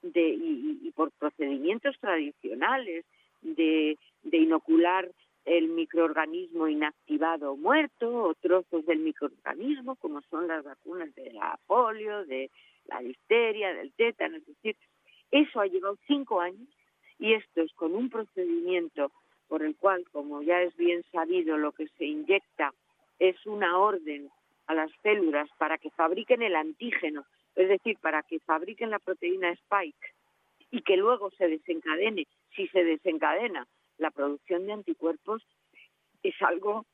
de, 0.03 0.29
y, 0.29 0.81
y 0.83 0.91
por 0.93 1.11
procedimientos 1.13 1.99
tradicionales 2.01 3.05
de, 3.41 3.99
de 4.23 4.37
inocular 4.37 5.09
el 5.45 5.69
microorganismo 5.69 6.69
inactivado 6.69 7.53
o 7.53 7.57
muerto 7.57 8.09
o 8.25 8.35
trozos 8.35 8.87
del 8.87 9.01
microorganismo, 9.01 9.97
como 9.97 10.21
son 10.23 10.47
las 10.47 10.65
vacunas 10.65 11.13
de 11.15 11.33
la 11.33 11.59
polio, 11.67 12.25
de 12.25 12.51
la 12.87 13.01
difteria, 13.01 13.75
del 13.75 13.93
tétano, 13.93 14.37
es 14.37 14.47
decir, 14.47 14.77
eso 15.31 15.61
ha 15.61 15.67
llevado 15.67 15.97
cinco 16.07 16.41
años 16.41 16.69
y 17.19 17.35
esto 17.35 17.63
es 17.63 17.73
con 17.75 17.95
un 17.95 18.11
procedimiento 18.11 19.11
por 19.49 19.63
el 19.63 19.77
cual, 19.77 20.05
como 20.11 20.43
ya 20.43 20.63
es 20.63 20.75
bien 20.77 21.03
sabido, 21.13 21.59
lo 21.59 21.73
que 21.73 21.87
se 21.99 22.05
inyecta 22.05 22.73
es 23.19 23.37
una 23.47 23.79
orden 23.79 24.31
a 24.67 24.75
las 24.75 24.91
células 25.03 25.49
para 25.59 25.79
que 25.79 25.91
fabriquen 25.91 26.43
el 26.43 26.57
antígeno, 26.57 27.25
es 27.57 27.69
decir, 27.69 27.99
para 28.01 28.23
que 28.23 28.41
fabriquen 28.41 28.91
la 28.91 28.99
proteína 28.99 29.51
Spike 29.51 30.15
y 30.71 30.83
que 30.83 30.97
luego 30.97 31.31
se 31.33 31.49
desencadene, 31.49 32.27
si 32.55 32.67
se 32.69 32.85
desencadena 32.85 33.67
la 33.99 34.11
producción 34.11 34.67
de 34.67 34.73
anticuerpos 34.73 35.43
es 36.23 36.35
algo 36.43 36.87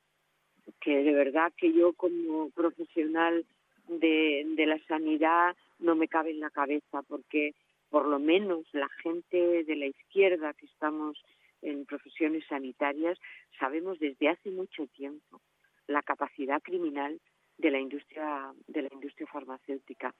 que 0.81 1.03
de 1.03 1.13
verdad 1.13 1.53
que 1.57 1.73
yo 1.73 1.93
como 1.95 2.51
profesional 2.51 3.47
de, 3.89 4.45
de 4.57 4.67
la 4.67 4.79
sanidad 4.87 5.57
no 5.79 5.95
me 5.95 6.09
cabe 6.09 6.31
en 6.31 6.41
la 6.41 6.51
cabeza 6.51 7.03
porque 7.09 7.55
por 7.89 8.07
lo 8.07 8.19
menos 8.19 8.67
la 8.73 8.89
gente 9.03 9.65
de 9.65 9.77
la 9.77 9.87
izquierda 9.87 10.53
que 10.55 10.67
estamos 10.67 11.19
en 11.63 11.87
profesiones 11.87 12.45
sanitarias 12.47 13.19
sabemos 13.59 13.99
desde 13.99 14.29
hace 14.29 14.51
mucho 14.51 14.87
tiempo 14.89 15.41
la 15.87 16.03
capacidad 16.03 16.61
criminal 16.63 17.19
de 17.59 17.71
la 17.71 17.79
industria 17.79 18.53
de 18.67 18.83
la 18.83 18.89
industria 18.93 19.27
farmacéutica. 19.27 20.15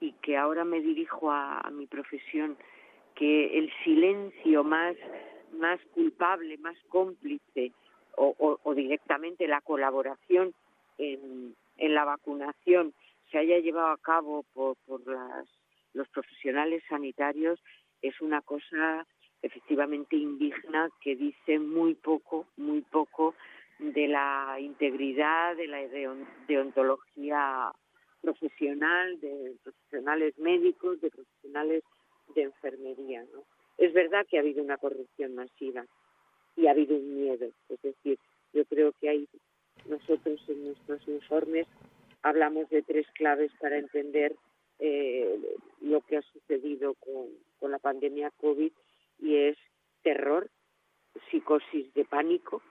Y 0.00 0.12
que 0.22 0.36
ahora 0.36 0.64
me 0.64 0.80
dirijo 0.80 1.30
a, 1.30 1.68
mi 1.72 1.86
profesión 1.86 2.56
que 3.14 3.58
el 3.58 3.72
silencio 3.84 4.64
más 4.64 4.96
más 5.52 5.80
culpable, 5.94 6.58
más 6.58 6.76
cómplice 6.88 7.72
o, 8.16 8.58
o, 8.62 8.74
directamente 8.74 9.46
la 9.46 9.60
colaboración 9.60 10.52
en, 10.98 11.54
en, 11.76 11.94
la 11.94 12.04
vacunación 12.04 12.92
se 13.30 13.38
haya 13.38 13.58
llevado 13.58 13.88
a 13.88 13.98
cabo 13.98 14.44
por, 14.52 14.76
por 14.86 15.06
las, 15.06 15.46
los 15.94 16.08
profesionales 16.08 16.82
sanitarios 16.88 17.60
es 18.02 18.20
una 18.20 18.42
cosa 18.42 19.06
efectivamente 19.42 20.16
indigna 20.16 20.90
que 21.00 21.16
dice 21.16 21.58
muy 21.58 21.94
poco, 21.94 22.46
muy 22.56 22.82
poco 22.82 23.34
de 23.78 24.08
la 24.08 24.56
integridad, 24.60 25.56
de 25.56 25.66
la 25.66 25.78
deontología 26.48 27.70
profesional, 28.20 29.20
de 29.20 29.56
profesionales 29.62 30.38
médicos, 30.38 31.00
de 31.00 31.10
profesionales 31.10 31.84
de 32.34 32.42
enfermería, 32.42 33.24
¿no? 33.32 33.44
Es 33.78 33.92
verdad 33.92 34.26
que 34.28 34.38
ha 34.38 34.40
habido 34.40 34.62
una 34.62 34.78
corrupción 34.78 35.34
masiva 35.34 35.84
y 36.56 36.66
ha 36.66 36.70
habido 36.70 36.96
un 36.96 37.14
miedo. 37.14 37.50
Es 37.68 37.82
decir, 37.82 38.18
yo 38.52 38.64
creo 38.64 38.92
que 39.00 39.10
hay 39.10 39.28
nosotros 39.86 40.42
en 40.48 40.64
nuestros 40.64 41.06
informes 41.06 41.66
hablamos 42.22 42.68
de 42.70 42.82
tres 42.82 43.06
claves 43.14 43.52
para 43.60 43.78
entender 43.78 44.34
eh, 44.78 45.38
lo 45.80 46.00
que 46.02 46.16
ha 46.16 46.22
sucedido 46.22 46.94
con, 46.94 47.28
con 47.60 47.70
la 47.70 47.78
pandemia 47.78 48.32
COVID 48.40 48.72
y 49.20 49.36
es 49.36 49.56
terror, 50.02 50.50
psicosis 51.30 51.92
de 51.94 52.04
pánico, 52.04 52.62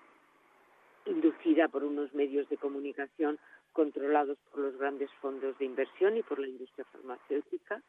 inducida 1.05 1.67
por 1.67 1.83
unos 1.83 2.13
medios 2.13 2.47
de 2.49 2.57
comunicación 2.57 3.39
controlados 3.73 4.37
por 4.51 4.61
los 4.61 4.77
grandes 4.77 5.09
fondos 5.21 5.57
de 5.57 5.65
inversión 5.65 6.17
y 6.17 6.23
por 6.23 6.39
la 6.39 6.47
industria 6.47 6.85
farmacéutica, 6.91 7.81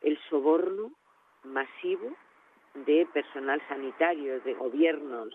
el 0.00 0.18
soborno 0.28 0.92
masivo 1.44 2.14
de 2.86 3.06
personal 3.12 3.60
sanitario, 3.68 4.40
de 4.40 4.54
gobiernos 4.54 5.32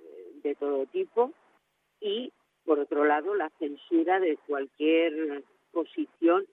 eh, 0.00 0.32
de 0.42 0.54
todo 0.54 0.86
tipo 0.86 1.32
y, 2.00 2.32
por 2.64 2.78
otro 2.78 3.04
lado, 3.04 3.34
la 3.34 3.50
censura 3.58 4.20
de 4.20 4.36
cualquier 4.46 5.42
posición, 5.72 6.46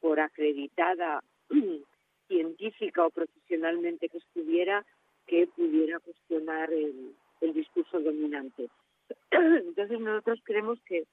por 0.00 0.20
acreditada 0.20 1.22
científica 2.28 3.04
o 3.04 3.10
profesionalmente 3.10 4.08
que 4.08 4.18
estuviera, 4.18 4.84
que 5.26 5.46
pudiera 5.48 5.98
cuestionar 5.98 6.72
el, 6.72 7.14
el 7.40 7.52
discurso 7.52 8.00
dominante. 8.00 8.68
Entonces 9.30 10.00
nosotros 10.00 10.40
creemos 10.44 10.78
que 10.86 11.04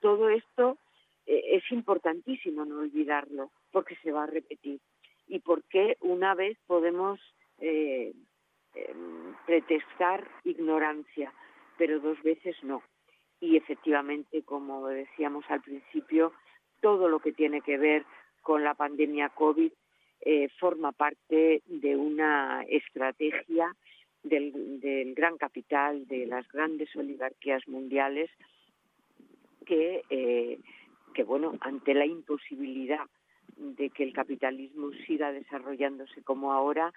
todo 0.00 0.28
esto 0.28 0.78
eh, 1.26 1.42
es 1.56 1.70
importantísimo 1.70 2.64
no 2.64 2.80
olvidarlo, 2.80 3.50
porque 3.72 3.96
se 3.96 4.12
va 4.12 4.24
a 4.24 4.28
repetir 4.28 4.80
y 5.28 5.40
porque 5.40 5.96
una 6.00 6.34
vez 6.34 6.56
podemos 6.66 7.20
eh, 7.58 8.12
eh, 8.74 8.94
pretextar 9.46 10.28
ignorancia, 10.44 11.32
pero 11.78 12.00
dos 12.00 12.22
veces 12.22 12.56
no. 12.62 12.82
y 13.40 13.56
efectivamente, 13.56 14.42
como 14.42 14.86
decíamos 14.88 15.44
al 15.48 15.62
principio, 15.62 16.32
todo 16.80 17.08
lo 17.08 17.20
que 17.20 17.32
tiene 17.32 17.60
que 17.60 17.78
ver 17.78 18.04
con 18.42 18.62
la 18.62 18.74
pandemia 18.74 19.28
COVID 19.30 19.72
eh, 20.20 20.48
forma 20.58 20.92
parte 20.92 21.62
de 21.66 21.96
una 21.96 22.62
estrategia 22.68 23.74
del, 24.22 24.80
del, 24.80 25.14
gran 25.14 25.36
capital, 25.36 26.06
de 26.08 26.26
las 26.26 26.46
grandes 26.48 26.94
oligarquías 26.96 27.66
mundiales, 27.68 28.30
que, 29.64 30.02
eh, 30.10 30.58
que 31.14 31.24
bueno, 31.24 31.54
ante 31.60 31.94
la 31.94 32.06
imposibilidad 32.06 33.06
de 33.56 33.90
que 33.90 34.02
el 34.02 34.12
capitalismo 34.12 34.90
siga 35.06 35.32
desarrollándose 35.32 36.22
como 36.22 36.52
ahora, 36.52 36.92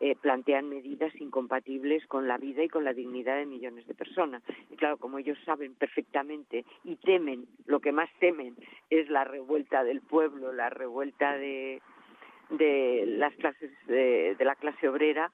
eh, 0.00 0.16
plantean 0.20 0.68
medidas 0.68 1.14
incompatibles 1.20 2.04
con 2.08 2.26
la 2.26 2.36
vida 2.36 2.64
y 2.64 2.68
con 2.68 2.82
la 2.82 2.92
dignidad 2.92 3.36
de 3.36 3.46
millones 3.46 3.86
de 3.86 3.94
personas. 3.94 4.42
Y 4.70 4.76
claro, 4.76 4.96
como 4.96 5.18
ellos 5.18 5.38
saben 5.44 5.74
perfectamente 5.74 6.64
y 6.82 6.96
temen, 6.96 7.46
lo 7.66 7.78
que 7.78 7.92
más 7.92 8.10
temen 8.18 8.56
es 8.90 9.08
la 9.08 9.22
revuelta 9.22 9.84
del 9.84 10.00
pueblo, 10.00 10.52
la 10.52 10.68
revuelta 10.68 11.38
de, 11.38 11.80
de 12.50 13.04
las 13.06 13.34
clases 13.36 13.70
de, 13.86 14.34
de 14.36 14.44
la 14.44 14.56
clase 14.56 14.88
obrera, 14.88 15.30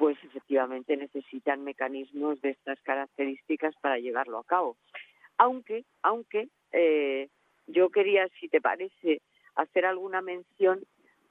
pues 0.00 0.16
efectivamente 0.24 0.96
necesitan 0.96 1.62
mecanismos 1.62 2.40
de 2.40 2.52
estas 2.52 2.80
características 2.80 3.74
para 3.82 3.98
llevarlo 3.98 4.38
a 4.38 4.44
cabo. 4.44 4.78
Aunque, 5.36 5.84
aunque 6.00 6.48
eh, 6.72 7.28
yo 7.66 7.90
quería, 7.90 8.26
si 8.40 8.48
te 8.48 8.62
parece, 8.62 9.20
hacer 9.56 9.84
alguna 9.84 10.22
mención 10.22 10.80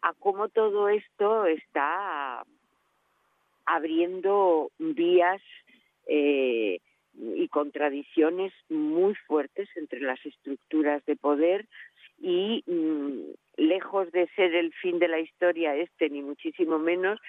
a 0.03 0.13
cómo 0.13 0.49
todo 0.49 0.87
esto 0.87 1.47
está 1.47 2.43
abriendo 3.65 4.69
vías 4.77 5.41
eh, 6.05 6.79
y 7.15 7.47
contradicciones 7.47 8.53
muy 8.69 9.15
fuertes 9.15 9.67
entre 9.77 9.99
las 9.99 10.23
estructuras 10.23 11.03
de 11.07 11.15
poder 11.15 11.65
y 12.19 12.63
mm, 12.67 13.31
lejos 13.57 14.11
de 14.11 14.27
ser 14.35 14.53
el 14.53 14.71
fin 14.73 14.99
de 14.99 15.07
la 15.07 15.19
historia 15.19 15.75
este 15.75 16.11
ni 16.11 16.21
muchísimo 16.21 16.77
menos 16.77 17.19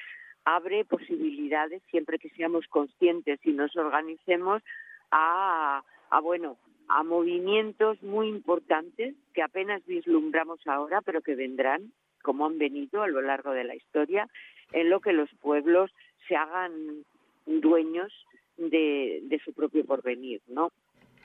abre 0.44 0.84
posibilidades 0.84 1.82
siempre 1.90 2.18
que 2.18 2.30
seamos 2.30 2.66
conscientes 2.68 3.40
y 3.44 3.52
nos 3.52 3.76
organicemos 3.76 4.62
a, 5.10 5.82
a 6.10 6.20
bueno 6.20 6.56
a 6.88 7.02
movimientos 7.04 8.02
muy 8.02 8.28
importantes 8.28 9.14
que 9.32 9.42
apenas 9.42 9.84
vislumbramos 9.86 10.66
ahora 10.66 11.02
pero 11.02 11.20
que 11.22 11.34
vendrán 11.34 11.92
como 12.22 12.46
han 12.46 12.58
venido 12.58 13.02
a 13.02 13.08
lo 13.08 13.22
largo 13.22 13.52
de 13.52 13.64
la 13.64 13.74
historia 13.74 14.28
en 14.72 14.90
lo 14.90 15.00
que 15.00 15.12
los 15.12 15.30
pueblos 15.40 15.90
se 16.28 16.36
hagan 16.36 17.04
dueños 17.46 18.12
de, 18.56 19.20
de 19.22 19.38
su 19.40 19.52
propio 19.52 19.84
porvenir, 19.84 20.40
¿no? 20.48 20.70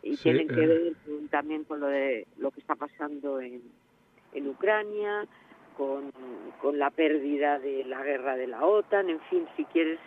Y 0.01 0.17
tienen 0.17 0.47
que 0.47 0.63
eh. 0.63 0.67
ver 0.67 0.93
también 1.29 1.63
con 1.63 1.79
lo 1.79 1.87
de 1.87 2.27
lo 2.37 2.51
que 2.51 2.59
está 2.61 2.75
pasando 2.75 3.39
en, 3.39 3.61
en 4.33 4.47
Ucrania, 4.47 5.27
con, 5.77 6.11
con 6.61 6.79
la 6.79 6.89
pérdida 6.89 7.59
de 7.59 7.83
la 7.85 8.03
guerra 8.03 8.35
de 8.35 8.47
la 8.47 8.65
OTAN, 8.65 9.09
en 9.09 9.19
fin, 9.29 9.45
si 9.55 9.65
quieres 9.65 9.99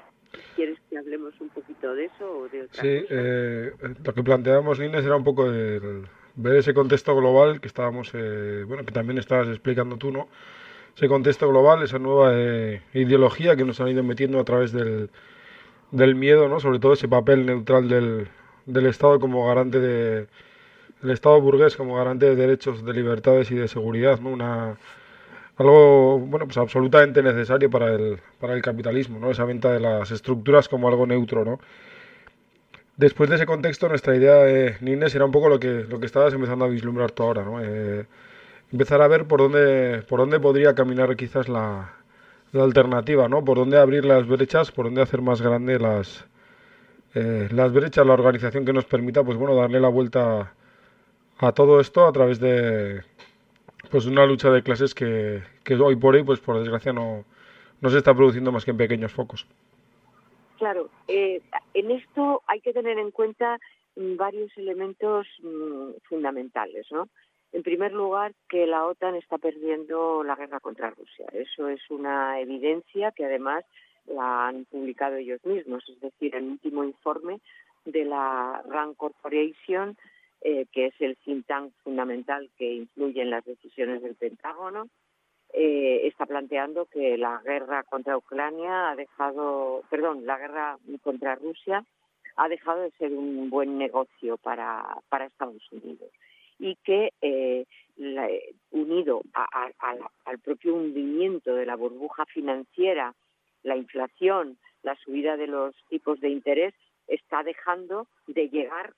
quieres 0.54 0.78
que 0.90 0.98
hablemos 0.98 1.32
un 1.40 1.48
poquito 1.48 1.94
de 1.94 2.04
eso 2.04 2.30
o 2.30 2.48
de 2.48 2.62
otra 2.64 2.82
sí, 2.82 3.06
Eh, 3.08 3.72
lo 4.04 4.14
que 4.14 4.22
planteábamos, 4.22 4.78
Inés, 4.78 5.04
era 5.04 5.16
un 5.16 5.24
poco 5.24 5.46
el, 5.46 6.06
ver 6.36 6.56
ese 6.56 6.74
contexto 6.74 7.16
global 7.16 7.60
que 7.60 7.68
estábamos, 7.68 8.10
eh, 8.14 8.64
bueno, 8.66 8.84
que 8.84 8.92
también 8.92 9.18
estabas 9.18 9.48
explicando 9.48 9.96
tú, 9.96 10.12
¿no? 10.12 10.28
ese 10.94 11.08
contexto 11.08 11.48
global, 11.48 11.82
esa 11.82 11.98
nueva 11.98 12.32
eh, 12.34 12.82
ideología 12.92 13.54
que 13.54 13.64
nos 13.64 13.80
han 13.80 13.88
ido 13.88 14.02
metiendo 14.02 14.40
a 14.40 14.44
través 14.44 14.72
del, 14.72 15.10
del 15.92 16.14
miedo, 16.16 16.48
¿no? 16.48 16.58
sobre 16.58 16.80
todo 16.80 16.92
ese 16.92 17.08
papel 17.08 17.46
neutral 17.46 17.88
del, 17.88 18.28
del 18.66 18.86
Estado 18.86 19.20
como 19.20 19.46
garante 19.46 19.78
de 19.78 20.26
el 21.02 21.10
Estado 21.10 21.40
burgués 21.40 21.76
como 21.76 21.96
garante 21.96 22.26
de 22.26 22.34
derechos, 22.34 22.84
de 22.84 22.92
libertades 22.92 23.50
y 23.50 23.54
de 23.54 23.68
seguridad, 23.68 24.18
¿no? 24.20 24.30
Una 24.30 24.76
algo 25.58 26.20
bueno 26.20 26.46
pues 26.46 26.56
absolutamente 26.58 27.22
necesario 27.22 27.70
para 27.70 27.94
el 27.94 28.20
para 28.40 28.54
el 28.54 28.62
capitalismo, 28.62 29.18
¿no? 29.18 29.30
Esa 29.30 29.44
venta 29.44 29.72
de 29.72 29.80
las 29.80 30.10
estructuras 30.10 30.68
como 30.68 30.88
algo 30.88 31.06
neutro, 31.06 31.44
¿no? 31.44 31.60
Después 32.96 33.30
de 33.30 33.36
ese 33.36 33.46
contexto, 33.46 33.88
nuestra 33.88 34.16
idea 34.16 34.36
de 34.36 34.76
Nines 34.80 35.14
era 35.14 35.24
un 35.24 35.30
poco 35.30 35.48
lo 35.48 35.60
que 35.60 35.84
lo 35.84 36.00
que 36.00 36.06
estabas 36.06 36.34
empezando 36.34 36.64
a 36.64 36.68
vislumbrar 36.68 37.12
tú 37.12 37.22
ahora, 37.22 37.44
¿no? 37.44 37.62
Eh, 37.62 38.06
empezar 38.72 39.02
a 39.02 39.08
ver 39.08 39.26
por 39.26 39.40
dónde, 39.40 40.02
por 40.08 40.20
dónde 40.20 40.40
podría 40.40 40.74
caminar 40.74 41.16
quizás 41.16 41.48
la, 41.48 41.94
la 42.52 42.64
alternativa, 42.64 43.28
¿no? 43.28 43.44
Por 43.44 43.58
dónde 43.58 43.78
abrir 43.78 44.04
las 44.04 44.26
brechas, 44.26 44.72
por 44.72 44.86
dónde 44.86 45.02
hacer 45.02 45.22
más 45.22 45.42
grande 45.42 45.78
las, 45.78 46.26
eh, 47.14 47.48
las 47.52 47.72
brechas, 47.72 48.06
la 48.06 48.14
organización 48.14 48.64
que 48.64 48.72
nos 48.72 48.84
permita, 48.84 49.24
pues 49.24 49.38
bueno, 49.38 49.54
darle 49.54 49.80
la 49.80 49.88
vuelta 49.88 50.52
a 51.38 51.52
todo 51.52 51.80
esto 51.80 52.06
a 52.06 52.12
través 52.12 52.40
de 52.40 53.02
pues 53.90 54.06
una 54.06 54.26
lucha 54.26 54.50
de 54.50 54.62
clases 54.62 54.94
que, 54.94 55.42
que 55.64 55.74
hoy 55.74 55.96
por 55.96 56.14
hoy, 56.14 56.24
pues 56.24 56.40
por 56.40 56.58
desgracia, 56.58 56.92
no, 56.92 57.24
no 57.80 57.90
se 57.90 57.98
está 57.98 58.14
produciendo 58.14 58.52
más 58.52 58.64
que 58.64 58.72
en 58.72 58.76
pequeños 58.76 59.12
focos. 59.12 59.46
Claro, 60.58 60.90
eh, 61.06 61.40
en 61.74 61.90
esto 61.90 62.42
hay 62.46 62.60
que 62.60 62.72
tener 62.72 62.98
en 62.98 63.12
cuenta 63.12 63.58
varios 63.96 64.50
elementos 64.56 65.26
mmm, 65.42 65.90
fundamentales, 66.08 66.86
¿no? 66.90 67.08
En 67.52 67.62
primer 67.62 67.92
lugar, 67.92 68.32
que 68.48 68.66
la 68.66 68.84
OTAN 68.84 69.14
está 69.14 69.38
perdiendo 69.38 70.22
la 70.22 70.36
guerra 70.36 70.60
contra 70.60 70.90
Rusia. 70.90 71.26
Eso 71.32 71.68
es 71.68 71.80
una 71.88 72.40
evidencia 72.40 73.10
que 73.12 73.24
además 73.24 73.64
la 74.06 74.48
han 74.48 74.66
publicado 74.66 75.16
ellos 75.16 75.44
mismos. 75.44 75.88
Es 75.88 75.98
decir, 76.00 76.34
el 76.36 76.44
último 76.44 76.84
informe 76.84 77.40
de 77.86 78.04
la 78.04 78.62
RAND 78.68 78.96
Corporation, 78.96 79.96
eh, 80.40 80.66
que 80.72 80.86
es 80.86 80.94
el 81.00 81.16
think 81.16 81.46
tank 81.46 81.72
fundamental 81.82 82.48
que 82.56 82.72
influye 82.72 83.22
en 83.22 83.30
las 83.30 83.44
decisiones 83.44 84.02
del 84.02 84.14
Pentágono, 84.14 84.88
eh, 85.52 86.06
está 86.06 86.26
planteando 86.26 86.86
que 86.86 87.16
la 87.16 87.40
guerra 87.44 87.82
contra 87.84 88.16
Ucrania 88.16 88.90
ha 88.90 88.96
dejado, 88.96 89.82
perdón, 89.90 90.26
la 90.26 90.38
guerra 90.38 90.78
contra 91.02 91.36
Rusia 91.36 91.84
ha 92.36 92.48
dejado 92.48 92.82
de 92.82 92.90
ser 92.92 93.12
un 93.12 93.50
buen 93.50 93.78
negocio 93.78 94.36
para, 94.36 94.84
para 95.08 95.26
Estados 95.26 95.62
Unidos 95.72 96.10
y 96.58 96.76
que 96.84 97.12
eh, 97.20 97.64
la, 97.96 98.28
unido 98.70 99.22
a, 99.34 99.70
al 100.24 100.38
propio 100.38 100.74
hundimiento 100.74 101.54
de 101.54 101.66
la 101.66 101.76
burbuja 101.76 102.26
financiera, 102.26 103.14
la 103.62 103.76
inflación, 103.76 104.58
la 104.82 104.96
subida 104.96 105.36
de 105.36 105.46
los 105.46 105.74
tipos 105.88 106.20
de 106.20 106.30
interés, 106.30 106.74
está 107.06 107.42
dejando 107.42 108.06
de 108.26 108.48
llegar 108.48 108.92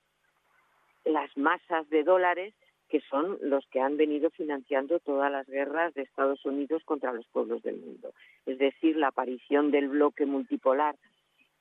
las 1.05 1.37
masas 1.37 1.89
de 1.91 2.05
dólares 2.05 2.55
que 2.91 3.01
son 3.09 3.39
los 3.41 3.65
que 3.69 3.81
han 3.81 3.97
venido 3.97 4.31
financiando 4.31 4.99
todas 4.99 5.31
las 5.31 5.47
guerras 5.47 5.95
de 5.95 6.03
Estados 6.03 6.45
Unidos 6.45 6.83
contra 6.85 7.13
los 7.13 7.27
pueblos 7.29 7.63
del 7.63 7.77
mundo. 7.77 8.13
Es 8.47 8.59
decir, 8.59 8.97
la 8.97 9.09
aparición 9.09 9.71
del 9.71 9.89
bloque 9.89 10.27
multipolar 10.27 10.97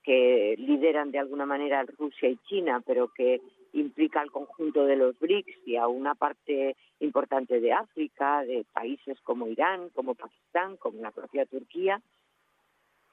que 0.03 0.55
lideran 0.57 1.11
de 1.11 1.19
alguna 1.19 1.45
manera 1.45 1.85
Rusia 1.97 2.29
y 2.29 2.37
China, 2.47 2.81
pero 2.85 3.09
que 3.09 3.41
implica 3.73 4.21
al 4.21 4.31
conjunto 4.31 4.85
de 4.85 4.95
los 4.95 5.19
BRICS 5.19 5.67
y 5.67 5.75
a 5.75 5.87
una 5.87 6.15
parte 6.15 6.75
importante 6.99 7.59
de 7.59 7.73
África, 7.73 8.43
de 8.43 8.65
países 8.73 9.19
como 9.21 9.47
Irán, 9.47 9.89
como 9.93 10.15
Pakistán, 10.15 10.77
como 10.77 10.99
la 11.01 11.11
propia 11.11 11.45
Turquía, 11.45 12.01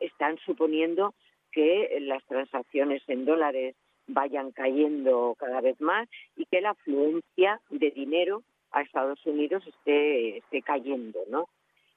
están 0.01 0.39
suponiendo 0.39 1.15
que 1.53 1.99
las 2.01 2.25
transacciones 2.25 3.03
en 3.09 3.27
dólares 3.27 3.77
vayan 4.07 4.53
cayendo 4.53 5.35
cada 5.39 5.61
vez 5.61 5.81
más 5.81 6.09
y 6.37 6.47
que 6.47 6.61
la 6.61 6.71
afluencia 6.71 7.61
de 7.71 7.91
dinero 7.91 8.43
a 8.71 8.83
Estados 8.83 9.25
Unidos 9.27 9.67
esté, 9.67 10.39
esté 10.39 10.63
cayendo, 10.63 11.21
¿no? 11.29 11.49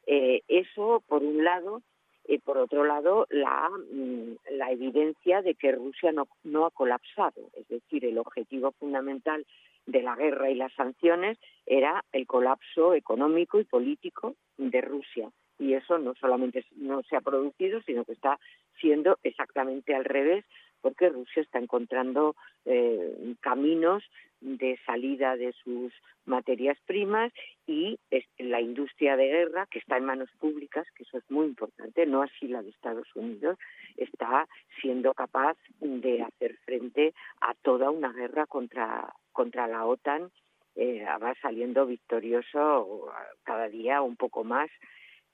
Eh, 0.07 0.41
eso, 0.47 1.03
por 1.07 1.23
un 1.23 1.43
lado, 1.43 1.81
y 2.27 2.37
por 2.37 2.59
otro 2.59 2.83
lado 2.83 3.25
la, 3.31 3.69
mm, 3.91 4.55
la 4.57 4.71
evidencia 4.71 5.41
de 5.41 5.55
que 5.55 5.71
Rusia 5.71 6.11
no, 6.11 6.27
no 6.43 6.65
ha 6.65 6.71
colapsado, 6.71 7.49
es 7.57 7.67
decir, 7.67 8.05
el 8.05 8.19
objetivo 8.19 8.71
fundamental 8.73 9.45
de 9.87 10.03
la 10.03 10.15
guerra 10.15 10.51
y 10.51 10.55
las 10.55 10.71
sanciones 10.73 11.39
era 11.65 12.05
el 12.11 12.27
colapso 12.27 12.93
económico 12.93 13.59
y 13.59 13.63
político 13.63 14.35
de 14.57 14.81
Rusia. 14.81 15.31
Y 15.57 15.73
eso 15.73 15.97
no 15.97 16.13
solamente 16.15 16.63
no 16.75 17.01
se 17.03 17.15
ha 17.15 17.21
producido, 17.21 17.81
sino 17.81 18.05
que 18.05 18.13
está 18.13 18.39
siendo 18.79 19.17
exactamente 19.23 19.95
al 19.95 20.05
revés 20.05 20.45
porque 20.81 21.09
Rusia 21.09 21.41
está 21.41 21.59
encontrando 21.59 22.35
eh, 22.65 23.35
caminos 23.41 24.03
de 24.41 24.79
salida 24.85 25.35
de 25.35 25.53
sus 25.63 25.93
materias 26.25 26.77
primas 26.85 27.33
y 27.67 27.99
la 28.37 28.61
industria 28.61 29.17
de 29.17 29.27
guerra 29.27 29.67
que 29.69 29.79
está 29.79 29.97
en 29.97 30.05
manos 30.05 30.29
públicas, 30.39 30.87
que 30.95 31.03
eso 31.03 31.17
es 31.17 31.29
muy 31.29 31.47
importante, 31.47 32.05
no 32.05 32.21
así 32.21 32.47
la 32.47 32.61
de 32.61 32.69
Estados 32.69 33.07
Unidos, 33.15 33.57
está 33.97 34.47
siendo 34.81 35.13
capaz 35.13 35.57
de 35.79 36.21
hacer 36.21 36.55
frente 36.65 37.13
a 37.41 37.53
toda 37.55 37.89
una 37.89 38.13
guerra 38.13 38.45
contra, 38.45 39.13
contra 39.31 39.67
la 39.67 39.85
OTAN, 39.85 40.31
eh, 40.75 41.03
va 41.21 41.33
saliendo 41.41 41.85
victorioso 41.85 43.11
cada 43.43 43.67
día 43.67 44.01
un 44.01 44.15
poco 44.15 44.43
más, 44.43 44.69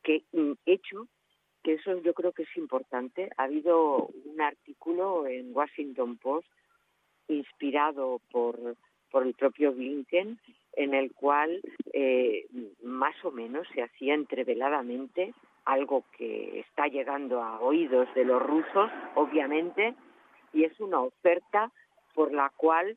que 0.02 0.24
mm, 0.32 0.54
hecho 0.66 1.08
que 1.66 1.74
eso 1.74 1.99
yo 2.03 2.13
creo 2.13 2.32
que 2.32 2.43
es 2.43 2.57
importante. 2.57 3.32
Ha 3.38 3.45
habido 3.45 4.09
un 4.26 4.39
artículo 4.39 5.26
en 5.26 5.49
Washington 5.51 6.16
Post 6.18 6.47
inspirado 7.28 8.22
por, 8.32 8.76
por 9.09 9.24
el 9.24 9.34
propio 9.34 9.74
Blinken, 9.74 10.39
en 10.74 10.93
el 10.93 11.11
cual 11.13 11.59
eh, 11.91 12.45
más 12.84 13.16
o 13.26 13.32
menos 13.32 13.68
se 13.74 13.82
hacía 13.82 14.13
entreveladamente 14.13 15.34
algo 15.66 16.03
que 16.16 16.59
está 16.59 16.86
llegando 16.86 17.41
a 17.41 17.59
oídos 17.59 18.07
de 18.13 18.26
los 18.26 18.39
rusos, 18.43 18.91
obviamente, 19.16 19.95
y 20.53 20.66
es 20.66 20.80
una 20.80 20.99
oferta 20.99 21.72
por 22.13 22.32
la 22.32 22.51
cual, 22.55 22.95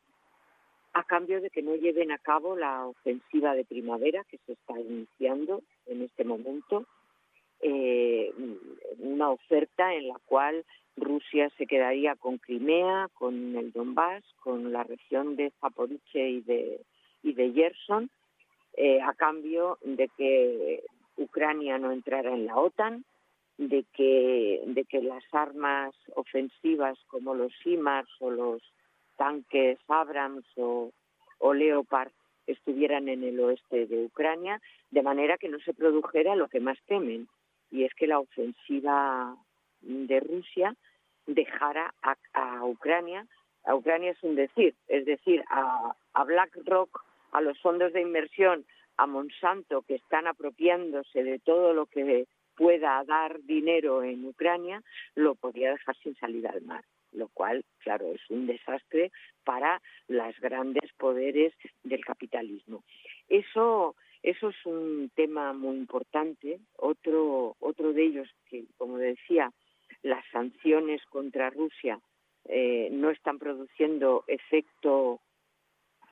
a 0.93 1.05
cambio 1.05 1.41
de 1.41 1.49
que 1.49 1.63
no 1.63 1.75
lleven 1.75 2.13
a 2.13 2.19
cabo 2.19 2.55
la 2.55 2.85
ofensiva 2.85 3.55
de 3.55 3.65
primavera 3.65 4.25
que 4.25 4.37
se 4.45 4.53
está 4.53 4.79
iniciando 4.79 5.63
en 5.87 6.03
este 6.03 6.25
momento, 6.25 6.85
eh, 7.61 8.33
una 8.99 9.31
oferta 9.31 9.95
en 9.95 10.09
la 10.09 10.19
cual 10.27 10.65
Rusia 10.97 11.51
se 11.57 11.67
quedaría 11.67 12.17
con 12.17 12.39
Crimea, 12.39 13.09
con 13.15 13.57
el 13.57 13.73
Donbass, 13.73 14.25
con 14.41 14.73
la 14.73 14.85
región 14.85 15.37
de 15.37 15.53
Zaporizhia 15.61 16.29
y 16.29 16.41
de, 16.41 16.81
y 17.23 17.35
Gerson, 17.35 18.11
eh, 18.75 19.01
a 19.01 19.15
cambio 19.15 19.79
de 19.83 20.09
que 20.17 20.85
Ucrania 21.17 21.79
no 21.79 21.93
entrara 21.93 22.33
en 22.33 22.47
la 22.47 22.57
OTAN, 22.57 23.05
de 23.57 23.85
que, 23.93 24.63
de 24.67 24.85
que 24.85 25.03
las 25.03 25.25
armas 25.33 25.93
ofensivas 26.15 26.97
como 27.09 27.35
los 27.35 27.53
HIMARS 27.65 28.11
o 28.21 28.31
los 28.31 28.63
tanques 29.17 29.79
Abrams 29.89 30.47
o 30.57 30.93
Leopard 31.53 32.13
estuvieran 32.47 33.09
en 33.09 33.25
el 33.25 33.39
oeste 33.41 33.87
de 33.87 34.05
Ucrania, 34.05 34.61
de 34.91 35.03
manera 35.03 35.39
que 35.39 35.49
no 35.49 35.59
se 35.61 35.75
produjera 35.75 36.37
lo 36.37 36.49
que 36.49 36.61
más 36.61 36.79
temen, 36.87 37.29
y 37.71 37.85
es 37.85 37.95
que 37.95 38.07
la 38.07 38.19
ofensiva 38.19 39.37
de 39.81 40.21
Rusia 40.21 40.75
dejara 41.27 41.95
a, 42.03 42.65
Ucrania, 42.65 43.27
a 43.65 43.75
Ucrania 43.75 44.13
es 44.13 44.23
un 44.23 44.35
decir, 44.35 44.75
es 44.89 45.05
decir, 45.05 45.45
a, 45.51 45.95
a 46.15 46.25
BlackRock, 46.25 47.05
a 47.33 47.41
los 47.41 47.59
fondos 47.61 47.93
de 47.93 48.01
inversión, 48.01 48.65
a 48.97 49.07
Monsanto, 49.07 49.83
que 49.83 49.97
están 49.97 50.27
apropiándose 50.27 51.23
de 51.23 51.39
todo 51.39 51.73
lo 51.73 51.87
que 51.87 52.27
pueda 52.57 53.05
dar 53.05 53.41
dinero 53.43 54.03
en 54.03 54.25
Ucrania, 54.25 54.83
lo 55.15 55.37
podría 55.37 55.71
dejar 55.71 55.97
sin 55.99 56.17
salida 56.17 56.51
al 56.51 56.63
mar, 56.63 56.85
lo 57.13 57.29
cual, 57.29 57.65
claro, 57.79 58.13
es 58.13 58.21
un 58.29 58.47
desastre 58.47 59.13
para 59.45 59.81
los 60.09 60.39
grandes 60.41 60.93
poderes 60.99 61.55
del 61.85 62.05
capitalismo. 62.05 62.83
Eso, 63.29 63.95
eso 64.29 64.51
es 64.51 64.67
un 64.67 65.11
tema 65.15 65.53
muy 65.53 65.77
importante. 65.77 66.61
Otro, 66.77 67.57
otro 67.61 67.93
de 67.93 68.05
ellos 68.05 68.29
que, 68.51 68.65
como 68.77 68.99
decía, 68.99 69.51
las 70.03 70.25
sanciones 70.31 71.05
contra 71.07 71.51
Rusia 71.51 71.99
eh, 72.45 72.89
no 72.93 73.11
están 73.11 73.39
produciendo 73.39 74.25
efecto 74.27 75.21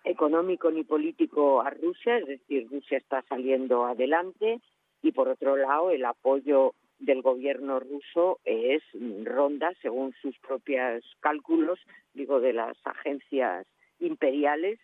económico 0.05 0.71
ni 0.71 0.85
político 0.85 1.61
a 1.61 1.71
Rusia, 1.71 2.19
es 2.19 2.27
decir, 2.27 2.69
Rusia 2.71 2.99
está 2.99 3.23
saliendo 3.29 3.85
adelante 3.85 4.61
y 5.03 5.13
por 5.13 5.29
otro 5.29 5.57
lado 5.57 5.91
el 5.91 6.05
apoyo 6.05 6.75
del 6.99 7.23
gobierno 7.23 7.81
ruso 7.81 8.39
es 8.45 8.83
ronda, 9.25 9.73
según 9.83 10.15
sus 10.23 10.39
propios 10.39 11.05
cálculos, 11.21 11.81
digo, 12.15 12.41
de 12.41 12.53
las 12.53 12.77
agencias 12.85 13.67
imperiales, 13.99 14.79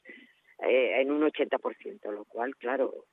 eh, 0.58 1.00
en 1.00 1.10
un 1.10 1.22
80%, 1.22 2.12
lo 2.12 2.24
cual, 2.24 2.54
claro, 2.56 3.04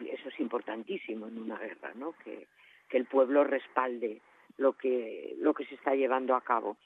eso 0.00 0.28
es 0.28 0.40
importantísimo 0.40 1.26
en 1.26 1.38
una 1.38 1.58
guerra, 1.58 1.92
¿no? 1.94 2.12
Que, 2.24 2.46
el 2.90 3.06
pueblo 3.06 3.42
respalde 3.42 4.22
lo 4.56 4.74
que, 4.74 5.34
lo 5.40 5.52
que 5.52 5.64
se 5.66 5.74
está 5.74 5.96
llevando 5.96 6.36
a 6.36 6.42
cabo. 6.42 6.76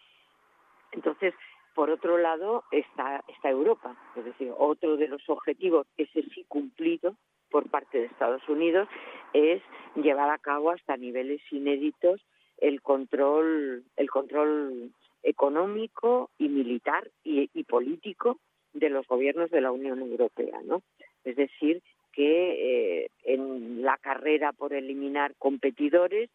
Entonces, 0.91 1.34
por 1.74 1.91
otro 1.91 2.16
lado, 2.16 2.64
está, 2.70 3.22
está 3.28 3.51
Europa, 3.51 3.95
es 4.16 4.24
decir, 4.24 4.51
otro 4.57 4.97
de 4.97 5.07
los 5.09 5.20
objetivos, 5.28 5.86
ese 5.99 6.22
sí 6.34 6.47
cumplido 6.49 7.14
por 7.51 7.68
parte 7.68 7.99
de 7.99 8.07
Estados 8.07 8.41
Unidos, 8.49 8.89
es 9.34 9.61
llevar 9.97 10.30
a 10.30 10.39
cabo 10.39 10.70
hasta 10.70 10.97
niveles 10.97 11.43
inéditos 11.53 12.24
el 12.57 12.80
control, 12.80 13.84
el 13.97 14.11
control 14.11 14.93
económico 15.22 16.30
y 16.39 16.49
militar 16.49 17.11
y, 17.22 17.51
y 17.53 17.64
político 17.64 18.39
de 18.72 18.89
los 18.89 19.07
gobiernos 19.07 19.51
de 19.51 19.61
la 19.61 19.72
Unión 19.72 20.01
Europea, 20.01 20.61
¿no? 20.64 20.82
Es 21.24 21.36
decir, 21.36 21.82
que 22.18 23.04
eh, 23.04 23.10
en 23.22 23.82
la 23.82 23.96
carrera 23.96 24.52
por 24.52 24.72
eliminar 24.72 25.36
competidores, 25.38 26.28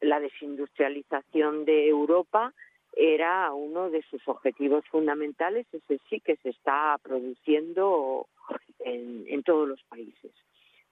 la 0.00 0.18
desindustrialización 0.18 1.66
de 1.66 1.88
Europa 1.88 2.54
era 2.96 3.52
uno 3.52 3.90
de 3.90 4.00
sus 4.10 4.26
objetivos 4.28 4.82
fundamentales, 4.86 5.66
ese 5.74 6.00
sí 6.08 6.20
que 6.20 6.36
se 6.36 6.48
está 6.48 6.96
produciendo 7.02 8.28
en, 8.78 9.42
todos 9.42 9.68
los 9.68 9.82
países, 9.82 10.32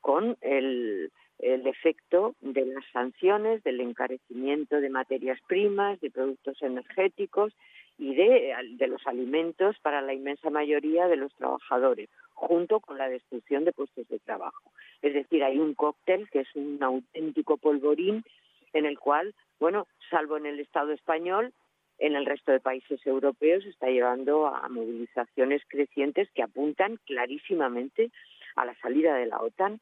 con 0.03 0.37
el, 0.43 1.11
el 1.39 1.67
efecto 1.67 2.35
de 2.43 2.67
las 2.67 2.85
sanciones, 2.93 3.63
del 3.63 3.81
encarecimiento 3.81 4.79
de 4.79 4.91
materias 4.91 5.39
primas, 5.49 5.99
de 6.03 6.11
productos 6.11 6.61
energéticos 6.61 7.55
y 7.97 8.15
de, 8.15 8.55
de 8.77 8.87
los 8.89 9.07
alimentos 9.07 9.79
para 9.81 10.03
la 10.03 10.13
inmensa 10.13 10.51
mayoría 10.51 11.09
de 11.09 11.17
los 11.17 11.35
trabajadores, 11.37 12.11
junto 12.35 12.81
con 12.81 12.99
la 12.99 13.09
destrucción 13.09 13.65
de 13.65 13.73
puestos 13.73 14.07
de 14.09 14.19
trabajo. 14.19 14.73
Es 15.03 15.15
decir, 15.15 15.43
hay 15.43 15.59
un 15.59 15.75
cóctel 15.75 16.29
que 16.31 16.41
es 16.41 16.55
un 16.55 16.83
auténtico 16.83 17.57
polvorín 17.57 18.25
en 18.73 18.87
el 18.87 18.99
cual, 18.99 19.35
bueno, 19.59 19.87
salvo 20.11 20.37
en 20.37 20.47
el 20.47 20.61
Estado 20.61 20.93
español, 20.93 21.53
en 21.99 22.17
el 22.17 22.27
resto 22.27 22.53
de 22.53 22.61
países 22.61 23.05
europeos 23.07 23.65
está 23.65 23.87
llevando 23.87 24.47
a 24.47 24.69
movilizaciones 24.69 25.63
crecientes 25.69 26.29
que 26.35 26.43
apuntan 26.43 26.99
clarísimamente 27.07 28.11
a 28.57 28.65
la 28.65 28.75
salida 28.81 29.15
de 29.15 29.27
la 29.27 29.41
OTAN, 29.41 29.81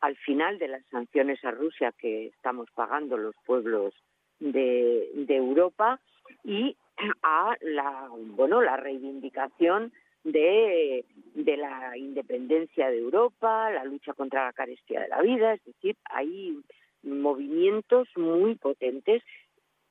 al 0.00 0.16
final 0.16 0.58
de 0.58 0.68
las 0.68 0.84
sanciones 0.86 1.44
a 1.44 1.50
Rusia 1.50 1.92
que 1.98 2.26
estamos 2.26 2.68
pagando 2.74 3.16
los 3.16 3.34
pueblos 3.44 3.94
de, 4.40 5.10
de 5.14 5.36
Europa 5.36 6.00
y 6.42 6.76
a 7.22 7.54
la 7.60 8.08
bueno 8.10 8.60
la 8.60 8.76
reivindicación 8.76 9.92
de, 10.24 11.04
la 11.34 11.96
independencia 11.96 12.90
de 12.90 12.98
Europa, 12.98 13.70
la 13.70 13.84
lucha 13.84 14.12
contra 14.14 14.44
la 14.46 14.52
carestía 14.52 15.00
de 15.00 15.08
la 15.08 15.22
vida, 15.22 15.54
es 15.54 15.64
decir, 15.64 15.96
hay 16.04 16.58
movimientos 17.02 18.08
muy 18.16 18.54
potentes 18.54 19.22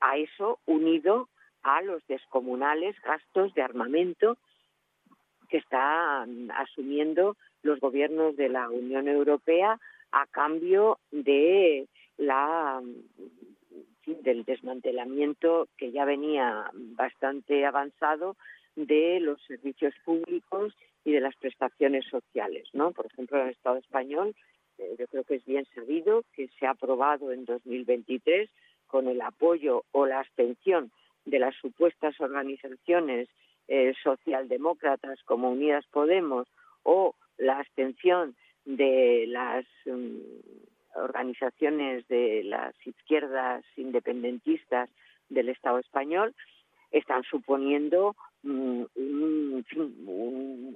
a 0.00 0.16
eso 0.16 0.58
unido 0.66 1.28
a 1.62 1.82
los 1.82 2.04
descomunales 2.06 2.96
gastos 3.02 3.54
de 3.54 3.62
armamento 3.62 4.36
que 5.48 5.58
están 5.58 6.50
asumiendo 6.52 7.36
los 7.62 7.78
gobiernos 7.78 8.36
de 8.36 8.48
la 8.48 8.68
Unión 8.70 9.06
Europea 9.06 9.78
a 10.10 10.26
cambio 10.26 10.98
de 11.10 11.86
la 12.16 12.82
del 14.06 14.44
desmantelamiento 14.44 15.68
que 15.76 15.92
ya 15.92 16.04
venía 16.04 16.70
bastante 16.72 17.64
avanzado 17.64 18.36
de 18.76 19.20
los 19.20 19.40
servicios 19.42 19.94
públicos 20.04 20.74
y 21.04 21.12
de 21.12 21.20
las 21.20 21.36
prestaciones 21.36 22.06
sociales, 22.06 22.68
¿no? 22.72 22.92
Por 22.92 23.06
ejemplo, 23.06 23.38
en 23.38 23.46
el 23.46 23.52
Estado 23.52 23.76
español, 23.76 24.34
eh, 24.78 24.96
yo 24.98 25.06
creo 25.08 25.24
que 25.24 25.36
es 25.36 25.44
bien 25.44 25.66
sabido 25.74 26.24
que 26.34 26.48
se 26.58 26.66
ha 26.66 26.70
aprobado 26.70 27.32
en 27.32 27.44
2023 27.44 28.48
con 28.86 29.08
el 29.08 29.20
apoyo 29.20 29.84
o 29.92 30.06
la 30.06 30.20
abstención 30.20 30.90
de 31.24 31.38
las 31.38 31.54
supuestas 31.56 32.20
organizaciones 32.20 33.28
eh, 33.68 33.94
socialdemócratas 34.02 35.22
como 35.24 35.50
Unidas 35.50 35.84
Podemos 35.90 36.48
o 36.82 37.14
la 37.38 37.58
abstención 37.58 38.34
de 38.64 39.26
las 39.28 39.64
mm, 39.86 40.18
organizaciones 40.96 42.06
de 42.08 42.42
las 42.44 42.74
izquierdas 42.86 43.64
independentistas 43.76 44.90
del 45.28 45.48
Estado 45.48 45.78
español 45.78 46.34
están 46.90 47.22
suponiendo 47.24 48.14
un, 48.44 48.88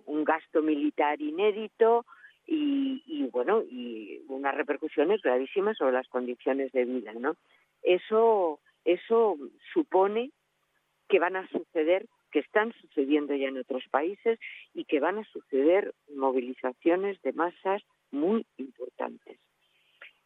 un, 0.07 0.25
gasto 0.25 0.63
militar 0.63 1.21
inédito 1.21 2.05
y, 2.47 3.03
y, 3.07 3.29
bueno 3.29 3.63
y 3.63 4.23
unas 4.29 4.55
repercusiones 4.55 5.23
gravísimas 5.23 5.77
sobre 5.77 5.93
las 5.93 6.09
condiciones 6.09 6.73
de 6.73 6.85
vida 6.85 7.13
no 7.15 7.37
eso 7.83 8.61
eso 8.87 9.37
supone 9.73 10.31
que 11.09 11.19
van 11.19 11.37
a 11.37 11.49
suceder, 11.49 12.07
que 12.31 12.41
están 12.41 12.73
sucediendo 12.81 13.35
ya 13.35 13.49
en 13.49 13.59
otros 13.59 13.85
países 13.91 14.39
y 14.75 14.85
que 14.85 15.01
van 15.01 15.19
a 15.19 15.25
suceder 15.25 15.95
movilizaciones 16.15 17.21
de 17.23 17.33
masas 17.33 17.83
muy 18.11 18.47
importantes. 18.57 19.39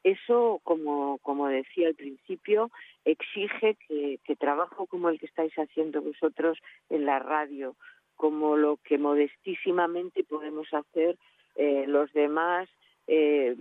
Eso, 0.03 0.61
como, 0.65 1.19
como 1.19 1.49
decía 1.49 1.89
al 1.89 1.95
principio, 1.95 2.71
exige 3.05 3.77
que, 3.87 4.19
trabajo 4.39 4.87
como 4.87 5.11
el 5.11 5.19
que 5.19 5.27
estáis 5.27 5.53
haciendo 5.55 6.01
vosotros 6.01 6.59
en 6.89 7.05
la 7.05 7.19
radio, 7.19 7.77
como 8.17 8.57
lo 8.57 8.79
que 8.79 8.97
modestísimamente 8.97 10.25
podemos 10.25 10.73
hacer 10.73 11.17
eh, 11.57 11.85
los 11.87 12.11
demás, 12.13 12.69
eh, 13.07 13.57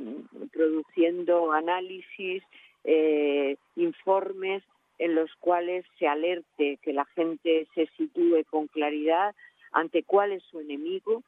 produciendo 0.54 1.52
análisis, 1.52 2.44
eh, 2.84 3.58
informes 3.76 4.64
en 5.00 5.16
los 5.16 5.34
cuales 5.36 5.86
se 5.98 6.08
alerte, 6.08 6.78
que 6.82 6.94
la 6.94 7.06
gente 7.06 7.68
se 7.74 7.88
sitúe 7.98 8.44
con 8.50 8.68
claridad 8.68 9.34
ante 9.72 10.04
cuál 10.04 10.34
es 10.34 10.44
su 10.44 10.60
enemigo 10.60 11.24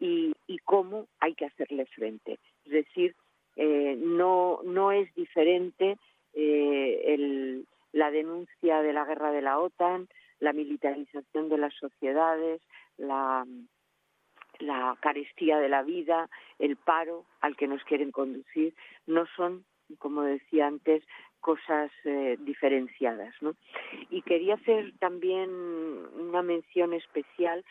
y, 0.00 0.32
cómo 0.64 1.06
hay 1.18 1.34
que 1.34 1.46
hacerle 1.46 1.86
frente. 1.86 2.38
Es 2.64 2.72
decir, 2.72 3.14
eh, 3.62 3.94
no, 3.98 4.60
no 4.64 4.90
es 4.90 5.14
diferente 5.14 5.98
eh, 6.32 7.62
la 7.92 8.10
denuncia 8.10 8.80
de 8.80 8.94
la 8.94 9.04
guerra 9.04 9.32
de 9.32 9.42
la 9.42 9.58
OTAN, 9.58 10.08
la 10.38 10.54
militarización 10.54 11.50
de 11.50 11.58
las 11.58 11.74
sociedades, 11.74 12.62
la, 12.96 13.46
la 14.60 14.96
carestía 15.00 15.58
de 15.58 15.68
la 15.68 15.82
vida, 15.82 16.30
el 16.58 16.76
paro 16.76 17.26
al 17.42 17.54
que 17.54 17.68
nos 17.68 17.84
quieren 17.84 18.12
conducir, 18.12 18.74
no 19.06 19.26
son, 19.36 19.66
como 19.98 20.22
decía 20.22 20.66
antes, 20.66 21.04
cosas 21.40 21.90
eh, 22.04 22.38
diferenciadas. 22.40 23.34
¿no? 23.42 23.54
Y 24.08 24.22
quería 24.22 24.54
hacer 24.54 24.94
también 25.00 25.50
una 25.50 26.40
mención 26.40 26.94
especial 26.94 27.62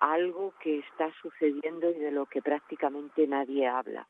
a 0.00 0.12
algo 0.12 0.52
que 0.60 0.80
está 0.80 1.10
sucediendo 1.22 1.90
y 1.90 1.94
de 1.94 2.10
lo 2.10 2.26
que 2.26 2.42
prácticamente 2.42 3.26
nadie 3.26 3.66
habla. 3.66 4.06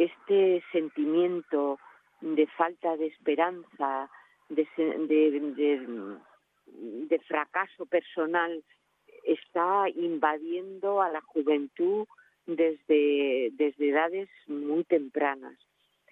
Este 0.00 0.64
sentimiento 0.72 1.78
de 2.22 2.46
falta 2.46 2.96
de 2.96 3.06
esperanza, 3.08 4.10
de, 4.48 6.18
de 6.66 7.18
fracaso 7.20 7.84
personal, 7.86 8.64
está 9.24 9.88
invadiendo 9.90 11.02
a 11.02 11.10
la 11.10 11.20
juventud 11.20 12.06
desde, 12.46 13.50
desde 13.52 13.90
edades 13.90 14.28
muy 14.46 14.84
tempranas 14.84 15.58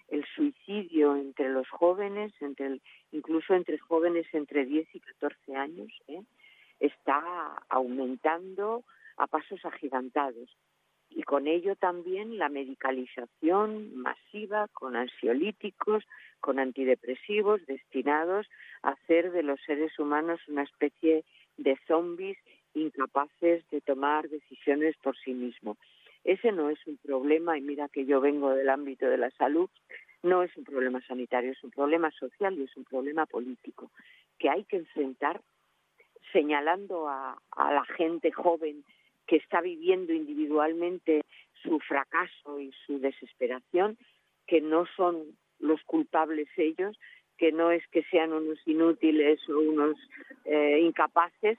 el 0.09 0.24
suicidio 0.34 1.16
entre 1.16 1.51
los 1.51 1.68
jóvenes, 1.68 2.32
incluso 3.12 3.55
entre 3.55 3.78
jóvenes 3.78 4.26
entre 4.32 4.64
10 4.64 4.95
y 4.95 5.01
14 5.01 5.57
años, 5.57 5.89
¿eh? 6.09 6.22
está 6.80 7.22
aumentando 7.68 8.84
a 9.16 9.26
pasos 9.26 9.64
agigantados. 9.64 10.57
Y 11.11 11.22
con 11.22 11.46
ello 11.46 11.74
también 11.76 12.38
la 12.38 12.48
medicalización 12.48 13.96
masiva 13.96 14.68
con 14.68 14.96
ansiolíticos, 14.96 16.04
con 16.40 16.59
antidepresivos 16.59 17.64
destinados 17.66 18.46
a 18.82 18.90
hacer 18.90 19.32
de 19.32 19.42
los 19.42 19.61
seres 19.62 19.98
humanos 19.98 20.40
una 20.48 20.62
especie 20.62 21.24
de 21.56 21.78
zombies 21.86 22.38
incapaces 22.74 23.68
de 23.70 23.80
tomar 23.80 24.28
decisiones 24.28 24.96
por 25.02 25.16
sí 25.16 25.32
mismos. 25.32 25.76
Ese 26.24 26.52
no 26.52 26.68
es 26.70 26.78
un 26.86 26.98
problema, 26.98 27.56
y 27.56 27.62
mira 27.62 27.88
que 27.88 28.04
yo 28.04 28.20
vengo 28.20 28.54
del 28.54 28.68
ámbito 28.68 29.06
de 29.06 29.18
la 29.18 29.30
salud, 29.30 29.70
no 30.22 30.42
es 30.42 30.56
un 30.56 30.64
problema 30.64 31.00
sanitario, 31.02 31.52
es 31.52 31.64
un 31.64 31.70
problema 31.70 32.11
social 32.11 32.59
y 32.59 32.64
es 32.64 32.76
un 32.76 32.84
problema 32.84 33.26
político 33.26 33.90
que 34.38 34.48
hay 34.48 34.64
que 34.64 34.76
enfrentar 34.76 35.40
señalando 36.32 37.09
a, 37.09 37.40
la 37.56 37.84
gente 37.96 38.30
joven 38.32 38.84
que 39.29 39.37
está 39.37 39.61
viviendo 39.61 40.12
individualmente 40.12 41.22
su 41.62 41.79
fracaso 41.81 42.61
y 42.61 42.72
su 42.87 42.99
desesperación, 42.99 43.97
que 44.47 44.61
no 44.61 44.87
son 44.97 45.37
los 45.61 45.83
culpables 45.85 46.49
ellos, 46.57 46.99
que 47.37 47.53
no 47.53 47.70
es 47.70 47.87
que 47.89 48.03
sean 48.05 48.33
unos 48.33 48.59
inútiles 48.66 49.39
o 49.49 49.61
unos 49.61 49.97
eh, 50.45 50.81
incapaces, 50.81 51.59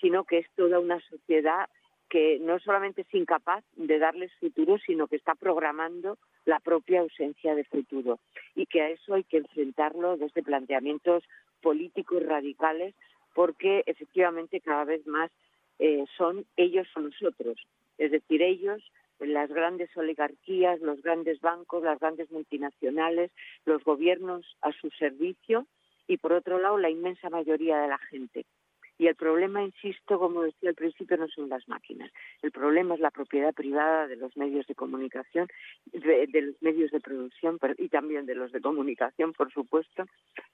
sino 0.00 0.24
que 0.24 0.38
es 0.38 0.46
toda 0.56 0.80
una 0.80 1.00
sociedad 1.08 1.68
que 2.10 2.38
no 2.40 2.58
solamente 2.58 3.02
es 3.02 3.14
incapaz 3.14 3.64
de 3.76 3.98
darles 3.98 4.32
futuro, 4.40 4.78
sino 4.78 5.06
que 5.06 5.16
está 5.16 5.34
programando 5.34 6.18
la 6.46 6.58
propia 6.58 7.00
ausencia 7.00 7.54
de 7.54 7.64
futuro. 7.64 8.18
Y 8.54 8.66
que 8.66 8.80
a 8.80 8.90
eso 8.90 9.14
hay 9.14 9.24
que 9.24 9.38
enfrentarlo 9.38 10.16
desde 10.16 10.42
planteamientos 10.42 11.22
políticos 11.60 12.22
radicales 12.24 12.94
porque 13.34 13.82
efectivamente 13.86 14.60
cada 14.60 14.84
vez 14.84 15.06
más 15.06 15.30
eh, 15.78 16.04
son 16.16 16.44
ellos 16.56 16.86
o 16.96 17.00
nosotros, 17.00 17.56
es 17.98 18.10
decir, 18.10 18.42
ellos 18.42 18.82
las 19.20 19.50
grandes 19.50 19.94
oligarquías, 19.96 20.80
los 20.80 21.02
grandes 21.02 21.40
bancos, 21.40 21.82
las 21.82 21.98
grandes 21.98 22.30
multinacionales, 22.30 23.32
los 23.64 23.82
gobiernos 23.82 24.56
a 24.62 24.72
su 24.72 24.90
servicio 24.90 25.66
y 26.06 26.18
por 26.18 26.32
otro 26.32 26.58
lado 26.58 26.78
la 26.78 26.90
inmensa 26.90 27.28
mayoría 27.28 27.78
de 27.80 27.88
la 27.88 27.98
gente. 27.98 28.44
Y 29.00 29.06
el 29.06 29.14
problema, 29.14 29.62
insisto, 29.62 30.18
como 30.18 30.42
decía 30.42 30.70
al 30.70 30.74
principio, 30.74 31.16
no 31.16 31.28
son 31.28 31.48
las 31.48 31.68
máquinas. 31.68 32.10
El 32.42 32.50
problema 32.50 32.94
es 32.94 33.00
la 33.00 33.12
propiedad 33.12 33.54
privada 33.54 34.08
de 34.08 34.16
los 34.16 34.36
medios 34.36 34.66
de 34.66 34.74
comunicación, 34.74 35.46
de, 35.92 36.26
los 36.42 36.60
medios 36.60 36.90
de 36.90 36.98
producción 36.98 37.60
y 37.76 37.88
también 37.90 38.26
de 38.26 38.34
los 38.34 38.50
de 38.50 38.60
comunicación, 38.60 39.34
por 39.34 39.52
supuesto. 39.52 40.04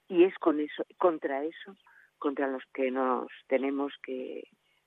Y 0.09 0.25
es 0.25 0.35
con 0.39 0.61
eso, 0.61 0.85
contra 0.99 1.43
eso, 1.43 1.75
contra 2.18 2.47
los 2.49 2.62
que 2.75 2.91
nos 2.91 3.29
tenemos 3.47 3.95
que, 4.03 4.45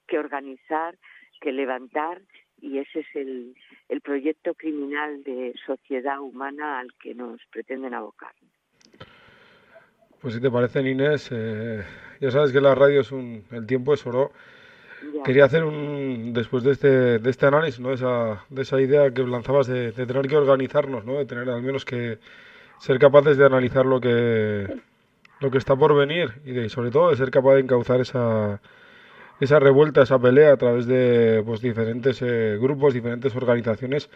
que 0.08 0.18
organizar, 0.18 0.98
que 1.42 1.52
levantar 1.52 2.22
y 2.62 2.80
ese 2.80 3.02
es 3.02 3.16
el, 3.16 3.56
el 3.90 4.02
proyecto 4.02 4.54
criminal 4.56 5.24
de 5.24 5.54
sociedad 5.66 6.20
humana 6.20 6.80
al 6.80 6.94
que 6.96 7.14
nos 7.14 7.40
pretenden 7.52 7.94
abocar. 7.94 8.34
Pues 10.22 10.34
si 10.34 10.42
te 10.42 10.50
parece, 10.50 10.82
Inés, 10.82 11.30
eh, 11.32 11.84
ya 12.20 12.32
sabes 12.32 12.52
que 12.52 12.60
la 12.60 12.74
radio 12.74 13.02
es 13.02 13.12
un, 13.12 13.44
el 13.52 13.68
tiempo 13.68 13.94
es 13.94 14.06
oro. 14.06 14.32
Quería 15.24 15.46
hacer 15.46 15.64
un, 15.64 16.34
después 16.34 16.64
de 16.64 16.72
este, 16.72 17.20
de 17.20 17.30
este 17.30 17.46
análisis, 17.46 17.80
¿no? 17.80 17.90
de, 17.90 17.96
esa, 17.96 18.44
de 18.50 18.62
esa 18.64 18.82
idea 18.82 19.12
que 19.12 19.22
lanzabas 19.24 19.68
de, 19.68 19.92
tener 19.92 20.28
que 20.28 20.36
organizarnos, 20.36 21.06
¿no? 21.06 21.20
de 21.20 21.26
tener 21.26 21.48
al 21.50 21.62
menos 21.62 21.86
que 21.86 22.18
ser 22.80 22.98
capaces 22.98 23.38
de 23.38 23.46
analizar 23.46 23.86
lo 23.86 24.02
que, 24.02 24.68
lo 25.40 25.52
que 25.52 25.58
está 25.60 25.76
por 25.76 25.96
venir 25.96 26.34
y 26.46 26.52
de, 26.52 26.70
sobre 26.70 26.90
todo 26.90 27.12
de 27.12 27.16
ser 27.18 27.30
capaz 27.30 27.54
de 27.54 27.62
encauzar 27.62 28.02
esa, 28.02 28.60
esa 29.40 29.60
revuelta, 29.60 30.02
esa 30.02 30.20
pelea 30.20 30.54
a 30.54 30.58
través 30.58 30.88
de 30.88 31.44
pues, 31.46 31.62
diferentes 31.62 32.22
eh, 32.22 32.58
grupos, 32.60 32.94
diferentes 32.94 33.36
organizaciones. 33.36 34.10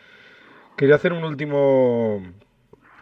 Quería 0.78 0.96
hacer 0.96 1.14
un 1.14 1.24
último 1.24 2.22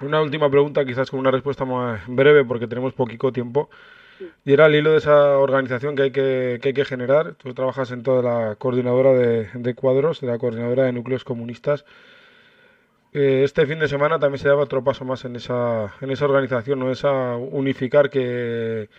una 0.01 0.21
última 0.21 0.49
pregunta, 0.49 0.85
quizás 0.85 1.11
con 1.11 1.19
una 1.19 1.31
respuesta 1.31 1.65
más 1.65 2.01
breve, 2.07 2.45
porque 2.45 2.67
tenemos 2.67 2.93
poquito 2.93 3.31
tiempo. 3.31 3.69
Y 4.45 4.53
era 4.53 4.65
el 4.65 4.75
hilo 4.75 4.91
de 4.91 4.97
esa 4.97 5.37
organización 5.37 5.95
que 5.95 6.03
hay 6.03 6.11
que, 6.11 6.59
que, 6.61 6.69
hay 6.69 6.73
que 6.73 6.85
generar. 6.85 7.35
Tú 7.35 7.53
trabajas 7.53 7.91
en 7.91 8.03
toda 8.03 8.21
la 8.21 8.55
coordinadora 8.55 9.13
de, 9.13 9.75
cuadros, 9.75 10.21
de 10.21 10.27
la 10.27 10.37
coordinadora 10.37 10.83
de 10.83 10.93
núcleos 10.93 11.23
comunistas. 11.23 11.85
Eh, 13.13 13.41
este 13.43 13.65
fin 13.65 13.79
de 13.79 13.87
semana 13.87 14.19
también 14.19 14.39
se 14.39 14.47
daba 14.47 14.63
otro 14.63 14.83
paso 14.83 15.03
más 15.05 15.25
en 15.25 15.35
esa, 15.35 15.93
en 16.01 16.11
esa 16.11 16.25
organización, 16.25 16.79
¿no? 16.79 16.91
Esa 16.91 17.35
unificar 17.37 18.09
que 18.09 18.89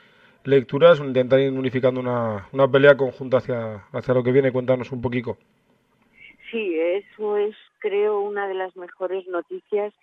lecturas, 0.44 1.00
intentar 1.00 1.40
ir 1.40 1.52
unificando 1.52 2.00
una, 2.00 2.48
una 2.52 2.68
pelea 2.68 2.96
conjunta 2.96 3.38
hacia, 3.38 3.84
hacia 3.92 4.14
lo 4.14 4.22
que 4.22 4.32
viene. 4.32 4.52
Cuéntanos 4.52 4.92
un 4.92 5.02
poquito. 5.02 5.36
Sí, 6.50 6.78
eso 6.78 7.36
es, 7.36 7.54
creo, 7.78 8.20
una 8.20 8.48
de 8.48 8.54
las 8.54 8.76
mejores 8.76 9.26
noticias 9.28 9.94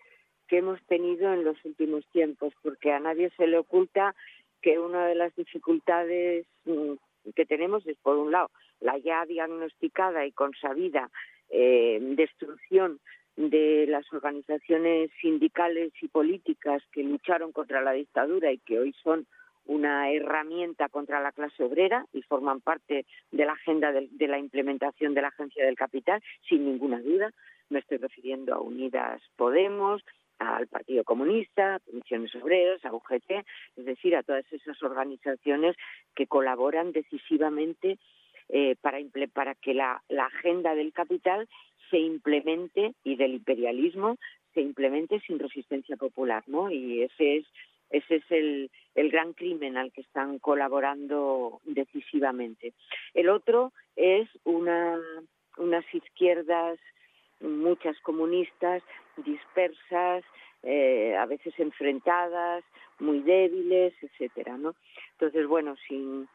que 0.47 0.59
hemos 0.59 0.81
tenido 0.83 1.33
en 1.33 1.43
los 1.43 1.57
últimos 1.65 2.05
tiempos, 2.13 2.53
porque 2.63 2.91
a 2.91 2.99
nadie 2.99 3.29
se 3.35 3.47
le 3.47 3.57
oculta 3.57 4.15
que 4.61 4.79
una 4.79 5.05
de 5.07 5.15
las 5.15 5.35
dificultades 5.35 6.45
mm, 6.65 6.93
que 7.35 7.45
tenemos 7.45 7.85
es, 7.85 7.97
por 7.97 8.17
un 8.17 8.31
lado, 8.31 8.49
la 8.79 8.97
ya 8.97 9.25
diagnosticada 9.25 10.25
y 10.25 10.31
consabida 10.31 11.09
eh, 11.49 11.99
destrucción 12.01 12.99
de 13.35 13.85
las 13.87 14.11
organizaciones 14.11 15.11
sindicales 15.21 15.91
y 16.01 16.07
políticas 16.07 16.81
que 16.91 17.03
lucharon 17.03 17.51
contra 17.51 17.81
la 17.81 17.91
dictadura 17.91 18.51
y 18.51 18.57
que 18.57 18.79
hoy 18.79 18.95
son 19.03 19.27
una 19.67 20.11
herramienta 20.11 20.89
contra 20.89 21.21
la 21.21 21.31
clase 21.31 21.63
obrera 21.63 22.05
y 22.13 22.21
forman 22.23 22.61
parte 22.61 23.05
de 23.31 23.45
la 23.45 23.53
agenda 23.53 23.91
de, 23.91 24.07
de, 24.11 24.27
la 24.27 24.39
implementación 24.39 25.13
de 25.13 25.21
la 25.21 25.27
Agencia 25.29 25.65
del 25.65 25.75
Capital, 25.75 26.21
sin 26.47 26.65
ninguna 26.65 26.99
duda. 26.99 27.31
Me 27.69 27.79
estoy 27.79 27.97
refiriendo 27.97 28.53
a 28.53 28.61
Unidas 28.61 29.21
Podemos, 29.35 30.03
al 30.39 30.67
Partido 30.67 31.03
Comunista, 31.03 31.75
a 31.75 31.79
Comisiones 31.79 32.33
Obreras, 32.35 32.83
a 32.85 32.93
UGT, 32.93 33.31
es 33.75 33.85
decir, 33.85 34.15
a 34.15 34.23
todas 34.23 34.45
esas 34.51 34.81
organizaciones 34.83 35.75
que 36.15 36.27
colaboran 36.27 36.91
decisivamente 36.91 37.97
eh, 38.49 38.75
para, 38.81 38.99
para 39.33 39.55
que 39.55 39.73
la, 39.73 40.01
agenda 40.09 40.75
del 40.75 40.93
capital 40.93 41.47
se 41.89 41.99
implemente 41.99 42.93
y 43.03 43.15
del 43.15 43.33
imperialismo 43.33 44.17
se 44.53 44.61
implemente 44.61 45.19
sin 45.21 45.39
resistencia 45.39 45.97
popular, 45.97 46.43
¿no? 46.47 46.71
Y 46.71 47.03
ese 47.03 47.37
es 47.37 47.45
ese 47.89 48.15
es 48.15 48.31
el, 48.31 48.71
el 48.95 49.09
gran 49.09 49.33
crimen 49.33 49.77
al 49.77 49.91
que 49.91 50.01
están 50.01 50.39
colaborando 50.39 51.61
decisivamente. 51.65 52.73
El 53.13 53.29
otro 53.29 53.71
es 53.95 54.27
una, 54.43 54.99
unas 55.57 55.85
izquierdas 55.93 56.79
muchas 57.41 57.99
comunistas 58.01 58.83
dispersas, 59.17 60.23
eh, 60.63 61.15
a 61.15 61.25
veces 61.25 61.53
enfrentadas, 61.59 62.63
muy 62.99 63.19
débiles, 63.19 63.93
etcétera, 64.01 64.57
¿no? 64.57 64.75
Entonces, 65.13 65.47
bueno, 65.47 65.75
sin, 65.87 66.27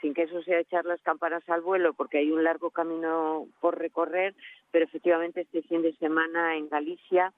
sin 0.00 0.14
que 0.14 0.22
eso 0.22 0.42
sea 0.42 0.60
echar 0.60 0.84
las 0.84 1.00
campanas 1.02 1.42
al 1.48 1.62
vuelo, 1.62 1.94
porque 1.94 2.18
hay 2.18 2.30
un 2.30 2.44
largo 2.44 2.70
camino 2.70 3.46
por 3.60 3.78
recorrer, 3.78 4.34
pero 4.70 4.84
efectivamente 4.84 5.42
este 5.42 5.62
fin 5.62 5.82
de 5.82 5.94
semana 5.96 6.56
en 6.56 6.68
Galicia, 6.68 7.32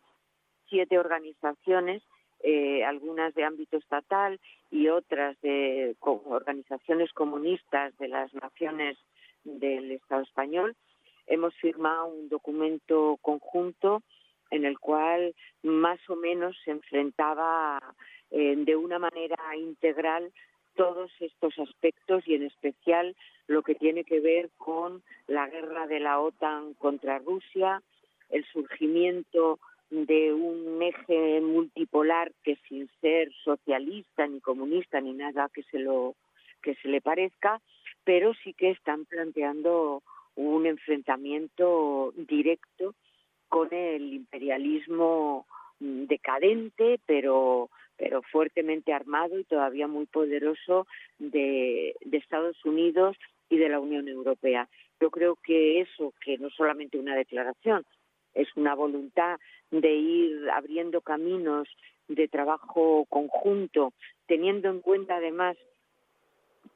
siete 0.69 0.99
organizaciones, 0.99 2.03
eh, 2.47 2.85
algunas 2.85 3.35
de 3.35 3.43
ámbito 3.43 3.79
estatal 3.79 4.39
y 4.71 4.89
otras 4.89 5.41
de 5.41 5.97
organizaciones 6.01 7.11
comunistas 7.15 7.97
de 7.97 8.09
las 8.09 8.35
naciones 8.35 8.99
del 9.45 9.91
Estado 9.93 10.21
español, 10.23 10.77
hemos 11.27 11.55
firmado 11.55 12.05
un 12.05 12.29
documento 12.29 13.19
conjunto 13.23 14.03
en 14.51 14.67
el 14.67 14.79
cual 14.79 15.35
más 15.63 15.99
o 16.11 16.17
menos 16.17 16.55
se 16.67 16.73
enfrentaba 16.73 17.81
eh, 18.31 18.55
de 18.59 18.77
una 18.77 18.99
manera 18.99 19.57
integral 19.57 20.31
todos 20.77 21.11
estos 21.21 21.59
aspectos 21.59 22.29
y 22.29 22.35
en 22.35 22.43
especial 22.43 23.17
lo 23.47 23.63
que 23.63 23.75
tiene 23.75 24.05
que 24.05 24.21
ver 24.21 24.51
con 24.59 25.03
la 25.29 25.49
guerra 25.49 25.87
de 25.87 26.01
la 26.01 26.21
OTAN 26.21 26.75
contra 26.75 27.21
Rusia, 27.21 27.83
el 28.29 28.45
surgimiento 28.53 29.59
de 29.95 30.33
un 30.33 30.83
eje 30.83 31.41
multipolar 31.41 32.33
que 32.43 32.57
sin 32.69 32.91
ser 33.01 33.33
socialista 33.45 34.27
ni 34.27 34.41
comunista 34.41 35.01
ni 35.01 35.13
nada 35.13 35.49
que 35.55 35.63
se 35.65 35.79
lo 35.79 36.17
que 36.63 36.75
se 36.77 36.89
le 36.89 37.01
parezca, 37.01 37.61
pero 38.03 38.35
sí 38.43 38.55
que 38.55 38.71
están 38.71 39.05
planteando 39.05 40.03
un 40.35 40.67
enfrentamiento 40.67 42.13
directo 42.17 42.95
con 43.49 43.73
el 43.73 44.15
imperialismo 44.15 45.47
decadente, 45.79 46.99
pero 47.07 47.71
pero 47.97 48.23
fuertemente 48.23 48.93
armado 48.93 49.39
y 49.39 49.45
todavía 49.45 49.87
muy 49.87 50.07
poderoso 50.07 50.89
de, 51.21 51.95
de 52.05 52.17
Estados 52.17 52.57
Unidos 52.65 53.17
y 53.49 53.57
de 53.59 53.69
la 53.69 53.79
Unión 53.79 54.09
Europea. 54.09 54.69
Yo 55.01 55.11
creo 55.11 55.37
que 55.37 55.81
eso, 55.81 56.13
que 56.21 56.37
no 56.39 56.51
solamente 56.51 56.99
una 56.99 57.15
declaración, 57.15 57.87
es 58.35 58.49
una 58.57 58.75
voluntad 58.75 59.39
de 59.71 59.95
ir 59.95 60.51
abriendo 60.51 61.01
caminos 61.01 61.69
de 62.09 62.29
trabajo 62.29 63.07
conjunto, 63.09 63.93
teniendo 64.27 64.69
en 64.69 64.81
cuenta 64.81 65.17
además 65.17 65.57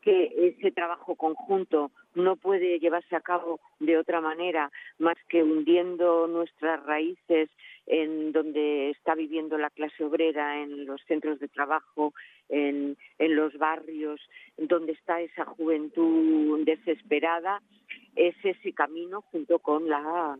que 0.00 0.54
ese 0.56 0.70
trabajo 0.70 1.16
conjunto 1.16 1.90
no 2.14 2.36
puede 2.36 2.78
llevarse 2.78 3.14
a 3.16 3.20
cabo 3.20 3.60
de 3.80 3.98
otra 3.98 4.20
manera 4.20 4.70
más 4.98 5.16
que 5.28 5.42
hundiendo 5.42 6.26
nuestras 6.26 6.84
raíces 6.84 7.50
en 7.86 8.32
donde 8.32 8.90
está 8.90 9.14
viviendo 9.14 9.56
la 9.56 9.70
clase 9.70 10.04
obrera, 10.04 10.62
en 10.62 10.84
los 10.84 11.00
centros 11.06 11.40
de 11.40 11.48
trabajo, 11.48 12.12
en, 12.48 12.96
los 13.18 13.56
barrios, 13.56 14.20
donde 14.56 14.92
está 14.92 15.20
esa 15.20 15.44
juventud 15.46 16.64
desesperada, 16.64 17.62
es 18.14 18.34
ese 18.42 18.72
camino 18.72 19.22
junto 19.22 19.58
con 19.58 19.88
la 19.88 20.38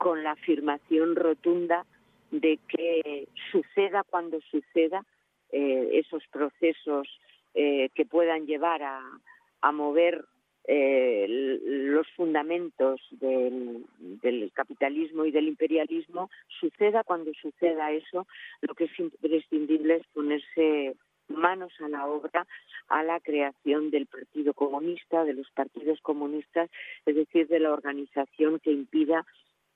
con 0.00 0.22
la 0.22 0.30
afirmación 0.30 1.14
rotunda 1.14 1.84
de 2.30 2.58
que 2.68 3.28
suceda 3.52 4.02
cuando 4.02 4.40
suceda 4.50 5.04
eh, 5.52 5.90
esos 5.92 6.26
procesos 6.28 7.06
eh, 7.52 7.90
que 7.94 8.06
puedan 8.06 8.46
llevar 8.46 8.82
a, 8.82 9.72
mover 9.72 10.24
eh, 10.64 11.26
los 11.28 12.08
fundamentos 12.16 12.98
del, 13.10 13.84
del, 14.22 14.50
capitalismo 14.54 15.26
y 15.26 15.32
del 15.32 15.48
imperialismo, 15.48 16.30
suceda 16.48 17.04
cuando 17.04 17.32
suceda 17.34 17.92
eso, 17.92 18.26
lo 18.62 18.74
que 18.74 18.84
es 18.84 18.98
imprescindible 18.98 19.96
es 19.96 20.06
ponerse 20.14 20.96
manos 21.28 21.72
a 21.80 21.88
la 21.88 22.06
obra 22.06 22.46
a 22.88 23.02
la 23.02 23.20
creación 23.20 23.90
del 23.90 24.06
Partido 24.06 24.54
Comunista, 24.54 25.24
de 25.24 25.34
los 25.34 25.50
partidos 25.50 26.00
comunistas, 26.00 26.70
es 27.04 27.14
decir, 27.14 27.48
de 27.48 27.60
la 27.60 27.72
organización 27.72 28.60
que 28.60 28.72
impida 28.72 29.26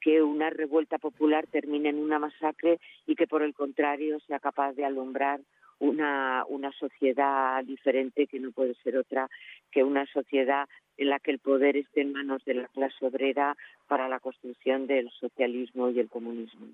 que 0.04 0.22
una 0.22 0.50
revuelta 0.50 0.98
popular 0.98 1.46
termine 1.46 1.88
en 1.88 1.98
una 1.98 2.18
masacre 2.18 2.78
y 3.06 3.14
que 3.14 3.26
por 3.26 3.42
el 3.42 3.54
contrario 3.54 4.20
sea 4.26 4.38
capaz 4.38 4.74
de 4.74 4.84
alumbrar 4.84 5.40
una, 5.78 6.44
una 6.46 6.70
sociedad 6.72 7.64
diferente 7.64 8.26
que 8.26 8.38
no 8.38 8.52
puede 8.52 8.74
ser 8.84 8.98
otra 8.98 9.30
que 9.72 9.82
una 9.82 10.04
sociedad 10.12 10.68
en 10.98 11.08
la 11.08 11.18
que 11.20 11.30
el 11.30 11.38
poder 11.38 11.78
esté 11.78 12.02
en 12.02 12.12
manos 12.12 12.44
de 12.44 12.52
la 12.52 12.68
clase 12.68 13.06
obrera 13.06 13.56
para 13.88 14.06
la 14.06 14.20
construcción 14.20 14.86
del 14.86 15.10
socialismo 15.18 15.88
y 15.88 16.00
el 16.00 16.10
comunismo. 16.10 16.66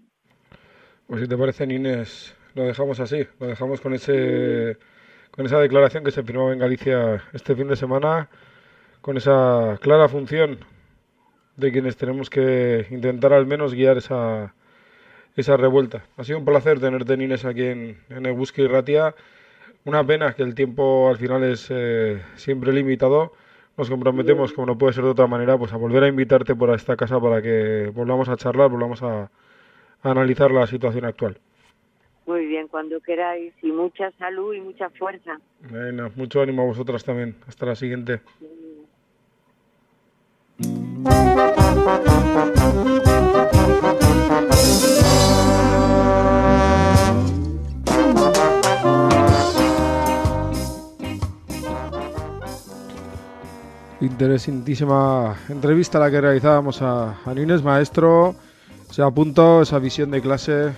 Pues 1.06 1.22
si 1.22 1.28
te 1.28 1.36
parece, 1.36 1.64
Inés, 1.64 2.36
lo 2.56 2.64
dejamos 2.64 2.98
así, 2.98 3.24
lo 3.38 3.46
dejamos 3.46 3.80
con 3.80 3.94
ese 3.94 4.76
con 5.30 5.46
esa 5.46 5.60
declaración 5.60 6.02
que 6.02 6.10
se 6.10 6.24
firmó 6.24 6.52
en 6.52 6.58
Galicia 6.58 7.22
este 7.32 7.54
fin 7.54 7.68
de 7.68 7.76
semana, 7.76 8.28
con 9.00 9.16
esa 9.16 9.78
clara 9.80 10.08
función 10.08 10.58
de 11.60 11.72
quienes 11.72 11.96
tenemos 11.96 12.30
que 12.30 12.86
intentar 12.90 13.32
al 13.32 13.46
menos 13.46 13.74
guiar 13.74 13.98
esa 13.98 14.54
esa 15.36 15.56
revuelta. 15.56 16.04
Ha 16.16 16.24
sido 16.24 16.38
un 16.38 16.44
placer 16.44 16.80
tenerte, 16.80 17.14
Inés, 17.14 17.44
aquí 17.44 17.64
en, 17.64 17.98
en 18.08 18.26
y 18.26 18.66
Ratia. 18.66 19.14
Una 19.84 20.04
pena 20.04 20.34
que 20.34 20.42
el 20.42 20.54
tiempo 20.54 21.08
al 21.08 21.16
final 21.16 21.42
es 21.44 21.68
eh, 21.70 22.22
siempre 22.36 22.72
limitado. 22.72 23.32
Nos 23.76 23.88
comprometemos, 23.88 24.52
como 24.52 24.66
no 24.66 24.78
puede 24.78 24.92
ser 24.92 25.04
de 25.04 25.10
otra 25.10 25.26
manera, 25.26 25.56
pues 25.56 25.72
a 25.72 25.76
volver 25.76 26.02
a 26.04 26.08
invitarte 26.08 26.54
por 26.54 26.74
esta 26.74 26.96
casa 26.96 27.18
para 27.18 27.40
que 27.40 27.90
volvamos 27.94 28.28
a 28.28 28.36
charlar, 28.36 28.68
volvamos 28.68 29.02
a, 29.02 29.30
analizar 30.02 30.50
la 30.50 30.66
situación 30.66 31.04
actual. 31.04 31.38
Muy 32.26 32.46
bien, 32.46 32.68
cuando 32.68 33.00
queráis. 33.00 33.54
Y 33.62 33.72
mucha 33.72 34.10
salud 34.12 34.54
y 34.54 34.60
mucha 34.60 34.90
fuerza. 34.90 35.40
Bueno, 35.70 36.10
mucho 36.14 36.42
ánimo 36.42 36.62
a 36.62 36.66
vosotras 36.66 37.04
también. 37.04 37.36
Hasta 37.46 37.66
la 37.66 37.74
siguiente. 37.74 38.20
Interesantísima 54.00 55.36
entrevista 55.48 55.98
la 55.98 56.10
que 56.10 56.20
realizábamos 56.20 56.80
a, 56.82 57.16
a 57.24 57.32
Inés 57.32 57.62
Maestro. 57.62 58.34
Se 58.90 59.02
apuntó 59.02 59.62
esa 59.62 59.78
visión 59.78 60.10
de 60.10 60.20
clase, 60.20 60.72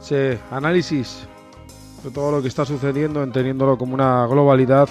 ese 0.00 0.38
análisis 0.50 1.26
de 2.02 2.10
todo 2.10 2.30
lo 2.30 2.42
que 2.42 2.48
está 2.48 2.64
sucediendo, 2.64 3.22
entendiéndolo 3.22 3.78
como 3.78 3.94
una 3.94 4.26
globalidad, 4.26 4.88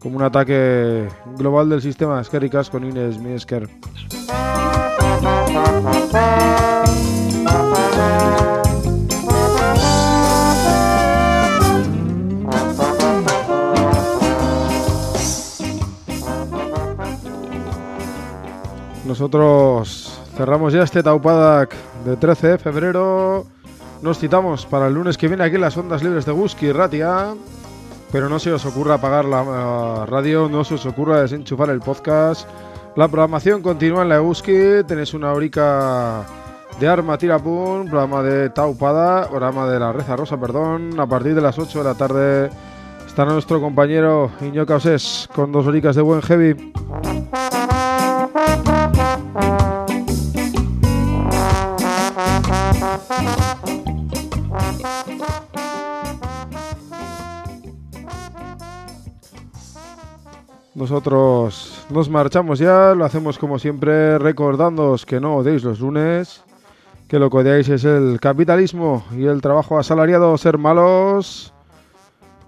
como 0.00 0.16
un 0.16 0.22
ataque 0.22 1.06
global 1.36 1.68
del 1.68 1.82
sistema. 1.82 2.20
Esquericas 2.20 2.70
con 2.70 2.84
Inés 2.84 3.18
Miesker. 3.18 3.68
Nosotros 19.04 20.20
cerramos 20.36 20.72
ya 20.72 20.82
este 20.82 21.02
Taupadak 21.02 21.74
de 22.04 22.16
13 22.16 22.46
de 22.48 22.58
febrero. 22.58 23.44
Nos 24.02 24.18
citamos 24.18 24.64
para 24.64 24.86
el 24.86 24.94
lunes 24.94 25.18
que 25.18 25.28
viene 25.28 25.44
aquí 25.44 25.56
en 25.56 25.60
las 25.60 25.76
ondas 25.76 26.02
libres 26.02 26.24
de 26.24 26.32
Guski 26.32 26.72
Ratia. 26.72 27.34
Pero 28.12 28.28
no 28.28 28.38
se 28.38 28.52
os 28.52 28.64
ocurra 28.66 28.94
apagar 28.94 29.24
la 29.24 30.04
radio, 30.06 30.48
no 30.48 30.64
se 30.64 30.74
os 30.74 30.86
ocurra 30.86 31.20
desenchufar 31.20 31.70
el 31.70 31.80
podcast. 31.80 32.48
La 32.96 33.06
programación 33.06 33.62
continúa 33.62 34.02
en 34.02 34.08
la 34.08 34.18
Guski. 34.18 34.82
Tenéis 34.86 35.14
una 35.14 35.32
horica 35.32 36.24
de 36.80 36.88
Arma 36.88 37.18
Tirapun, 37.18 37.88
programa 37.88 38.22
de 38.22 38.50
Taupada, 38.50 39.28
programa 39.28 39.68
de 39.68 39.78
la 39.78 39.92
Reza 39.92 40.16
Rosa, 40.16 40.40
perdón. 40.40 40.98
A 40.98 41.06
partir 41.06 41.34
de 41.34 41.40
las 41.40 41.58
8 41.58 41.78
de 41.78 41.84
la 41.84 41.94
tarde 41.94 42.50
estará 43.06 43.32
nuestro 43.32 43.60
compañero 43.60 44.30
Iño 44.40 44.66
Causés 44.66 45.28
con 45.34 45.52
dos 45.52 45.66
horicas 45.66 45.94
de 45.94 46.02
buen 46.02 46.22
heavy. 46.22 46.72
Nosotros 60.80 61.84
nos 61.90 62.08
marchamos 62.08 62.58
ya, 62.58 62.94
lo 62.94 63.04
hacemos 63.04 63.36
como 63.38 63.58
siempre 63.58 64.18
recordándoos 64.18 65.04
que 65.04 65.20
no 65.20 65.36
odiéis 65.36 65.62
los 65.62 65.78
lunes, 65.78 66.42
que 67.06 67.18
lo 67.18 67.28
que 67.28 67.36
odiáis 67.36 67.68
es 67.68 67.84
el 67.84 68.18
capitalismo 68.18 69.04
y 69.14 69.26
el 69.26 69.42
trabajo 69.42 69.78
asalariado, 69.78 70.38
ser 70.38 70.56
malos, 70.56 71.52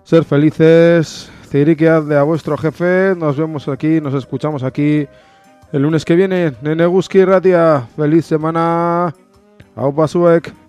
ser 0.02 0.24
felices, 0.24 1.30
de 1.52 2.16
a 2.18 2.22
vuestro 2.22 2.56
jefe, 2.56 3.14
nos 3.14 3.36
vemos 3.36 3.68
aquí, 3.68 4.00
nos 4.00 4.14
escuchamos 4.14 4.62
aquí 4.62 5.06
el 5.70 5.82
lunes 5.82 6.02
que 6.06 6.16
viene, 6.16 6.54
Nene 6.62 6.86
Guski 6.86 7.26
Ratia, 7.26 7.86
feliz 7.94 8.24
semana, 8.24 9.14
Aupa 9.76 10.08
Suek. 10.08 10.61